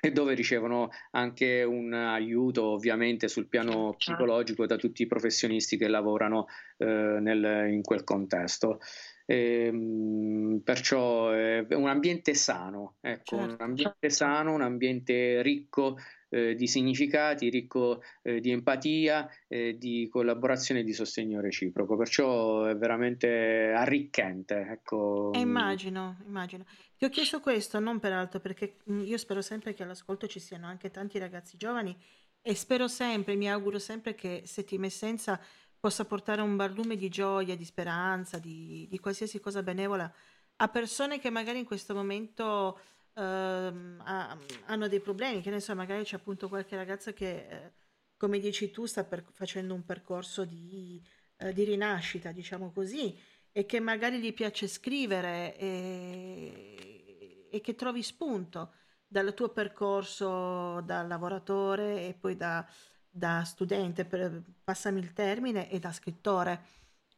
e 0.01 0.11
dove 0.11 0.33
ricevono 0.33 0.89
anche 1.11 1.63
un 1.63 1.93
aiuto 1.93 2.63
ovviamente 2.65 3.27
sul 3.27 3.47
piano 3.47 3.93
psicologico 3.95 4.65
da 4.65 4.75
tutti 4.75 5.03
i 5.03 5.07
professionisti 5.07 5.77
che 5.77 5.87
lavorano 5.87 6.47
eh, 6.77 6.85
nel, 6.85 7.71
in 7.71 7.83
quel 7.83 8.03
contesto. 8.03 8.79
E, 9.25 9.65
ehm, 9.65 10.61
perciò 10.63 11.29
è 11.29 11.65
un 11.75 11.87
ambiente 11.87 12.33
sano, 12.33 12.95
ecco, 13.01 13.37
certo. 13.37 13.53
un 13.53 13.57
ambiente 13.59 14.09
sano, 14.09 14.53
un 14.53 14.61
ambiente 14.61 15.41
ricco 15.43 15.97
eh, 16.29 16.55
di 16.55 16.67
significati, 16.67 17.49
ricco 17.49 18.01
eh, 18.21 18.39
di 18.39 18.51
empatia, 18.51 19.29
eh, 19.47 19.77
di 19.77 20.07
collaborazione 20.09 20.81
e 20.81 20.83
di 20.83 20.93
sostegno 20.93 21.41
reciproco, 21.41 21.97
perciò 21.97 22.65
è 22.65 22.75
veramente 22.75 23.71
arricchente. 23.75 24.67
Ecco. 24.69 25.31
E 25.33 25.39
immagino, 25.39 26.17
immagino. 26.25 26.65
Ti 26.97 27.05
ho 27.05 27.09
chiesto 27.09 27.39
questo 27.39 27.79
non 27.79 27.99
peraltro 27.99 28.39
perché 28.39 28.77
mm, 28.89 29.03
io 29.03 29.17
spero 29.17 29.41
sempre 29.41 29.73
che 29.73 29.83
all'ascolto 29.83 30.27
ci 30.27 30.39
siano 30.39 30.67
anche 30.67 30.91
tanti 30.91 31.17
ragazzi 31.17 31.57
giovani 31.57 31.95
e 32.41 32.55
spero 32.55 32.87
sempre, 32.87 33.35
mi 33.35 33.49
auguro 33.49 33.79
sempre 33.79 34.15
che 34.15 34.43
Settima 34.45 34.85
Essenza 34.85 35.39
possa 35.79 36.05
portare 36.05 36.41
un 36.41 36.55
barlume 36.55 36.95
di 36.95 37.09
gioia, 37.09 37.55
di 37.55 37.63
speranza, 37.63 38.37
di, 38.37 38.87
di 38.89 38.99
qualsiasi 38.99 39.39
cosa 39.39 39.63
benevola 39.63 40.11
a 40.61 40.67
persone 40.67 41.19
che 41.19 41.29
magari 41.29 41.59
in 41.59 41.65
questo 41.65 41.93
momento 41.93 42.79
Ehm, 43.19 44.01
ha- 44.05 44.37
hanno 44.67 44.87
dei 44.87 44.99
problemi, 45.01 45.41
che 45.41 45.49
ne 45.49 45.59
so, 45.59 45.75
magari 45.75 46.03
c'è 46.03 46.15
appunto 46.15 46.47
qualche 46.47 46.75
ragazza 46.75 47.11
che, 47.13 47.47
eh, 47.49 47.71
come 48.17 48.39
dici 48.39 48.71
tu, 48.71 48.85
sta 48.85 49.03
per- 49.03 49.25
facendo 49.33 49.73
un 49.73 49.83
percorso 49.85 50.45
di, 50.45 51.01
eh, 51.37 51.53
di 51.53 51.63
rinascita, 51.65 52.31
diciamo 52.31 52.71
così, 52.71 53.17
e 53.51 53.65
che 53.65 53.79
magari 53.79 54.19
gli 54.19 54.33
piace 54.33 54.67
scrivere 54.67 55.55
e, 55.57 57.47
e 57.51 57.61
che 57.61 57.75
trovi 57.75 58.03
spunto 58.03 58.73
dal 59.07 59.33
tuo 59.33 59.49
percorso 59.49 60.81
da 60.81 61.01
lavoratore 61.01 62.07
e 62.07 62.13
poi 62.13 62.35
da, 62.37 62.65
da 63.09 63.43
studente, 63.43 64.05
per- 64.05 64.41
passami 64.63 64.99
il 64.99 65.13
termine, 65.13 65.69
e 65.69 65.79
da 65.79 65.91
scrittore, 65.91 66.61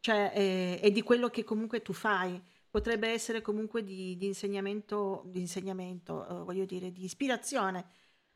cioè, 0.00 0.32
e, 0.34 0.80
e 0.82 0.90
di 0.90 1.02
quello 1.02 1.28
che 1.28 1.44
comunque 1.44 1.82
tu 1.82 1.92
fai 1.92 2.40
potrebbe 2.72 3.08
essere 3.08 3.42
comunque 3.42 3.84
di, 3.84 4.16
di 4.16 4.24
insegnamento, 4.24 5.24
di 5.26 5.40
insegnamento 5.40 6.26
eh, 6.26 6.42
voglio 6.42 6.64
dire, 6.64 6.90
di 6.90 7.04
ispirazione 7.04 7.84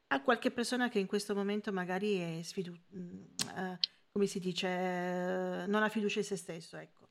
a 0.09 0.20
qualche 0.20 0.51
persona 0.51 0.91
che 0.91 0.99
in 0.99 1.07
questo 1.07 1.34
momento 1.34 1.72
magari 1.72 2.18
è 2.18 2.43
sfidu- 2.43 2.78
mm, 2.95 3.24
eh, 3.57 3.78
come 4.12 4.26
si 4.26 4.39
dice, 4.39 4.68
eh, 4.68 5.66
non 5.66 5.82
ha 5.82 5.89
fiducia 5.89 6.18
in 6.18 6.24
se 6.26 6.37
stesso, 6.37 6.76
ecco. 6.76 7.09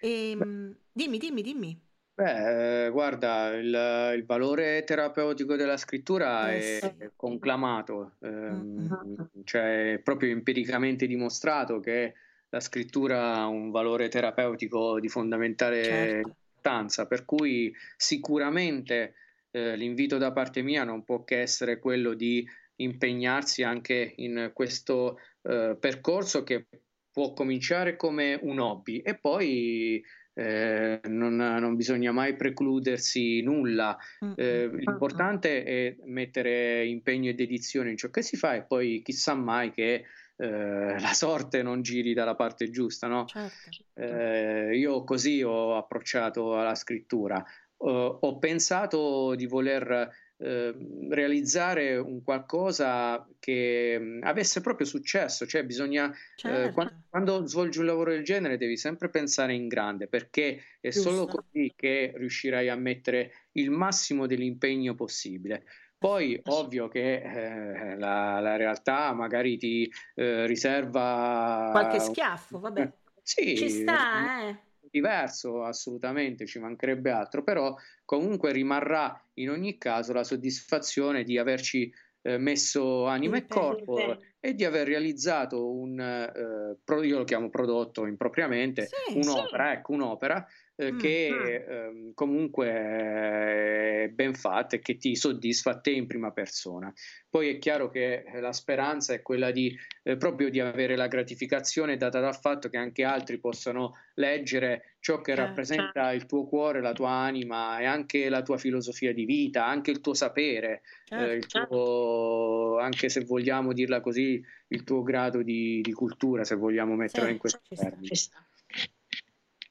E, 0.00 0.30
ehm, 0.30 0.74
dimmi, 0.90 1.18
dimmi, 1.18 1.42
dimmi. 1.42 1.82
Beh, 2.14 2.88
guarda, 2.90 3.48
il, 3.54 4.14
il 4.16 4.24
valore 4.24 4.84
terapeutico 4.84 5.56
della 5.56 5.76
scrittura 5.76 6.50
eh, 6.50 6.78
è 6.78 6.94
sì. 6.98 7.10
conclamato, 7.14 8.12
ehm, 8.20 8.88
mm-hmm. 9.02 9.14
cioè 9.44 9.94
è 9.94 9.98
proprio 9.98 10.30
empiricamente 10.30 11.06
dimostrato 11.06 11.80
che 11.80 12.14
la 12.48 12.60
scrittura 12.60 13.34
ha 13.34 13.48
un 13.48 13.70
valore 13.70 14.08
terapeutico 14.08 14.98
di 14.98 15.08
fondamentale 15.08 15.82
certo 15.82 16.36
importanza, 16.64 17.06
per 17.06 17.26
cui 17.26 17.72
sicuramente 17.96 19.14
eh, 19.50 19.76
l'invito 19.76 20.16
da 20.16 20.32
parte 20.32 20.62
mia 20.62 20.84
non 20.84 21.04
può 21.04 21.22
che 21.22 21.40
essere 21.40 21.78
quello 21.78 22.14
di 22.14 22.46
impegnarsi 22.76 23.62
anche 23.62 24.14
in 24.16 24.50
questo 24.54 25.18
eh, 25.42 25.76
percorso 25.78 26.42
che 26.42 26.66
può 27.12 27.34
cominciare 27.34 27.96
come 27.96 28.38
un 28.42 28.58
hobby 28.58 28.98
e 28.98 29.14
poi 29.16 30.02
eh, 30.36 31.00
non, 31.04 31.36
non, 31.36 31.76
bisogna 31.76 32.10
mai 32.10 32.34
precludersi 32.34 33.40
nulla. 33.42 33.96
Eh, 34.34 34.68
l'importante 34.72 35.62
è 35.62 35.96
mettere 36.06 36.84
impegno 36.86 37.30
e 37.30 37.34
dedizione 37.34 37.90
in 37.90 37.96
ciò 37.96 38.10
che 38.10 38.22
si 38.22 38.36
fa 38.36 38.54
e 38.54 38.62
poi 38.62 39.02
chissà 39.04 39.34
mai 39.34 39.70
che 39.70 40.06
eh, 40.36 40.98
la 40.98 41.12
sorte 41.12 41.62
non 41.62 41.82
giri 41.82 42.12
dalla 42.12 42.34
parte 42.34 42.70
giusta, 42.70 43.06
no? 43.06 43.24
Certo. 43.26 43.84
Eh, 43.94 44.76
io 44.76 45.04
così 45.04 45.42
ho 45.42 45.76
approcciato 45.76 46.58
alla 46.58 46.74
scrittura. 46.74 47.44
Uh, 47.76 48.16
ho 48.20 48.38
pensato 48.38 49.34
di 49.34 49.46
voler 49.46 50.08
uh, 50.36 51.08
realizzare 51.10 51.96
un 51.96 52.22
qualcosa 52.22 53.28
che 53.38 53.96
um, 54.00 54.20
avesse 54.22 54.60
proprio 54.62 54.86
successo, 54.86 55.44
cioè 55.44 55.64
bisogna, 55.64 56.10
certo. 56.36 56.68
uh, 56.68 56.72
quando, 56.72 56.92
quando, 57.10 57.46
svolgi 57.46 57.80
un 57.80 57.86
lavoro 57.86 58.12
del 58.12 58.24
genere 58.24 58.56
devi 58.56 58.76
sempre 58.76 59.10
pensare 59.10 59.54
in 59.54 59.68
grande 59.68 60.06
perché 60.06 60.62
è 60.80 60.88
Giusto. 60.88 61.10
solo 61.10 61.26
così 61.26 61.74
che 61.76 62.12
riuscirai 62.16 62.70
a 62.70 62.76
mettere 62.76 63.32
il 63.52 63.70
massimo 63.70 64.26
dell'impegno 64.26 64.94
possibile. 64.94 65.64
Poi 66.04 66.38
ovvio 66.48 66.88
che 66.88 67.22
eh, 67.22 67.96
la, 67.96 68.38
la, 68.38 68.56
realtà 68.56 69.14
magari 69.14 69.56
ti 69.56 69.90
eh, 70.16 70.46
riserva 70.46 71.70
qualche 71.70 71.98
schiaffo, 71.98 72.60
vabbè. 72.60 72.92
sì, 73.22 73.56
ci 73.56 73.70
sta, 73.70 74.48
eh. 74.50 74.56
Diverso, 74.90 75.64
assolutamente, 75.64 76.44
ci 76.44 76.58
mancherebbe 76.58 77.10
altro, 77.10 77.42
però 77.42 77.74
comunque 78.04 78.52
rimarrà 78.52 79.18
in 79.38 79.48
ogni 79.48 79.78
caso 79.78 80.12
la 80.12 80.24
soddisfazione 80.24 81.24
di 81.24 81.38
averci 81.38 81.90
eh, 82.20 82.36
messo 82.36 83.06
anima 83.06 83.38
e 83.38 83.46
corpo 83.46 84.18
e 84.40 84.54
di 84.54 84.66
aver 84.66 84.86
realizzato 84.86 85.70
un, 85.70 85.98
eh, 85.98 87.06
io 87.06 87.16
lo 87.16 87.24
chiamo 87.24 87.48
prodotto 87.48 88.04
impropriamente, 88.04 88.88
sì, 88.88 89.16
un'opera, 89.16 89.70
sì. 89.70 89.76
ecco, 89.78 89.92
un'opera 89.92 90.46
eh, 90.76 90.92
mm, 90.92 90.98
che 90.98 91.30
mm. 91.30 91.44
Eh, 91.44 92.12
comunque 92.14 92.66
è 92.68 94.08
ben 94.12 94.34
fatta 94.34 94.76
e 94.76 94.80
che 94.80 94.96
ti 94.96 95.14
soddisfa 95.14 95.72
a 95.72 95.80
te 95.80 95.90
in 95.90 96.06
prima 96.06 96.30
persona. 96.30 96.92
Poi 97.28 97.48
è 97.48 97.58
chiaro 97.58 97.90
che 97.90 98.24
la 98.40 98.52
speranza 98.52 99.12
è 99.12 99.22
quella 99.22 99.50
di 99.50 99.76
eh, 100.02 100.16
proprio 100.16 100.50
di 100.50 100.60
avere 100.60 100.96
la 100.96 101.08
gratificazione 101.08 101.96
data 101.96 102.20
dal 102.20 102.36
fatto 102.36 102.68
che 102.68 102.76
anche 102.76 103.04
altri 103.04 103.38
possano 103.38 103.94
leggere 104.14 104.96
ciò 105.00 105.20
che 105.20 105.34
certo. 105.34 105.46
rappresenta 105.46 106.12
il 106.12 106.26
tuo 106.26 106.46
cuore, 106.46 106.80
la 106.80 106.92
tua 106.92 107.10
anima 107.10 107.78
e 107.78 107.84
anche 107.84 108.28
la 108.28 108.42
tua 108.42 108.56
filosofia 108.56 109.12
di 109.12 109.24
vita, 109.24 109.66
anche 109.66 109.90
il 109.90 110.00
tuo 110.00 110.14
sapere, 110.14 110.82
certo. 111.04 111.32
il 111.32 111.46
tuo, 111.46 112.78
anche 112.78 113.08
se 113.08 113.24
vogliamo 113.24 113.72
dirla 113.72 114.00
così, 114.00 114.42
il 114.68 114.84
tuo 114.84 115.02
grado 115.02 115.42
di, 115.42 115.80
di 115.82 115.92
cultura, 115.92 116.44
se 116.44 116.54
vogliamo 116.54 116.94
metterla 116.94 117.28
in 117.28 117.38
questo 117.38 117.60
termine. 117.68 118.08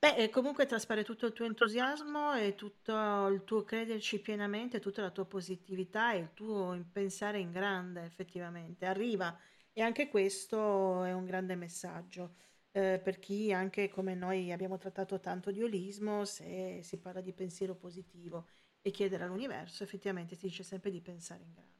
Beh, 0.04 0.30
comunque 0.32 0.66
traspare 0.66 1.06
tutto 1.06 1.28
il 1.28 1.32
tuo 1.32 1.46
entusiasmo 1.46 2.34
e 2.34 2.56
tutto 2.56 3.28
il 3.28 3.46
tuo 3.46 3.64
crederci 3.64 4.20
pienamente, 4.20 4.82
tutta 4.82 5.02
la 5.02 5.12
tua 5.12 5.24
positività 5.24 6.12
e 6.12 6.18
il 6.18 6.34
tuo 6.34 6.78
pensare 6.92 7.40
in 7.40 7.52
grande, 7.52 8.04
effettivamente. 8.04 8.86
Arriva. 8.86 9.40
E 9.72 9.82
anche 9.82 10.10
questo 10.10 11.06
è 11.06 11.14
un 11.14 11.24
grande 11.24 11.56
messaggio. 11.56 12.36
Eh, 12.72 13.00
per 13.02 13.18
chi 13.20 13.54
anche 13.54 13.88
come 13.88 14.14
noi 14.14 14.52
abbiamo 14.52 14.78
trattato 14.78 15.22
tanto 15.22 15.52
di 15.52 15.64
olismo, 15.64 16.26
se 16.26 16.82
si 16.84 16.98
parla 17.00 17.22
di 17.22 17.32
pensiero 17.32 17.74
positivo 17.74 18.50
e 18.82 18.92
chiedere 18.92 19.24
all'universo, 19.24 19.84
effettivamente 19.84 20.36
si 20.36 20.48
dice 20.48 20.64
sempre 20.64 20.92
di 20.92 21.00
pensare 21.00 21.44
in 21.44 21.54
grande. 21.54 21.72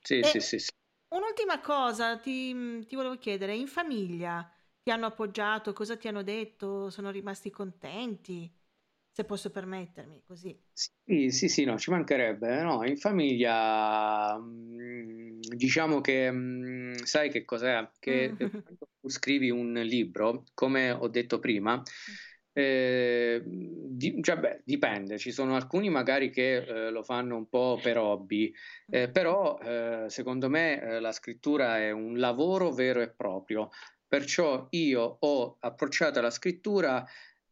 Sì, 0.00 0.20
e 0.20 0.24
sì, 0.24 0.40
sì, 0.40 0.58
sì. 0.58 0.70
Un'ultima 1.08 1.60
cosa 1.60 2.16
ti, 2.16 2.86
ti 2.86 2.96
volevo 2.96 3.18
chiedere, 3.18 3.54
in 3.54 3.66
famiglia 3.66 4.50
ti 4.82 4.90
hanno 4.90 5.06
appoggiato? 5.06 5.72
Cosa 5.72 5.96
ti 5.96 6.08
hanno 6.08 6.22
detto? 6.22 6.90
Sono 6.90 7.10
rimasti 7.10 7.50
contenti? 7.50 8.52
se 9.12 9.24
posso 9.24 9.50
permettermi, 9.50 10.22
così. 10.24 10.58
Sì, 11.04 11.30
sì, 11.30 11.48
sì, 11.48 11.64
no, 11.64 11.78
ci 11.78 11.90
mancherebbe. 11.90 12.62
No, 12.62 12.84
in 12.84 12.96
famiglia 12.96 14.38
mm, 14.38 15.40
diciamo 15.54 16.00
che 16.00 16.30
mm, 16.30 16.94
sai 17.02 17.30
che 17.30 17.44
cos'è? 17.44 17.88
Che 17.98 18.34
Mm. 18.38 18.62
quando 18.62 18.88
tu 19.00 19.08
scrivi 19.08 19.50
un 19.50 19.72
libro, 19.74 20.44
come 20.54 20.90
ho 20.90 21.08
detto 21.08 21.38
prima, 21.38 21.82
eh, 22.54 23.42
di- 23.44 24.22
cioè, 24.22 24.38
beh, 24.38 24.62
dipende, 24.64 25.18
ci 25.18 25.30
sono 25.32 25.54
alcuni 25.56 25.88
magari 25.90 26.30
che 26.30 26.56
eh, 26.86 26.90
lo 26.90 27.02
fanno 27.02 27.36
un 27.36 27.48
po' 27.48 27.78
per 27.82 27.98
hobby, 27.98 28.52
eh, 28.88 29.08
però 29.10 29.58
eh, 29.58 30.06
secondo 30.08 30.48
me 30.50 30.80
eh, 30.80 31.00
la 31.00 31.12
scrittura 31.12 31.78
è 31.78 31.90
un 31.90 32.18
lavoro 32.18 32.72
vero 32.72 33.00
e 33.02 33.10
proprio. 33.10 33.68
Perciò 34.12 34.66
io 34.72 35.16
ho 35.20 35.56
approcciato 35.58 36.20
la 36.20 36.28
scrittura 36.28 37.02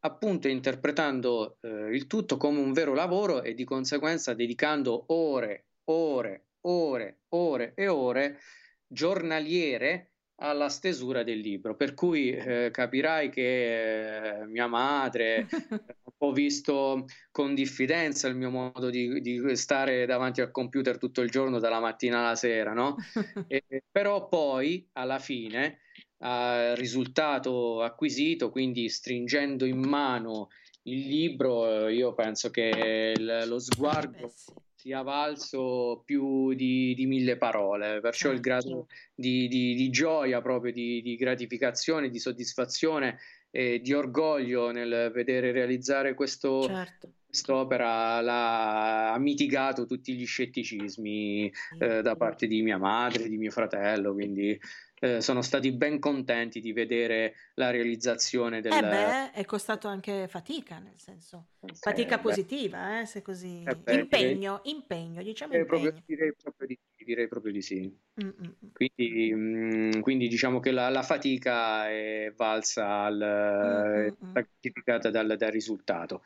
appunto 0.00 0.46
interpretando 0.46 1.56
eh, 1.62 1.96
il 1.96 2.06
tutto 2.06 2.36
come 2.36 2.60
un 2.60 2.74
vero 2.74 2.92
lavoro 2.92 3.40
e 3.42 3.54
di 3.54 3.64
conseguenza 3.64 4.34
dedicando 4.34 5.04
ore, 5.06 5.68
ore, 5.84 6.48
ore, 6.66 7.20
ore 7.30 7.72
e 7.74 7.88
ore 7.88 8.40
giornaliere 8.86 10.10
alla 10.42 10.68
stesura 10.68 11.22
del 11.22 11.38
libro. 11.38 11.76
Per 11.76 11.94
cui 11.94 12.30
eh, 12.30 12.68
capirai 12.70 13.30
che 13.30 14.40
eh, 14.40 14.46
mia 14.46 14.66
madre 14.66 15.46
po' 16.20 16.32
visto 16.32 17.06
con 17.30 17.54
diffidenza 17.54 18.28
il 18.28 18.36
mio 18.36 18.50
modo 18.50 18.90
di, 18.90 19.22
di 19.22 19.56
stare 19.56 20.04
davanti 20.04 20.42
al 20.42 20.50
computer 20.50 20.98
tutto 20.98 21.22
il 21.22 21.30
giorno, 21.30 21.58
dalla 21.58 21.80
mattina 21.80 22.18
alla 22.18 22.34
sera, 22.34 22.74
no? 22.74 22.96
E- 23.48 23.84
però 23.90 24.28
poi 24.28 24.86
alla 24.92 25.18
fine 25.18 25.78
al 26.22 26.76
risultato 26.76 27.82
acquisito, 27.82 28.50
quindi 28.50 28.88
stringendo 28.88 29.64
in 29.64 29.78
mano 29.78 30.48
il 30.84 31.06
libro, 31.06 31.86
eh, 31.88 31.94
io 31.94 32.14
penso 32.14 32.50
che 32.50 33.14
il- 33.16 33.44
lo 33.46 33.58
sguardo 33.58 34.32
sia 34.74 35.02
valso 35.02 36.02
più 36.06 36.54
di, 36.54 36.94
di 36.94 37.04
mille 37.06 37.36
parole, 37.36 38.00
perciò 38.00 38.30
il 38.30 38.40
grado 38.40 38.86
di, 39.14 39.46
di- 39.48 39.74
di 39.74 39.90
gioia, 39.90 40.40
proprio 40.40 40.72
di, 40.72 41.02
di 41.02 41.16
gratificazione, 41.16 42.08
di 42.08 42.18
soddisfazione 42.18 43.18
e 43.50 43.80
di 43.80 43.92
orgoglio 43.92 44.70
nel 44.70 45.10
vedere 45.12 45.52
realizzare 45.52 46.14
questo, 46.14 46.62
Certo. 46.62 47.12
quest'opera 47.26 49.12
ha 49.12 49.18
mitigato 49.18 49.86
tutti 49.86 50.14
gli 50.14 50.26
scetticismi 50.26 51.52
eh, 51.78 52.02
da 52.02 52.16
parte 52.16 52.46
di 52.46 52.62
mia 52.62 52.78
madre, 52.78 53.28
di 53.28 53.36
mio 53.36 53.50
fratello, 53.50 54.12
quindi 54.12 54.58
eh, 55.02 55.20
sono 55.20 55.40
stati 55.40 55.72
ben 55.72 55.98
contenti 55.98 56.60
di 56.60 56.72
vedere 56.72 57.34
la 57.54 57.70
realizzazione 57.70 58.60
del... 58.60 58.72
Eh 58.72 58.80
beh, 58.80 59.30
è 59.32 59.44
costato 59.46 59.88
anche 59.88 60.28
fatica, 60.28 60.78
nel 60.78 60.98
senso, 60.98 61.48
fatica 61.72 62.16
eh, 62.16 62.20
positiva, 62.20 63.00
eh, 63.00 63.06
se 63.06 63.22
così... 63.22 63.62
Eh 63.66 63.76
beh, 63.76 63.94
Impegno, 63.94 64.60
impegno, 64.64 65.22
diciamo 65.22 65.52
direi 65.52 65.66
proprio, 65.66 65.88
impegno. 65.88 66.04
direi 66.06 66.34
proprio 66.34 66.66
di, 66.66 66.78
direi 67.04 67.28
proprio 67.28 67.52
di 67.52 67.62
sì. 67.62 67.80
Mm, 68.22 68.28
mm, 68.28 68.44
mm. 68.44 68.68
Quindi, 68.72 70.00
quindi 70.00 70.28
diciamo 70.28 70.60
che 70.60 70.70
la, 70.70 70.88
la 70.88 71.02
fatica 71.02 71.88
è 71.88 72.32
valsa 72.36 73.02
al, 73.02 74.14
gratificata 74.32 75.10
dal, 75.10 75.36
dal 75.36 75.50
risultato. 75.50 76.22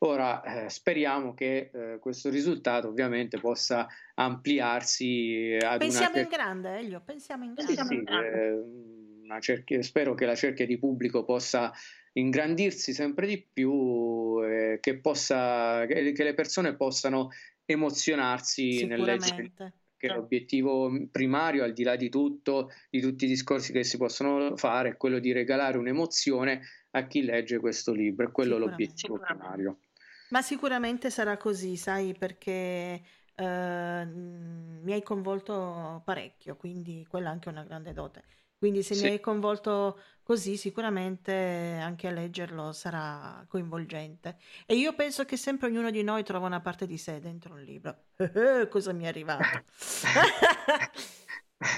Ora 0.00 0.42
eh, 0.42 0.68
speriamo 0.68 1.34
che 1.34 1.70
eh, 1.72 1.98
questo 1.98 2.30
risultato 2.30 2.88
ovviamente 2.88 3.40
possa 3.40 3.88
ampliarsi 4.14 5.56
ad 5.60 5.64
una 5.64 5.76
Pensiamo 5.78 6.08
in 6.08 6.14
certa 6.14 6.36
grande, 6.36 6.78
Elio, 6.78 7.02
pensiamo 7.04 7.44
in 7.44 7.54
grande. 7.54 7.74
sì, 7.74 8.04
eh, 8.04 8.50
una 9.24 9.40
cerchia- 9.40 9.82
spero 9.82 10.14
che 10.14 10.24
la 10.24 10.36
cerchia 10.36 10.66
di 10.66 10.78
pubblico 10.78 11.24
possa 11.24 11.72
ingrandirsi 12.12 12.92
sempre 12.92 13.26
di 13.26 13.44
più, 13.52 14.38
eh, 14.44 14.78
che, 14.80 14.98
possa, 14.98 15.84
che, 15.86 16.12
che 16.12 16.24
le 16.24 16.34
persone 16.34 16.76
possano 16.76 17.30
emozionarsi 17.64 18.86
nel 18.86 19.18
perché 19.98 20.14
l'obiettivo 20.14 20.90
primario, 21.10 21.64
al 21.64 21.72
di 21.72 21.82
là 21.82 21.96
di 21.96 22.08
tutto, 22.08 22.70
di 22.88 23.00
tutti 23.00 23.24
i 23.24 23.28
discorsi 23.28 23.72
che 23.72 23.82
si 23.82 23.96
possono 23.96 24.56
fare, 24.56 24.90
è 24.90 24.96
quello 24.96 25.18
di 25.18 25.32
regalare 25.32 25.76
un'emozione 25.76 26.62
a 26.92 27.06
chi 27.08 27.22
legge 27.22 27.58
questo 27.58 27.92
libro, 27.92 28.28
è 28.28 28.30
quello 28.30 28.58
l'obiettivo 28.58 29.18
primario. 29.18 29.80
Ma 30.28 30.40
sicuramente 30.40 31.10
sarà 31.10 31.36
così, 31.36 31.76
sai, 31.76 32.14
perché 32.16 33.02
eh, 33.34 34.04
mi 34.06 34.92
hai 34.92 35.02
coinvolto 35.02 36.00
parecchio, 36.04 36.56
quindi 36.56 37.04
quella 37.08 37.30
è 37.30 37.32
anche 37.32 37.48
una 37.48 37.64
grande 37.64 37.92
dote. 37.92 38.24
Quindi 38.58 38.82
se 38.82 38.94
Sì. 38.94 39.02
mi 39.04 39.08
hai 39.10 39.20
coinvolto 39.20 40.00
così, 40.22 40.56
sicuramente 40.56 41.32
anche 41.80 42.08
a 42.08 42.10
leggerlo 42.10 42.72
sarà 42.72 43.44
coinvolgente. 43.48 44.36
E 44.66 44.74
io 44.76 44.94
penso 44.94 45.24
che 45.24 45.36
sempre 45.36 45.68
ognuno 45.68 45.90
di 45.90 46.02
noi 46.02 46.24
trova 46.24 46.46
una 46.46 46.60
parte 46.60 46.86
di 46.86 46.98
sé 46.98 47.20
dentro 47.20 47.54
un 47.54 47.62
libro. 47.62 48.06
Cosa 48.68 48.92
mi 48.92 49.04
è 49.04 49.08
arrivato? 49.08 49.64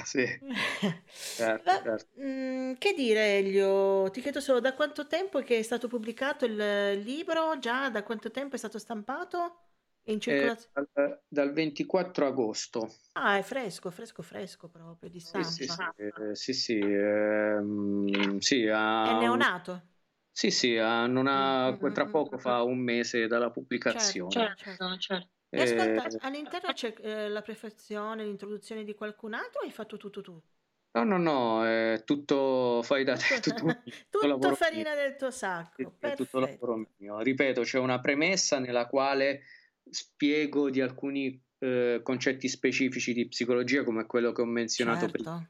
Sì, 0.05 0.25
certo, 1.35 1.65
Va- 1.65 1.81
certo. 1.83 2.07
mm, 2.21 2.75
che 2.79 2.93
dire, 2.95 3.39
Elio? 3.39 4.11
Ti 4.11 4.21
chiedo 4.21 4.41
solo 4.41 4.61
da 4.61 4.75
quanto 4.75 5.07
tempo 5.07 5.41
che 5.41 5.59
è 5.59 5.63
stato 5.63 5.89
pubblicato 5.89 6.45
il 6.45 7.01
libro? 7.03 7.59
Già 7.59 7.91
da 7.91 8.03
quanto 8.03 8.31
tempo 8.31 8.55
è 8.57 8.59
stato 8.59 8.79
stampato? 8.79 9.65
È 10.03 10.11
in 10.11 10.21
Eh, 10.27 10.53
circolazione? 10.61 10.75
dal, 10.93 11.23
dal 11.29 11.53
24 11.53 12.27
agosto. 12.27 12.89
Ah, 13.15 13.37
è 13.39 13.43
fresco, 13.43 13.91
fresco, 13.93 14.23
fresco 14.23 14.69
proprio 14.69 15.09
di 15.11 15.21
Sì, 15.23 15.45
sì, 15.45 15.69
stampa. 15.69 15.69
sì, 15.69 15.93
eh, 15.97 16.35
sì, 16.35 16.53
sì, 16.55 16.75
ehm, 16.81 18.39
sì, 18.39 18.67
È 18.99 19.13
ha 19.13 19.23
un- 19.23 19.45
neonato? 19.53 19.89
sì, 20.33 20.51
sì, 20.51 20.77
ha- 20.77 21.07
non 21.07 21.27
ha- 21.29 21.77
Mm, 21.79 21.85
mm, 21.85 21.93
tra 21.93 22.09
mm, 22.09 22.09
poco 22.09 22.39
fa 22.39 22.63
un 22.63 22.79
mese 22.79 23.27
dalla 23.29 23.51
Certo, 23.85 24.27
pubblicazione. 24.31 24.51
certo. 24.57 24.77
E 25.53 25.61
Eh, 25.61 25.63
ascolta, 25.63 26.15
all'interno 26.19 26.73
c'è 26.73 26.95
eh, 27.01 27.29
la 27.29 27.43
prefazione, 27.43 28.25
l'introduzione 28.25 28.85
di 28.85 28.95
qualcun 28.95 29.35
altro 29.35 29.61
o 29.61 29.65
hai 29.65 29.73
fatto 29.73 29.97
tutto 29.99 30.21
tu? 30.23 30.41
no, 30.95 31.05
no, 31.05 31.19
no, 31.19 31.65
è 31.67 32.03
tutto 32.05 32.83
fai 32.83 33.05
da 33.05 33.17
te, 33.17 33.39
tutto, 33.41 33.65
tutto 34.11 34.27
Tutto 34.27 34.27
lavoro 34.27 34.55
farina 34.55 34.95
mio, 34.95 34.95
del 34.95 35.17
tuo 35.17 35.31
sì, 35.75 35.87
sacco, 35.87 35.95
è 35.99 36.13
tutto 36.13 36.39
perfetto. 36.39 36.41
lavoro 36.41 36.91
mio. 36.99 37.21
Ripeto, 37.21 37.63
c'è 37.63 37.79
una 37.79 38.01
premessa 38.01 38.59
nella 38.59 38.87
quale 38.89 39.43
spiego 39.91 40.71
di 40.71 40.81
alcuni 40.81 41.41
eh, 41.59 42.01
concetti 42.03 42.49
specifici 42.49 43.13
di 43.13 43.29
psicologia, 43.29 43.85
come 43.85 44.07
quello 44.07 44.33
che 44.33 44.43
ho 44.43 44.47
menzionato 44.47 45.09
prima. 45.09 45.39
Certo. 45.39 45.49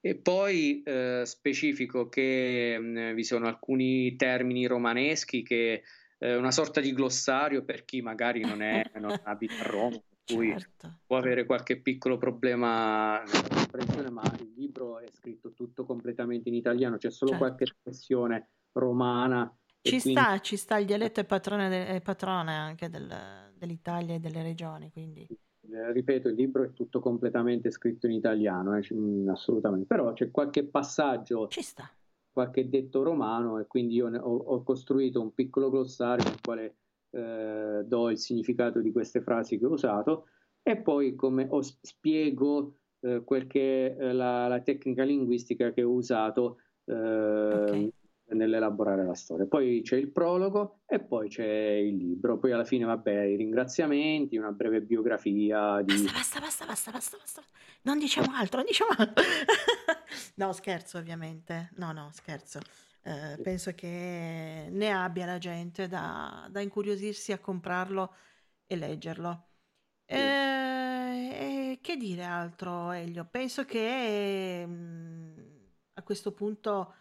E 0.00 0.16
poi 0.16 0.82
eh, 0.82 1.22
specifico 1.24 2.08
che 2.08 2.78
mh, 2.78 3.14
vi 3.14 3.24
sono 3.24 3.46
alcuni 3.46 4.16
termini 4.16 4.66
romaneschi 4.66 5.42
che 5.42 5.82
è 6.18 6.34
una 6.34 6.50
sorta 6.50 6.80
di 6.80 6.92
glossario 6.92 7.64
per 7.64 7.84
chi 7.84 8.00
magari 8.00 8.40
non, 8.40 8.62
è, 8.62 8.82
non 9.00 9.18
abita 9.24 9.62
a 9.62 9.66
Roma, 9.66 9.98
per 10.08 10.18
cui 10.36 10.50
Certo. 10.50 11.00
può 11.06 11.16
avere 11.16 11.46
qualche 11.46 11.80
piccolo 11.80 12.16
problema 12.16 13.22
nella 13.22 13.48
comprensione, 13.48 14.10
ma 14.10 14.22
il 14.40 14.52
libro 14.54 14.98
è 14.98 15.06
scritto 15.10 15.52
tutto 15.52 15.84
completamente 15.84 16.48
in 16.48 16.54
italiano, 16.54 16.96
c'è 16.96 17.10
solo 17.10 17.32
Certo. 17.32 17.44
qualche 17.44 17.64
espressione 17.64 18.50
romana 18.72 19.50
Ci 19.84 20.00
quindi 20.00 20.00
sta, 20.00 20.40
ci 20.40 20.56
sta, 20.56 20.78
il 20.78 20.86
dialetto 20.86 21.20
è 21.20 21.24
patrone, 21.24 21.68
de- 21.68 21.86
è 21.86 22.00
patrone 22.00 22.54
anche 22.56 22.88
del- 22.88 23.52
dell'Italia 23.56 24.14
e 24.14 24.18
delle 24.18 24.42
regioni, 24.42 24.90
quindi. 24.90 25.30
Eh, 25.70 25.92
ripeto, 25.92 26.28
il 26.28 26.34
libro 26.34 26.62
è 26.64 26.72
tutto 26.72 27.00
completamente 27.00 27.70
scritto 27.70 28.06
in 28.06 28.12
italiano, 28.12 28.76
eh, 28.76 28.80
c- 28.82 28.92
mm, 28.94 29.28
assolutamente, 29.28 29.86
però 29.86 30.12
c'è 30.12 30.30
qualche 30.30 30.64
passaggio, 30.66 31.56
qualche 32.32 32.68
detto 32.68 33.02
romano 33.02 33.58
e 33.58 33.66
quindi 33.66 33.94
io 33.94 34.08
ho, 34.08 34.36
ho 34.36 34.62
costruito 34.62 35.20
un 35.22 35.32
piccolo 35.34 35.70
glossario 35.70 36.24
nel 36.28 36.40
quale 36.42 36.76
eh, 37.10 37.82
do 37.86 38.10
il 38.10 38.18
significato 38.18 38.80
di 38.80 38.92
queste 38.92 39.22
frasi 39.22 39.58
che 39.58 39.64
ho 39.66 39.70
usato 39.72 40.26
e 40.62 40.76
poi 40.78 41.14
come 41.14 41.46
ho, 41.48 41.60
spiego 41.62 42.78
eh, 43.00 43.22
quel 43.24 43.46
che 43.46 43.96
è 43.96 44.12
la, 44.12 44.48
la 44.48 44.60
tecnica 44.60 45.04
linguistica 45.04 45.72
che 45.72 45.82
ho 45.82 45.90
usato 45.92 46.58
eh, 46.84 47.90
nell'elaborare 48.28 49.04
la 49.04 49.14
storia. 49.14 49.46
Poi 49.46 49.82
c'è 49.82 49.96
il 49.96 50.10
prologo 50.10 50.80
e 50.86 51.00
poi 51.00 51.28
c'è 51.28 51.46
il 51.46 51.96
libro. 51.96 52.38
Poi 52.38 52.52
alla 52.52 52.64
fine, 52.64 52.84
vabbè, 52.84 53.22
i 53.22 53.36
ringraziamenti, 53.36 54.36
una 54.36 54.52
breve 54.52 54.80
biografia 54.80 55.82
di... 55.82 56.02
Basta, 56.04 56.40
basta, 56.40 56.64
basta, 56.64 56.90
basta, 56.90 57.16
basta. 57.18 57.42
Non 57.82 57.98
diciamo 57.98 58.34
altro, 58.34 58.58
non 58.58 58.66
diciamo 58.66 58.90
altro. 58.96 59.24
No, 60.36 60.52
scherzo, 60.52 60.98
ovviamente. 60.98 61.70
No, 61.76 61.92
no, 61.92 62.10
scherzo. 62.12 62.60
Eh, 63.02 63.38
penso 63.42 63.72
che 63.74 64.68
ne 64.70 64.92
abbia 64.92 65.26
la 65.26 65.38
gente 65.38 65.86
da, 65.86 66.48
da 66.50 66.60
incuriosirsi 66.60 67.32
a 67.32 67.38
comprarlo 67.38 68.14
e 68.66 68.76
leggerlo. 68.76 69.48
Eh, 70.06 70.16
e 70.16 71.78
che 71.80 71.96
dire 71.96 72.24
altro, 72.24 72.92
Elio? 72.92 73.26
Penso 73.30 73.64
che 73.64 74.64
mm, 74.66 75.38
a 75.94 76.02
questo 76.02 76.32
punto 76.32 76.94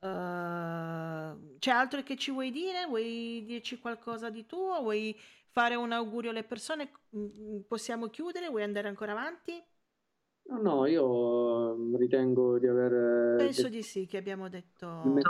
eh, 0.00 1.56
c'è 1.58 1.70
altro 1.70 2.02
che 2.02 2.16
ci 2.16 2.30
vuoi 2.30 2.50
dire? 2.50 2.86
Vuoi 2.86 3.44
dirci 3.46 3.78
qualcosa 3.78 4.30
di 4.30 4.46
tuo? 4.46 4.80
Vuoi 4.80 5.14
fare 5.50 5.74
un 5.74 5.92
augurio 5.92 6.30
alle 6.30 6.44
persone? 6.44 6.90
Mm, 7.16 7.60
Possiamo 7.68 8.08
chiudere? 8.08 8.48
Vuoi 8.48 8.62
andare 8.62 8.88
ancora 8.88 9.12
avanti? 9.12 9.62
No, 10.48 10.60
no, 10.60 10.86
io 10.86 11.76
mm, 11.76 11.96
ritengo 11.96 12.58
di 12.58 12.66
aver... 12.66 13.36
Penso 13.36 13.68
di 13.68 13.82
sì, 13.82 14.06
che 14.06 14.16
abbiamo 14.16 14.48
detto... 14.48 15.02
Il 15.04 15.22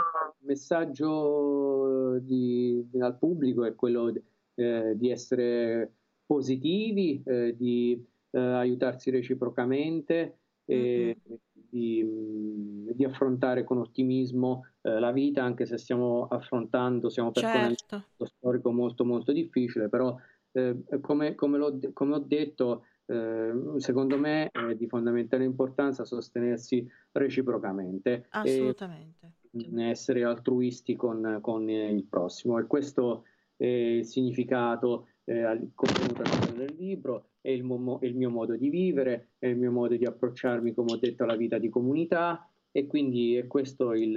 messaggio 0.47 2.17
di, 2.19 2.83
al 2.99 3.17
pubblico 3.17 3.65
è 3.65 3.75
quello 3.75 4.13
eh, 4.55 4.93
di 4.95 5.09
essere 5.11 5.93
positivi, 6.25 7.21
eh, 7.25 7.55
di 7.55 8.03
eh, 8.31 8.39
aiutarsi 8.39 9.09
reciprocamente 9.11 10.39
e 10.65 11.17
mm-hmm. 11.27 11.37
Di, 11.71 12.03
mm, 12.03 12.89
di, 12.91 13.05
affrontare 13.05 13.63
con 13.63 13.77
ottimismo 13.77 14.65
eh, 14.81 14.99
la 14.99 15.11
vita, 15.11 15.43
anche 15.43 15.65
se 15.65 15.77
stiamo 15.77 16.27
affrontando, 16.27 17.09
stiamo 17.09 17.31
percorrendo 17.31 17.75
certo. 17.75 18.05
un 18.17 18.27
storico 18.27 18.71
molto 18.71 19.05
molto 19.05 19.31
difficile, 19.31 19.87
però 19.87 20.15
eh, 20.51 20.83
come, 20.99 21.33
come, 21.35 21.79
come 21.93 22.15
ho 22.15 22.19
detto 22.19 22.83
eh, 23.05 23.53
secondo 23.77 24.17
me 24.17 24.49
è 24.51 24.75
di 24.75 24.87
fondamentale 24.87 25.45
importanza 25.45 26.03
sostenersi 26.03 26.85
reciprocamente 27.13 28.25
Assolutamente. 28.31 29.33
e 29.51 29.83
essere 29.89 30.23
altruisti 30.23 30.95
con, 30.95 31.39
con 31.41 31.69
il 31.69 32.05
prossimo 32.05 32.59
e 32.59 32.67
questo 32.67 33.23
è 33.55 33.65
il 33.65 34.05
significato 34.05 35.07
eh, 35.31 35.69
contenuto 35.73 36.21
all'interno 36.21 36.57
del 36.57 36.75
libro, 36.77 37.25
è 37.41 37.49
il, 37.49 37.63
mo- 37.63 37.99
è 37.99 38.05
il, 38.05 38.15
mio 38.15 38.29
modo 38.29 38.55
di 38.55 38.69
vivere, 38.69 39.29
è 39.39 39.47
il 39.47 39.57
mio 39.57 39.71
modo 39.71 39.95
di 39.95 40.05
approcciarmi, 40.05 40.73
come 40.73 40.93
ho 40.93 40.97
detto, 40.97 41.23
alla 41.23 41.35
vita 41.35 41.57
di 41.57 41.69
comunità 41.69 42.47
e 42.71 42.87
quindi 42.87 43.35
è 43.35 43.47
questo 43.47 43.93
il, 43.93 44.11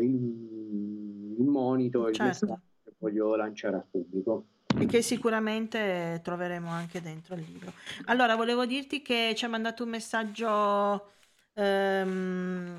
il, 0.00 1.36
il 1.38 1.44
monito, 1.44 2.08
il 2.08 2.14
certo. 2.14 2.46
messaggio 2.46 2.62
che 2.84 2.92
voglio 2.98 3.34
lanciare 3.36 3.76
al 3.76 3.86
pubblico 3.90 4.46
e 4.76 4.86
che 4.86 5.02
sicuramente 5.02 6.20
troveremo 6.22 6.68
anche 6.68 7.00
dentro 7.00 7.36
il 7.36 7.44
libro. 7.46 7.72
Allora, 8.06 8.34
volevo 8.34 8.66
dirti 8.66 9.02
che 9.02 9.32
ci 9.36 9.44
ha 9.44 9.48
mandato 9.48 9.84
un 9.84 9.90
messaggio 9.90 11.12
ehm, 11.54 12.76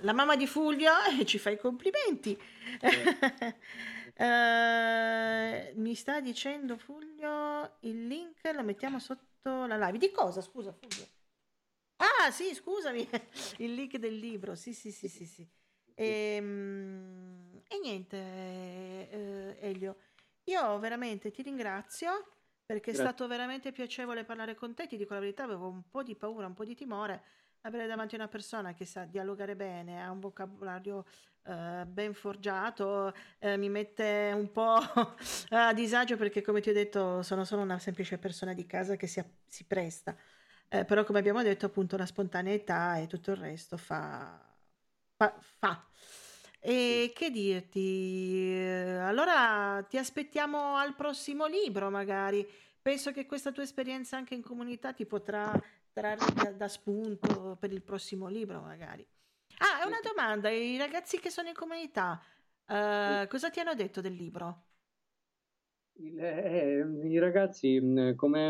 la 0.00 0.12
mamma 0.14 0.36
di 0.36 0.46
Fulvio 0.46 0.90
e 1.20 1.26
ci 1.26 1.38
fa 1.38 1.50
i 1.50 1.58
complimenti. 1.58 2.38
eh, 2.80 3.54
mi 4.24 5.94
sta 5.94 6.20
dicendo 6.20 6.76
Fulvio 6.76 7.76
il 7.80 8.06
link 8.06 8.40
lo 8.52 8.62
mettiamo 8.62 8.98
sotto 8.98 9.66
la 9.66 9.76
live. 9.76 9.98
Di 9.98 10.10
cosa? 10.10 10.40
Scusa 10.40 10.72
Fulvio. 10.72 11.06
Ah, 11.96 12.30
sì, 12.30 12.54
scusami, 12.54 13.08
il 13.58 13.74
link 13.74 13.96
del 13.96 14.16
libro. 14.16 14.54
Sì, 14.54 14.72
sì, 14.72 14.90
sì, 14.90 15.08
sì, 15.08 15.26
sì. 15.26 15.48
E, 15.94 16.34
ehm, 16.36 17.62
e 17.68 17.78
niente, 17.80 18.16
eh, 18.16 19.56
Elio. 19.60 19.96
Io 20.44 20.78
veramente 20.78 21.30
ti 21.30 21.42
ringrazio 21.42 22.10
perché 22.64 22.90
è 22.90 22.94
Grazie. 22.94 23.12
stato 23.12 23.26
veramente 23.26 23.72
piacevole 23.72 24.24
parlare 24.24 24.54
con 24.54 24.74
te. 24.74 24.86
Ti 24.86 24.96
dico 24.96 25.14
la 25.14 25.20
verità, 25.20 25.44
avevo 25.44 25.68
un 25.68 25.88
po' 25.88 26.02
di 26.02 26.14
paura, 26.14 26.46
un 26.46 26.54
po' 26.54 26.64
di 26.64 26.74
timore. 26.74 27.22
Avere 27.62 27.86
davanti 27.86 28.14
una 28.14 28.28
persona 28.28 28.72
che 28.72 28.84
sa 28.84 29.04
dialogare 29.04 29.56
bene, 29.56 30.02
ha 30.02 30.10
un 30.10 30.20
vocabolario 30.20 31.04
eh, 31.48 31.84
ben 31.86 32.12
forgiato, 32.14 33.14
eh, 33.38 33.56
mi 33.56 33.68
mette 33.68 34.32
un 34.34 34.52
po' 34.52 34.78
a 35.50 35.72
disagio 35.72 36.16
perché, 36.16 36.42
come 36.42 36.60
ti 36.60 36.70
ho 36.70 36.72
detto, 36.74 37.22
sono 37.22 37.44
solo 37.44 37.62
una 37.62 37.78
semplice 37.78 38.18
persona 38.18 38.52
di 38.52 38.66
casa 38.66 38.96
che 38.96 39.06
si, 39.06 39.22
si 39.46 39.64
presta. 39.64 40.14
Eh, 40.68 40.84
però, 40.84 41.04
come 41.04 41.18
abbiamo 41.18 41.42
detto, 41.42 41.66
appunto, 41.66 41.96
la 41.96 42.06
spontaneità 42.06 42.98
e 42.98 43.06
tutto 43.06 43.30
il 43.30 43.38
resto 43.38 43.76
fa. 43.78 44.38
fa. 45.16 45.34
fa. 45.40 45.86
E 46.60 47.12
che 47.14 47.30
dirti? 47.30 48.52
Allora 49.00 49.84
ti 49.88 49.96
aspettiamo 49.96 50.76
al 50.76 50.94
prossimo 50.94 51.46
libro, 51.46 51.88
magari. 51.90 52.46
Penso 52.82 53.12
che 53.12 53.26
questa 53.26 53.52
tua 53.52 53.62
esperienza 53.62 54.16
anche 54.16 54.34
in 54.34 54.42
comunità 54.42 54.92
ti 54.92 55.06
potrà 55.06 55.50
trarre 55.98 56.32
da, 56.34 56.52
da 56.52 56.68
spunto 56.68 57.56
per 57.58 57.72
il 57.72 57.82
prossimo 57.82 58.28
libro, 58.28 58.60
magari. 58.60 59.06
Ah, 59.58 59.82
è 59.82 59.86
una 59.86 60.00
domanda. 60.02 60.50
I 60.50 60.76
ragazzi 60.78 61.18
che 61.18 61.30
sono 61.30 61.48
in 61.48 61.54
comunità, 61.54 62.20
eh, 62.66 63.26
cosa 63.28 63.50
ti 63.50 63.60
hanno 63.60 63.74
detto 63.74 64.00
del 64.00 64.14
libro? 64.14 64.62
Il, 66.00 66.16
eh, 66.20 66.86
I 67.08 67.18
ragazzi, 67.18 67.80
mh, 67.80 68.14
come 68.14 68.48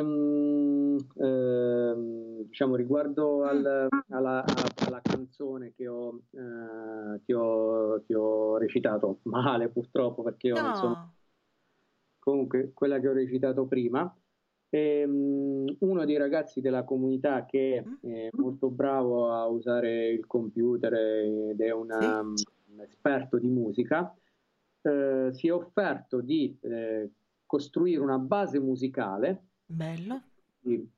eh, 1.16 2.44
diciamo 2.44 2.74
riguardo 2.74 3.44
al, 3.44 3.64
alla, 3.64 3.88
alla, 4.08 4.44
alla, 4.86 5.00
canzone 5.00 5.72
che 5.74 5.88
ho, 5.88 6.24
eh, 6.30 7.20
che, 7.24 7.32
ho, 7.32 8.02
che 8.06 8.14
ho 8.14 8.58
recitato 8.58 9.20
male 9.22 9.70
purtroppo 9.70 10.22
perché 10.22 10.48
io 10.48 10.56
No. 10.56 10.62
non 10.62 10.74
sono 10.74 11.14
comunque 12.18 12.72
quella 12.74 13.00
che 13.00 13.08
ho 13.08 13.14
recitato 13.14 13.66
prima. 13.66 14.14
E, 14.70 15.06
mh, 15.06 15.76
uno 15.80 16.04
dei 16.04 16.16
ragazzi 16.16 16.60
della 16.60 16.84
comunità 16.84 17.44
che 17.46 17.84
è 18.02 18.28
molto 18.32 18.68
bravo 18.68 19.32
a 19.32 19.46
usare 19.46 20.08
il 20.08 20.26
computer 20.26 20.92
ed 20.94 21.60
è 21.60 21.70
una- 21.70 22.20
un 22.20 22.80
esperto 22.80 23.38
di 23.38 23.48
musica, 23.48 24.14
eh, 24.82 25.30
si 25.32 25.48
è 25.48 25.52
offerto 25.52 26.20
di 26.20 26.56
eh, 26.60 27.10
costruire 27.46 28.00
una 28.00 28.18
base 28.18 28.60
musicale. 28.60 29.44
Bello. 29.64 30.22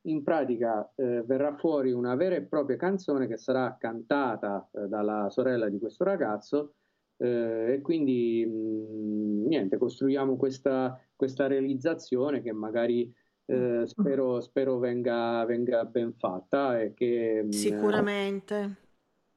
In 0.03 0.23
pratica 0.25 0.91
eh, 0.97 1.23
verrà 1.25 1.55
fuori 1.57 1.93
una 1.93 2.17
vera 2.17 2.35
e 2.35 2.43
propria 2.43 2.77
canzone 2.77 3.29
che 3.29 3.37
sarà 3.37 3.77
cantata 3.79 4.69
eh, 4.73 4.89
dalla 4.89 5.29
sorella 5.31 5.69
di 5.69 5.79
questo 5.79 6.03
ragazzo 6.03 6.75
eh, 7.19 7.75
e 7.75 7.81
quindi 7.81 8.45
mh, 8.45 9.47
niente, 9.47 9.77
costruiamo 9.77 10.37
questa, 10.37 10.99
questa 11.15 11.47
realizzazione 11.47 12.43
che 12.43 12.53
magari 12.53 13.13
eh, 13.51 13.87
spero, 13.87 14.41
spero 14.41 14.79
venga, 14.79 15.45
venga 15.45 15.85
ben 15.85 16.13
fatta 16.15 16.81
e 16.81 16.95
che 16.95 17.43
mh, 17.45 17.51
Sicuramente. 17.51 18.77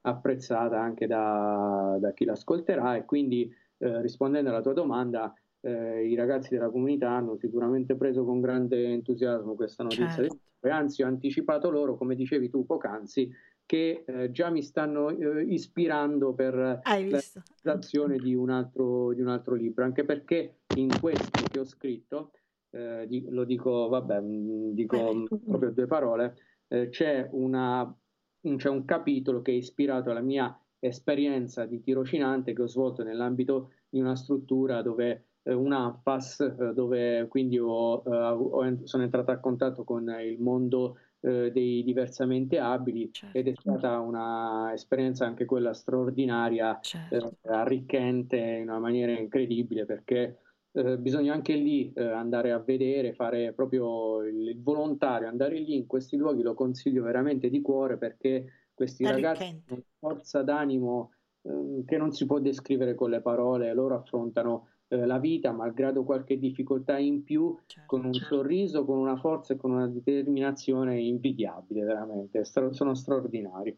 apprezzata 0.01 0.79
anche 0.79 1.07
da, 1.07 1.97
da 1.99 2.11
chi 2.13 2.25
l'ascolterà 2.25 2.95
e 2.95 3.05
quindi 3.05 3.51
eh, 3.77 4.01
rispondendo 4.01 4.49
alla 4.49 4.61
tua 4.61 4.73
domanda 4.73 5.33
eh, 5.61 6.05
i 6.05 6.15
ragazzi 6.15 6.49
della 6.53 6.69
comunità 6.69 7.09
hanno 7.11 7.37
sicuramente 7.37 7.95
preso 7.95 8.25
con 8.25 8.41
grande 8.41 8.85
entusiasmo 8.91 9.55
questa 9.55 9.83
notizia 9.83 10.09
Certo. 10.23 10.37
e 10.59 10.69
anzi 10.69 11.03
ho 11.03 11.07
anticipato 11.07 11.69
loro 11.69 11.95
come 11.95 12.15
dicevi 12.15 12.49
tu 12.49 12.65
poc'anzi 12.65 13.31
che 13.65 14.03
eh, 14.05 14.29
già 14.31 14.49
mi 14.49 14.61
stanno 14.61 15.09
eh, 15.09 15.43
ispirando 15.43 16.33
per 16.33 16.81
Hai 16.83 17.09
la 17.09 17.17
visto? 17.17 17.41
realizzazione 17.63 18.17
di 18.17 18.23
di 18.23 18.35
un 18.35 18.49
altro 19.29 19.53
libro 19.55 19.85
anche 19.85 20.03
perché 20.03 20.57
in 20.75 20.89
questo 20.99 21.45
che 21.49 21.59
ho 21.59 21.63
scritto 21.65 22.31
eh, 22.73 23.05
di- 23.07 23.25
lo 23.29 23.43
dico 23.45 23.87
vabbè 23.89 24.19
mh, 24.21 24.73
dico 24.73 25.13
mh, 25.13 25.27
proprio 25.47 25.71
due 25.71 25.87
parole. 25.87 26.35
Eh, 26.67 26.89
c'è 26.89 27.27
una 27.31 27.95
un- 28.41 28.57
c'è 28.57 28.69
un 28.69 28.85
capitolo 28.85 29.41
che 29.41 29.51
è 29.51 29.55
ispirato 29.55 30.09
alla 30.11 30.21
mia 30.21 30.57
esperienza 30.79 31.65
di 31.65 31.81
tirocinante 31.81 32.53
che 32.53 32.61
ho 32.61 32.67
svolto 32.67 33.03
nell'ambito 33.03 33.71
di 33.89 33.99
una 33.99 34.15
struttura 34.15 34.81
dove 34.81 35.27
eh, 35.43 35.53
un 35.53 35.71
ANFAS, 35.71 36.39
eh, 36.41 36.73
dove 36.73 37.27
quindi 37.29 37.57
ho, 37.59 38.03
eh, 38.05 38.09
ho 38.09 38.85
sono 38.85 39.03
entrato 39.03 39.31
a 39.31 39.39
contatto 39.39 39.83
con 39.83 40.09
il 40.21 40.39
mondo 40.41 40.97
eh, 41.21 41.51
dei 41.51 41.83
diversamente 41.83 42.59
abili 42.59 43.13
ed 43.31 43.47
è 43.47 43.53
stata 43.55 43.99
un'esperienza 43.99 45.25
anche 45.25 45.45
quella 45.45 45.73
straordinaria, 45.73 46.79
eh, 47.07 47.21
arricchente 47.43 48.37
in 48.37 48.63
una 48.69 48.79
maniera 48.79 49.11
incredibile 49.17 49.85
perché 49.85 50.39
eh, 50.73 50.97
bisogna 50.97 51.33
anche 51.33 51.53
lì 51.53 51.91
eh, 51.93 52.03
andare 52.03 52.51
a 52.51 52.59
vedere, 52.59 53.13
fare 53.13 53.53
proprio 53.53 54.21
il, 54.23 54.59
volontario, 54.61 55.27
andare 55.27 55.59
lì 55.59 55.75
in 55.75 55.85
questi 55.85 56.17
luoghi 56.17 56.41
lo 56.41 56.53
consiglio 56.55 57.03
veramente 57.03 57.49
di 57.49 57.61
cuore 57.61 57.97
perché 57.97 58.69
questi 58.73 59.03
ragazzi 59.03 59.43
hanno 59.43 59.61
una 59.67 59.83
forza 59.99 60.41
d'animo 60.41 61.11
ehm, 61.43 61.85
che 61.85 61.97
non 61.97 62.11
si 62.11 62.25
può 62.25 62.39
descrivere 62.39 62.95
con 62.95 63.11
le 63.11 63.21
parole, 63.21 63.73
loro 63.73 63.95
affrontano 63.95 64.69
eh, 64.87 65.05
la 65.05 65.19
vita 65.19 65.51
malgrado 65.51 66.03
qualche 66.03 66.39
difficoltà 66.39 66.97
in 66.97 67.23
più 67.23 67.55
con 67.85 68.05
un 68.05 68.13
sorriso, 68.13 68.83
con 68.83 68.97
una 68.97 69.15
forza 69.17 69.53
e 69.53 69.57
con 69.57 69.71
una 69.71 69.87
determinazione 69.87 70.99
invidiabile, 70.99 71.83
veramente, 71.83 72.43
Stra- 72.43 72.71
sono 72.73 72.95
straordinari. 72.95 73.77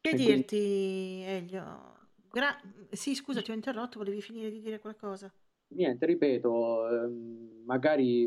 Che 0.00 0.08
E 0.08 0.14
quindi- 0.14 0.34
dirti, 0.34 1.22
Elio? 1.26 1.98
Gra- 2.30 2.58
sì, 2.90 3.14
scusa, 3.14 3.42
ti 3.42 3.50
ho 3.50 3.54
interrotto, 3.54 3.98
volevi 3.98 4.22
finire 4.22 4.50
di 4.50 4.60
dire 4.60 4.78
qualcosa? 4.78 5.30
Niente, 5.72 6.04
ripeto, 6.04 6.88
ehm, 6.88 7.62
magari 7.64 8.22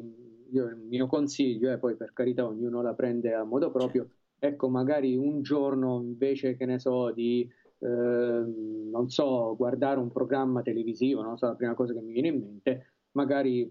io, 0.51 0.65
il 0.67 0.77
mio 0.77 1.07
consiglio, 1.07 1.71
e 1.71 1.77
poi 1.77 1.95
per 1.97 2.13
carità 2.13 2.45
ognuno 2.45 2.81
la 2.81 2.93
prende 2.93 3.33
a 3.33 3.43
modo 3.43 3.69
proprio, 3.69 4.09
ecco, 4.39 4.69
magari 4.69 5.15
un 5.17 5.41
giorno 5.41 6.01
invece, 6.01 6.55
che 6.55 6.65
ne 6.65 6.79
so, 6.79 7.11
di, 7.11 7.45
ehm, 7.79 8.89
non 8.89 9.09
so, 9.09 9.55
guardare 9.57 9.99
un 9.99 10.09
programma 10.09 10.61
televisivo, 10.61 11.21
non 11.21 11.37
so, 11.37 11.47
la 11.47 11.55
prima 11.55 11.73
cosa 11.73 11.91
che 11.93 11.99
mi 12.01 12.13
viene 12.13 12.29
in 12.29 12.39
mente, 12.39 12.93
magari 13.11 13.63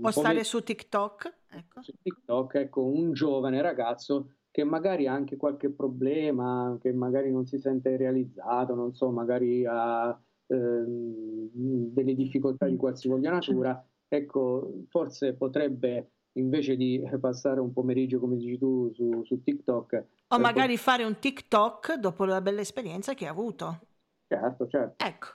Postare 0.00 0.12
pomeriggio 0.26 0.42
su 0.42 0.62
TikTok? 0.64 1.34
Ecco. 1.50 1.80
su 1.80 1.92
TikTok, 2.02 2.54
ecco, 2.56 2.84
un 2.84 3.12
giovane 3.12 3.62
ragazzo 3.62 4.34
che 4.50 4.64
magari 4.64 5.06
ha 5.06 5.12
anche 5.14 5.36
qualche 5.36 5.70
problema, 5.70 6.76
che 6.80 6.92
magari 6.92 7.30
non 7.30 7.46
si 7.46 7.58
sente 7.58 7.96
realizzato, 7.96 8.74
non 8.74 8.92
so, 8.94 9.10
magari 9.10 9.64
ha 9.64 10.20
delle 10.46 12.14
difficoltà 12.14 12.66
di 12.66 12.76
qualsivoglia 12.76 13.30
natura, 13.30 13.84
ecco, 14.08 14.84
forse 14.88 15.34
potrebbe 15.34 16.10
invece 16.32 16.76
di 16.76 17.02
passare 17.20 17.60
un 17.60 17.72
pomeriggio, 17.72 18.18
come 18.18 18.36
dici 18.36 18.58
tu, 18.58 18.90
su, 18.94 19.22
su 19.24 19.42
TikTok. 19.42 20.04
O 20.28 20.38
magari 20.38 20.76
fare 20.76 21.04
un 21.04 21.18
TikTok 21.18 21.94
dopo 21.94 22.24
la 22.24 22.40
bella 22.40 22.60
esperienza 22.60 23.14
che 23.14 23.24
hai 23.24 23.30
avuto. 23.30 23.80
Certo, 24.26 24.66
certo. 24.66 25.04
Ecco. 25.04 25.26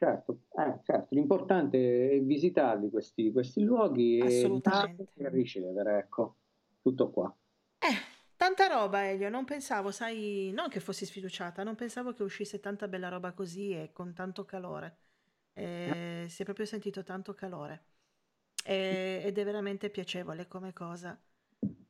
Certo, 0.00 0.38
eh, 0.56 0.80
certo. 0.82 1.08
l'importante 1.10 2.12
è 2.12 2.20
visitarli 2.22 2.88
questi, 2.88 3.30
questi 3.32 3.62
luoghi 3.62 4.16
e, 4.16 4.50
e 5.14 5.28
ricevere, 5.28 5.98
ecco, 5.98 6.36
tutto 6.80 7.10
qua. 7.10 7.36
Eh, 7.78 8.19
tanta 8.54 8.66
roba 8.66 9.08
Elio, 9.08 9.28
non 9.28 9.44
pensavo, 9.44 9.90
sai, 9.90 10.50
non 10.52 10.68
che 10.68 10.80
fossi 10.80 11.06
sfiduciata, 11.06 11.62
non 11.62 11.76
pensavo 11.76 12.12
che 12.12 12.22
uscisse 12.22 12.58
tanta 12.58 12.88
bella 12.88 13.08
roba 13.08 13.32
così 13.32 13.70
e 13.70 13.90
con 13.92 14.12
tanto 14.12 14.44
calore. 14.44 14.96
Eh, 15.52 16.26
si 16.28 16.42
è 16.42 16.44
proprio 16.44 16.64
sentito 16.64 17.02
tanto 17.02 17.34
calore 17.34 17.84
e, 18.64 19.20
ed 19.24 19.38
è 19.38 19.44
veramente 19.44 19.90
piacevole 19.90 20.48
come 20.48 20.72
cosa. 20.72 21.18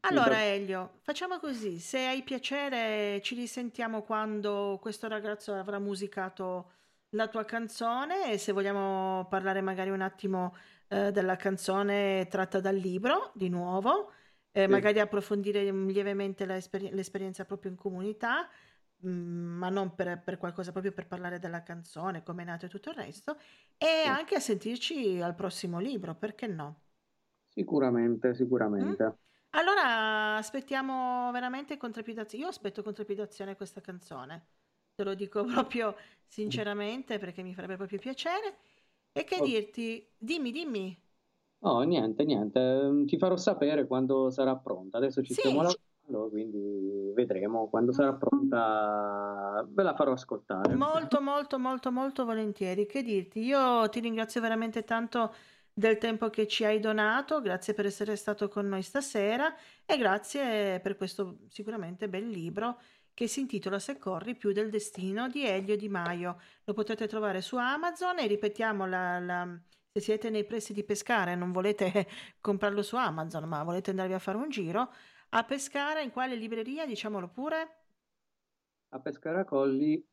Allora 0.00 0.42
Elio, 0.42 0.98
facciamo 1.02 1.38
così, 1.38 1.78
se 1.78 2.06
hai 2.06 2.22
piacere 2.22 3.20
ci 3.22 3.34
risentiamo 3.34 4.02
quando 4.02 4.78
questo 4.80 5.08
ragazzo 5.08 5.54
avrà 5.54 5.78
musicato 5.78 6.72
la 7.10 7.28
tua 7.28 7.44
canzone 7.44 8.32
e 8.32 8.38
se 8.38 8.52
vogliamo 8.52 9.26
parlare 9.28 9.60
magari 9.60 9.90
un 9.90 10.00
attimo 10.00 10.56
eh, 10.88 11.12
della 11.12 11.36
canzone 11.36 12.26
tratta 12.28 12.60
dal 12.60 12.76
libro 12.76 13.30
di 13.34 13.48
nuovo, 13.48 14.12
eh, 14.52 14.62
sì. 14.62 14.68
magari 14.68 15.00
approfondire 15.00 15.70
lievemente 15.70 16.44
l'esper- 16.46 16.92
l'esperienza 16.92 17.44
proprio 17.44 17.70
in 17.70 17.76
comunità, 17.76 18.48
mh, 18.98 19.08
mm, 19.08 19.58
ma 19.58 19.68
non 19.68 19.94
per, 19.94 20.20
per, 20.22 20.38
qualcosa, 20.38 20.72
proprio 20.72 20.92
per 20.92 21.06
parlare 21.06 21.38
della 21.38 21.62
canzone, 21.62 22.22
come 22.22 22.42
è 22.42 22.46
nato 22.46 22.66
e 22.66 22.68
tutto 22.68 22.90
il 22.90 22.96
resto, 22.96 23.36
e 23.76 24.02
sì. 24.02 24.08
anche 24.08 24.34
a 24.34 24.40
sentirci 24.40 25.20
al 25.20 25.34
prossimo 25.34 25.78
libro, 25.78 26.14
perché 26.14 26.46
no? 26.46 26.80
Sicuramente, 27.48 28.34
sicuramente. 28.34 29.04
Mm? 29.04 29.28
Allora 29.50 30.36
aspettiamo 30.36 31.30
veramente 31.32 31.76
con 31.76 31.90
trepidazione. 31.90 32.44
Io 32.44 32.50
aspetto 32.50 32.82
con 32.82 32.94
trepidazione 32.94 33.56
questa 33.56 33.80
canzone. 33.80 34.46
Te 34.94 35.02
lo 35.02 35.14
dico 35.14 35.44
proprio 35.44 35.96
sinceramente 36.26 37.18
perché 37.18 37.42
mi 37.42 37.54
farebbe 37.54 37.76
proprio 37.76 37.98
piacere. 37.98 38.58
E 39.12 39.24
che 39.24 39.38
oh. 39.40 39.44
dirti? 39.44 40.06
Dimmi, 40.16 40.52
dimmi. 40.52 40.96
No, 41.62 41.80
niente, 41.82 42.24
niente. 42.24 43.04
Ti 43.06 43.18
farò 43.18 43.36
sapere 43.36 43.86
quando 43.86 44.30
sarà 44.30 44.56
pronta. 44.56 44.98
Adesso 44.98 45.22
ci 45.22 45.34
sì. 45.34 45.40
stiamo 45.40 45.62
lavorando, 45.62 46.30
quindi 46.30 47.12
vedremo. 47.14 47.68
Quando 47.68 47.92
sarà 47.92 48.14
pronta 48.14 49.66
ve 49.68 49.82
la 49.82 49.94
farò 49.94 50.12
ascoltare. 50.12 50.74
Molto, 50.74 51.20
molto, 51.20 51.58
molto, 51.58 51.92
molto 51.92 52.24
volentieri. 52.24 52.86
Che 52.86 53.02
dirti? 53.02 53.40
Io 53.40 53.88
ti 53.90 54.00
ringrazio 54.00 54.40
veramente 54.40 54.84
tanto 54.84 55.34
del 55.72 55.98
tempo 55.98 56.30
che 56.30 56.46
ci 56.46 56.64
hai 56.64 56.80
donato, 56.80 57.40
grazie 57.40 57.74
per 57.74 57.86
essere 57.86 58.16
stato 58.16 58.48
con 58.48 58.66
noi 58.66 58.82
stasera 58.82 59.54
e 59.86 59.96
grazie 59.96 60.80
per 60.80 60.96
questo 60.96 61.38
sicuramente 61.48 62.08
bel 62.08 62.26
libro 62.26 62.78
che 63.14 63.26
si 63.26 63.40
intitola 63.40 63.78
Se 63.78 63.98
corri 63.98 64.34
più 64.34 64.52
del 64.52 64.70
destino 64.70 65.28
di 65.28 65.46
Elio 65.46 65.76
Di 65.76 65.88
Maio. 65.88 66.38
Lo 66.64 66.72
potete 66.72 67.06
trovare 67.06 67.40
su 67.40 67.56
Amazon 67.56 68.18
e 68.18 68.26
ripetiamo 68.26 68.86
la, 68.86 69.18
la, 69.18 69.60
se 69.92 70.00
siete 70.00 70.30
nei 70.30 70.44
pressi 70.44 70.72
di 70.72 70.84
pescare 70.84 71.32
e 71.32 71.34
non 71.34 71.50
volete 71.50 72.06
comprarlo 72.40 72.82
su 72.82 72.96
Amazon 72.96 73.48
ma 73.48 73.64
volete 73.64 73.90
andarvi 73.90 74.14
a 74.14 74.18
fare 74.18 74.38
un 74.38 74.48
giro, 74.48 74.92
a 75.30 75.44
pescare 75.44 76.02
in 76.02 76.10
quale 76.10 76.36
libreria 76.36 76.86
diciamolo 76.86 77.28
pure? 77.28 77.76
A 78.90 79.00
Pescara 79.00 79.44
Colli 79.44 80.04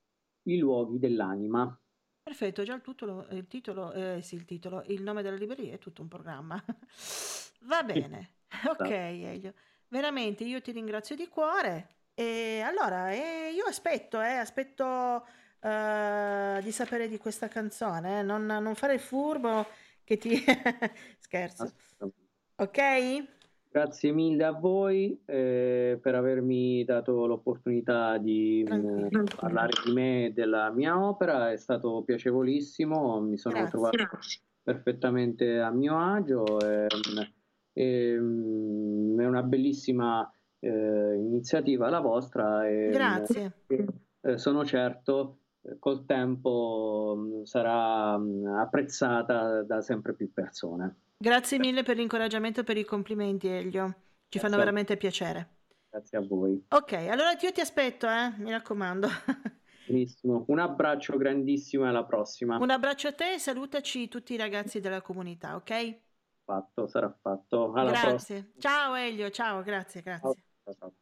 i 0.44 0.58
luoghi 0.58 1.00
dell'anima. 1.00 1.80
Perfetto, 2.24 2.64
già 2.64 2.74
il, 2.74 2.82
tutto, 2.82 3.28
il 3.32 3.48
titolo, 3.48 3.92
eh, 3.94 4.22
sì, 4.22 4.36
il 4.36 4.46
titolo, 4.46 4.84
il 4.88 5.02
nome 5.02 5.22
della 5.22 5.36
libreria 5.36 5.74
è 5.74 5.78
tutto 5.78 6.02
un 6.02 6.08
programma. 6.08 6.62
Va 7.62 7.84
bene, 7.84 8.34
ok 8.68 8.90
Elio, 8.90 9.54
veramente 9.88 10.44
io 10.44 10.62
ti 10.62 10.72
ringrazio 10.72 11.16
di 11.16 11.28
cuore 11.28 11.96
e 12.14 12.62
allora 12.62 13.12
eh, 13.12 13.52
io 13.54 13.66
aspetto, 13.66 14.22
eh, 14.22 14.38
aspetto 14.38 15.26
uh, 15.62 16.62
di 16.62 16.72
sapere 16.72 17.08
di 17.08 17.18
questa 17.18 17.48
canzone, 17.48 18.20
eh, 18.20 18.24
non, 18.24 18.46
non, 18.46 18.76
fare 18.76 18.96
il 18.96 19.00
furbo 19.00 19.66
che 20.04 20.18
ti... 20.18 20.36
scherzo, 21.20 21.74
ok? 22.56 22.80
Grazie 23.70 24.12
mille 24.12 24.46
a 24.46 24.52
voi 24.52 25.22
eh, 25.26 26.00
per 26.02 26.16
avermi 26.16 26.84
dato 26.86 27.26
l'opportunità 27.28 28.18
di 28.18 28.66
mh, 28.68 29.10
mm, 29.16 29.24
parlare 29.36 29.74
di 29.86 29.92
me 29.92 30.26
e 30.26 30.32
della 30.32 30.72
mia 30.72 30.98
opera, 30.98 31.52
è 31.52 31.58
stato 31.58 32.02
piacevolissimo, 32.04 33.20
mi 33.20 33.38
sono 33.38 33.56
Grazie. 33.56 33.72
trovato 33.72 34.18
perfettamente 34.64 35.60
a 35.60 35.70
mio 35.70 35.98
agio, 36.00 36.60
e, 36.62 36.88
e, 37.74 38.20
mh, 38.20 39.22
è 39.22 39.26
una 39.26 39.44
bellissima 39.44 40.32
eh, 40.60 41.16
iniziativa 41.16 41.90
la 41.90 42.00
vostra 42.00 42.68
e, 42.68 42.90
Grazie. 42.90 43.64
Eh, 44.22 44.38
sono 44.38 44.66
certo 44.66 45.38
eh, 45.40 45.47
col 45.80 46.06
tempo 46.06 47.42
sarà 47.44 48.20
apprezzata 48.60 49.64
da 49.64 49.82
sempre 49.82 50.14
più 50.14 50.32
persone. 50.32 50.96
Grazie 51.18 51.58
mille 51.58 51.84
per 51.84 51.98
l'incoraggiamento 51.98 52.62
e 52.62 52.64
per 52.64 52.78
i 52.78 52.86
complimenti, 52.86 53.48
Elio. 53.48 53.96
Ci 54.30 54.40
fanno 54.40 54.58
veramente 54.58 54.98
piacere. 54.98 55.56
Grazie 55.90 56.18
a 56.18 56.22
voi. 56.22 56.66
Ok, 56.70 56.94
allora 56.94 57.32
io 57.40 57.52
ti 57.52 57.62
aspetto, 57.62 58.08
eh? 58.08 58.34
mi 58.38 58.52
raccomando. 58.52 59.08
Benissimo, 59.88 60.44
un 60.48 60.60
abbraccio 60.60 61.16
grandissimo 61.16 61.86
e 61.86 61.88
alla 61.88 62.04
prossima. 62.04 62.58
Un 62.58 62.70
abbraccio 62.70 63.08
a 63.08 63.14
te 63.14 63.34
e 63.34 63.40
salutaci 63.40 64.10
tutti 64.10 64.34
i 64.34 64.38
ragazzi 64.38 64.82
della 64.82 65.02
comunità, 65.02 65.56
ok? 65.56 66.00
Fatto, 66.44 66.88
sarà 66.88 67.10
fatto. 67.22 67.72
Alla 67.72 67.92
grazie. 67.92 68.10
Prossima. 68.10 68.48
Ciao 68.58 68.96
Elio, 68.96 69.30
ciao, 69.30 69.64
grazie, 69.64 70.02
grazie. 70.02 70.34
Ciao, 70.64 70.74
ciao. 70.74 70.94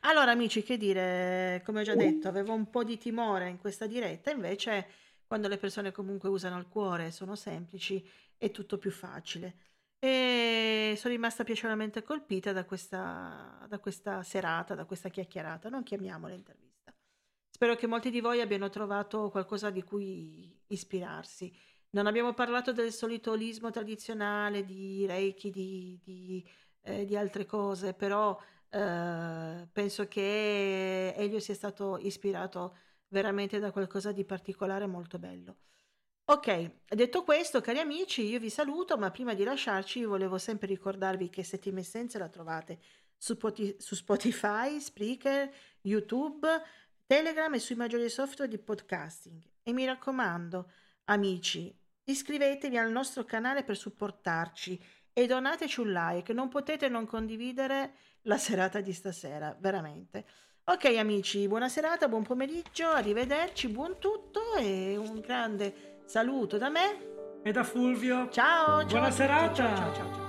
Allora 0.00 0.32
amici, 0.32 0.62
che 0.62 0.76
dire, 0.76 1.62
come 1.64 1.80
ho 1.80 1.84
già 1.84 1.94
detto, 1.94 2.28
avevo 2.28 2.52
un 2.52 2.70
po' 2.70 2.84
di 2.84 2.98
timore 2.98 3.48
in 3.48 3.58
questa 3.58 3.86
diretta, 3.86 4.30
invece 4.30 4.86
quando 5.26 5.48
le 5.48 5.56
persone 5.56 5.92
comunque 5.92 6.28
usano 6.28 6.58
il 6.58 6.68
cuore, 6.68 7.10
sono 7.10 7.34
semplici, 7.34 8.06
è 8.36 8.50
tutto 8.50 8.78
più 8.78 8.90
facile. 8.90 9.56
E 9.98 10.94
sono 10.96 11.14
rimasta 11.14 11.44
piacevolmente 11.44 12.02
colpita 12.02 12.52
da 12.52 12.64
questa, 12.64 13.64
da 13.68 13.78
questa 13.78 14.22
serata, 14.22 14.74
da 14.74 14.84
questa 14.84 15.08
chiacchierata, 15.08 15.68
non 15.68 15.82
chiamiamola 15.82 16.34
intervista. 16.34 16.94
Spero 17.50 17.74
che 17.76 17.86
molti 17.86 18.10
di 18.10 18.20
voi 18.20 18.40
abbiano 18.40 18.68
trovato 18.68 19.30
qualcosa 19.30 19.70
di 19.70 19.82
cui 19.82 20.60
ispirarsi. 20.66 21.56
Non 21.90 22.06
abbiamo 22.06 22.34
parlato 22.34 22.72
del 22.72 22.92
solito 22.92 23.30
olismo 23.30 23.70
tradizionale, 23.70 24.64
di 24.64 25.06
Reiki, 25.06 25.50
di, 25.50 25.98
di, 26.02 26.46
eh, 26.82 27.04
di 27.04 27.16
altre 27.16 27.46
cose, 27.46 27.94
però 27.94 28.38
eh, 28.74 29.68
penso 29.70 30.08
che 30.08 31.14
Elio 31.16 31.38
sia 31.38 31.54
stato 31.54 31.96
ispirato 31.98 32.76
veramente 33.08 33.60
da 33.60 33.70
qualcosa 33.70 34.10
di 34.10 34.24
particolare 34.24 34.86
molto 34.86 35.18
bello. 35.18 35.58
Ok, 36.24 36.80
detto 36.88 37.22
questo, 37.22 37.60
cari 37.60 37.78
amici, 37.78 38.24
io 38.26 38.40
vi 38.40 38.50
saluto, 38.50 38.96
ma 38.96 39.10
prima 39.10 39.34
di 39.34 39.44
lasciarci 39.44 40.04
volevo 40.04 40.38
sempre 40.38 40.66
ricordarvi 40.66 41.28
che 41.28 41.44
Settima 41.44 41.80
Essenza 41.80 42.18
la 42.18 42.28
trovate 42.28 42.80
su, 43.16 43.38
su 43.78 43.94
Spotify, 43.94 44.80
Spreaker, 44.80 45.54
YouTube, 45.82 46.48
Telegram 47.06 47.52
e 47.54 47.58
sui 47.60 47.76
maggiori 47.76 48.08
software 48.08 48.50
di 48.50 48.58
podcasting. 48.58 49.40
E 49.62 49.72
mi 49.72 49.84
raccomando, 49.84 50.70
amici, 51.04 51.72
iscrivetevi 52.04 52.76
al 52.76 52.90
nostro 52.90 53.24
canale 53.24 53.62
per 53.62 53.76
supportarci 53.76 54.82
e 55.12 55.26
donateci 55.26 55.80
un 55.80 55.92
like, 55.92 56.32
non 56.32 56.48
potete 56.48 56.88
non 56.88 57.06
condividere 57.06 57.94
la 58.24 58.38
serata 58.38 58.80
di 58.80 58.92
stasera, 58.92 59.56
veramente. 59.58 60.24
Ok 60.64 60.84
amici, 60.96 61.46
buona 61.46 61.68
serata, 61.68 62.08
buon 62.08 62.22
pomeriggio, 62.22 62.88
arrivederci, 62.88 63.68
buon 63.68 63.98
tutto 63.98 64.54
e 64.58 64.96
un 64.96 65.20
grande 65.20 66.00
saluto 66.06 66.56
da 66.56 66.70
me 66.70 67.40
e 67.42 67.52
da 67.52 67.64
Fulvio. 67.64 68.30
Ciao, 68.30 68.80
ciao. 68.80 68.86
Buona 68.86 69.10
serata. 69.10 69.54
ciao, 69.54 69.76
ciao. 69.76 69.94
ciao. 69.94 70.12
ciao. 70.12 70.23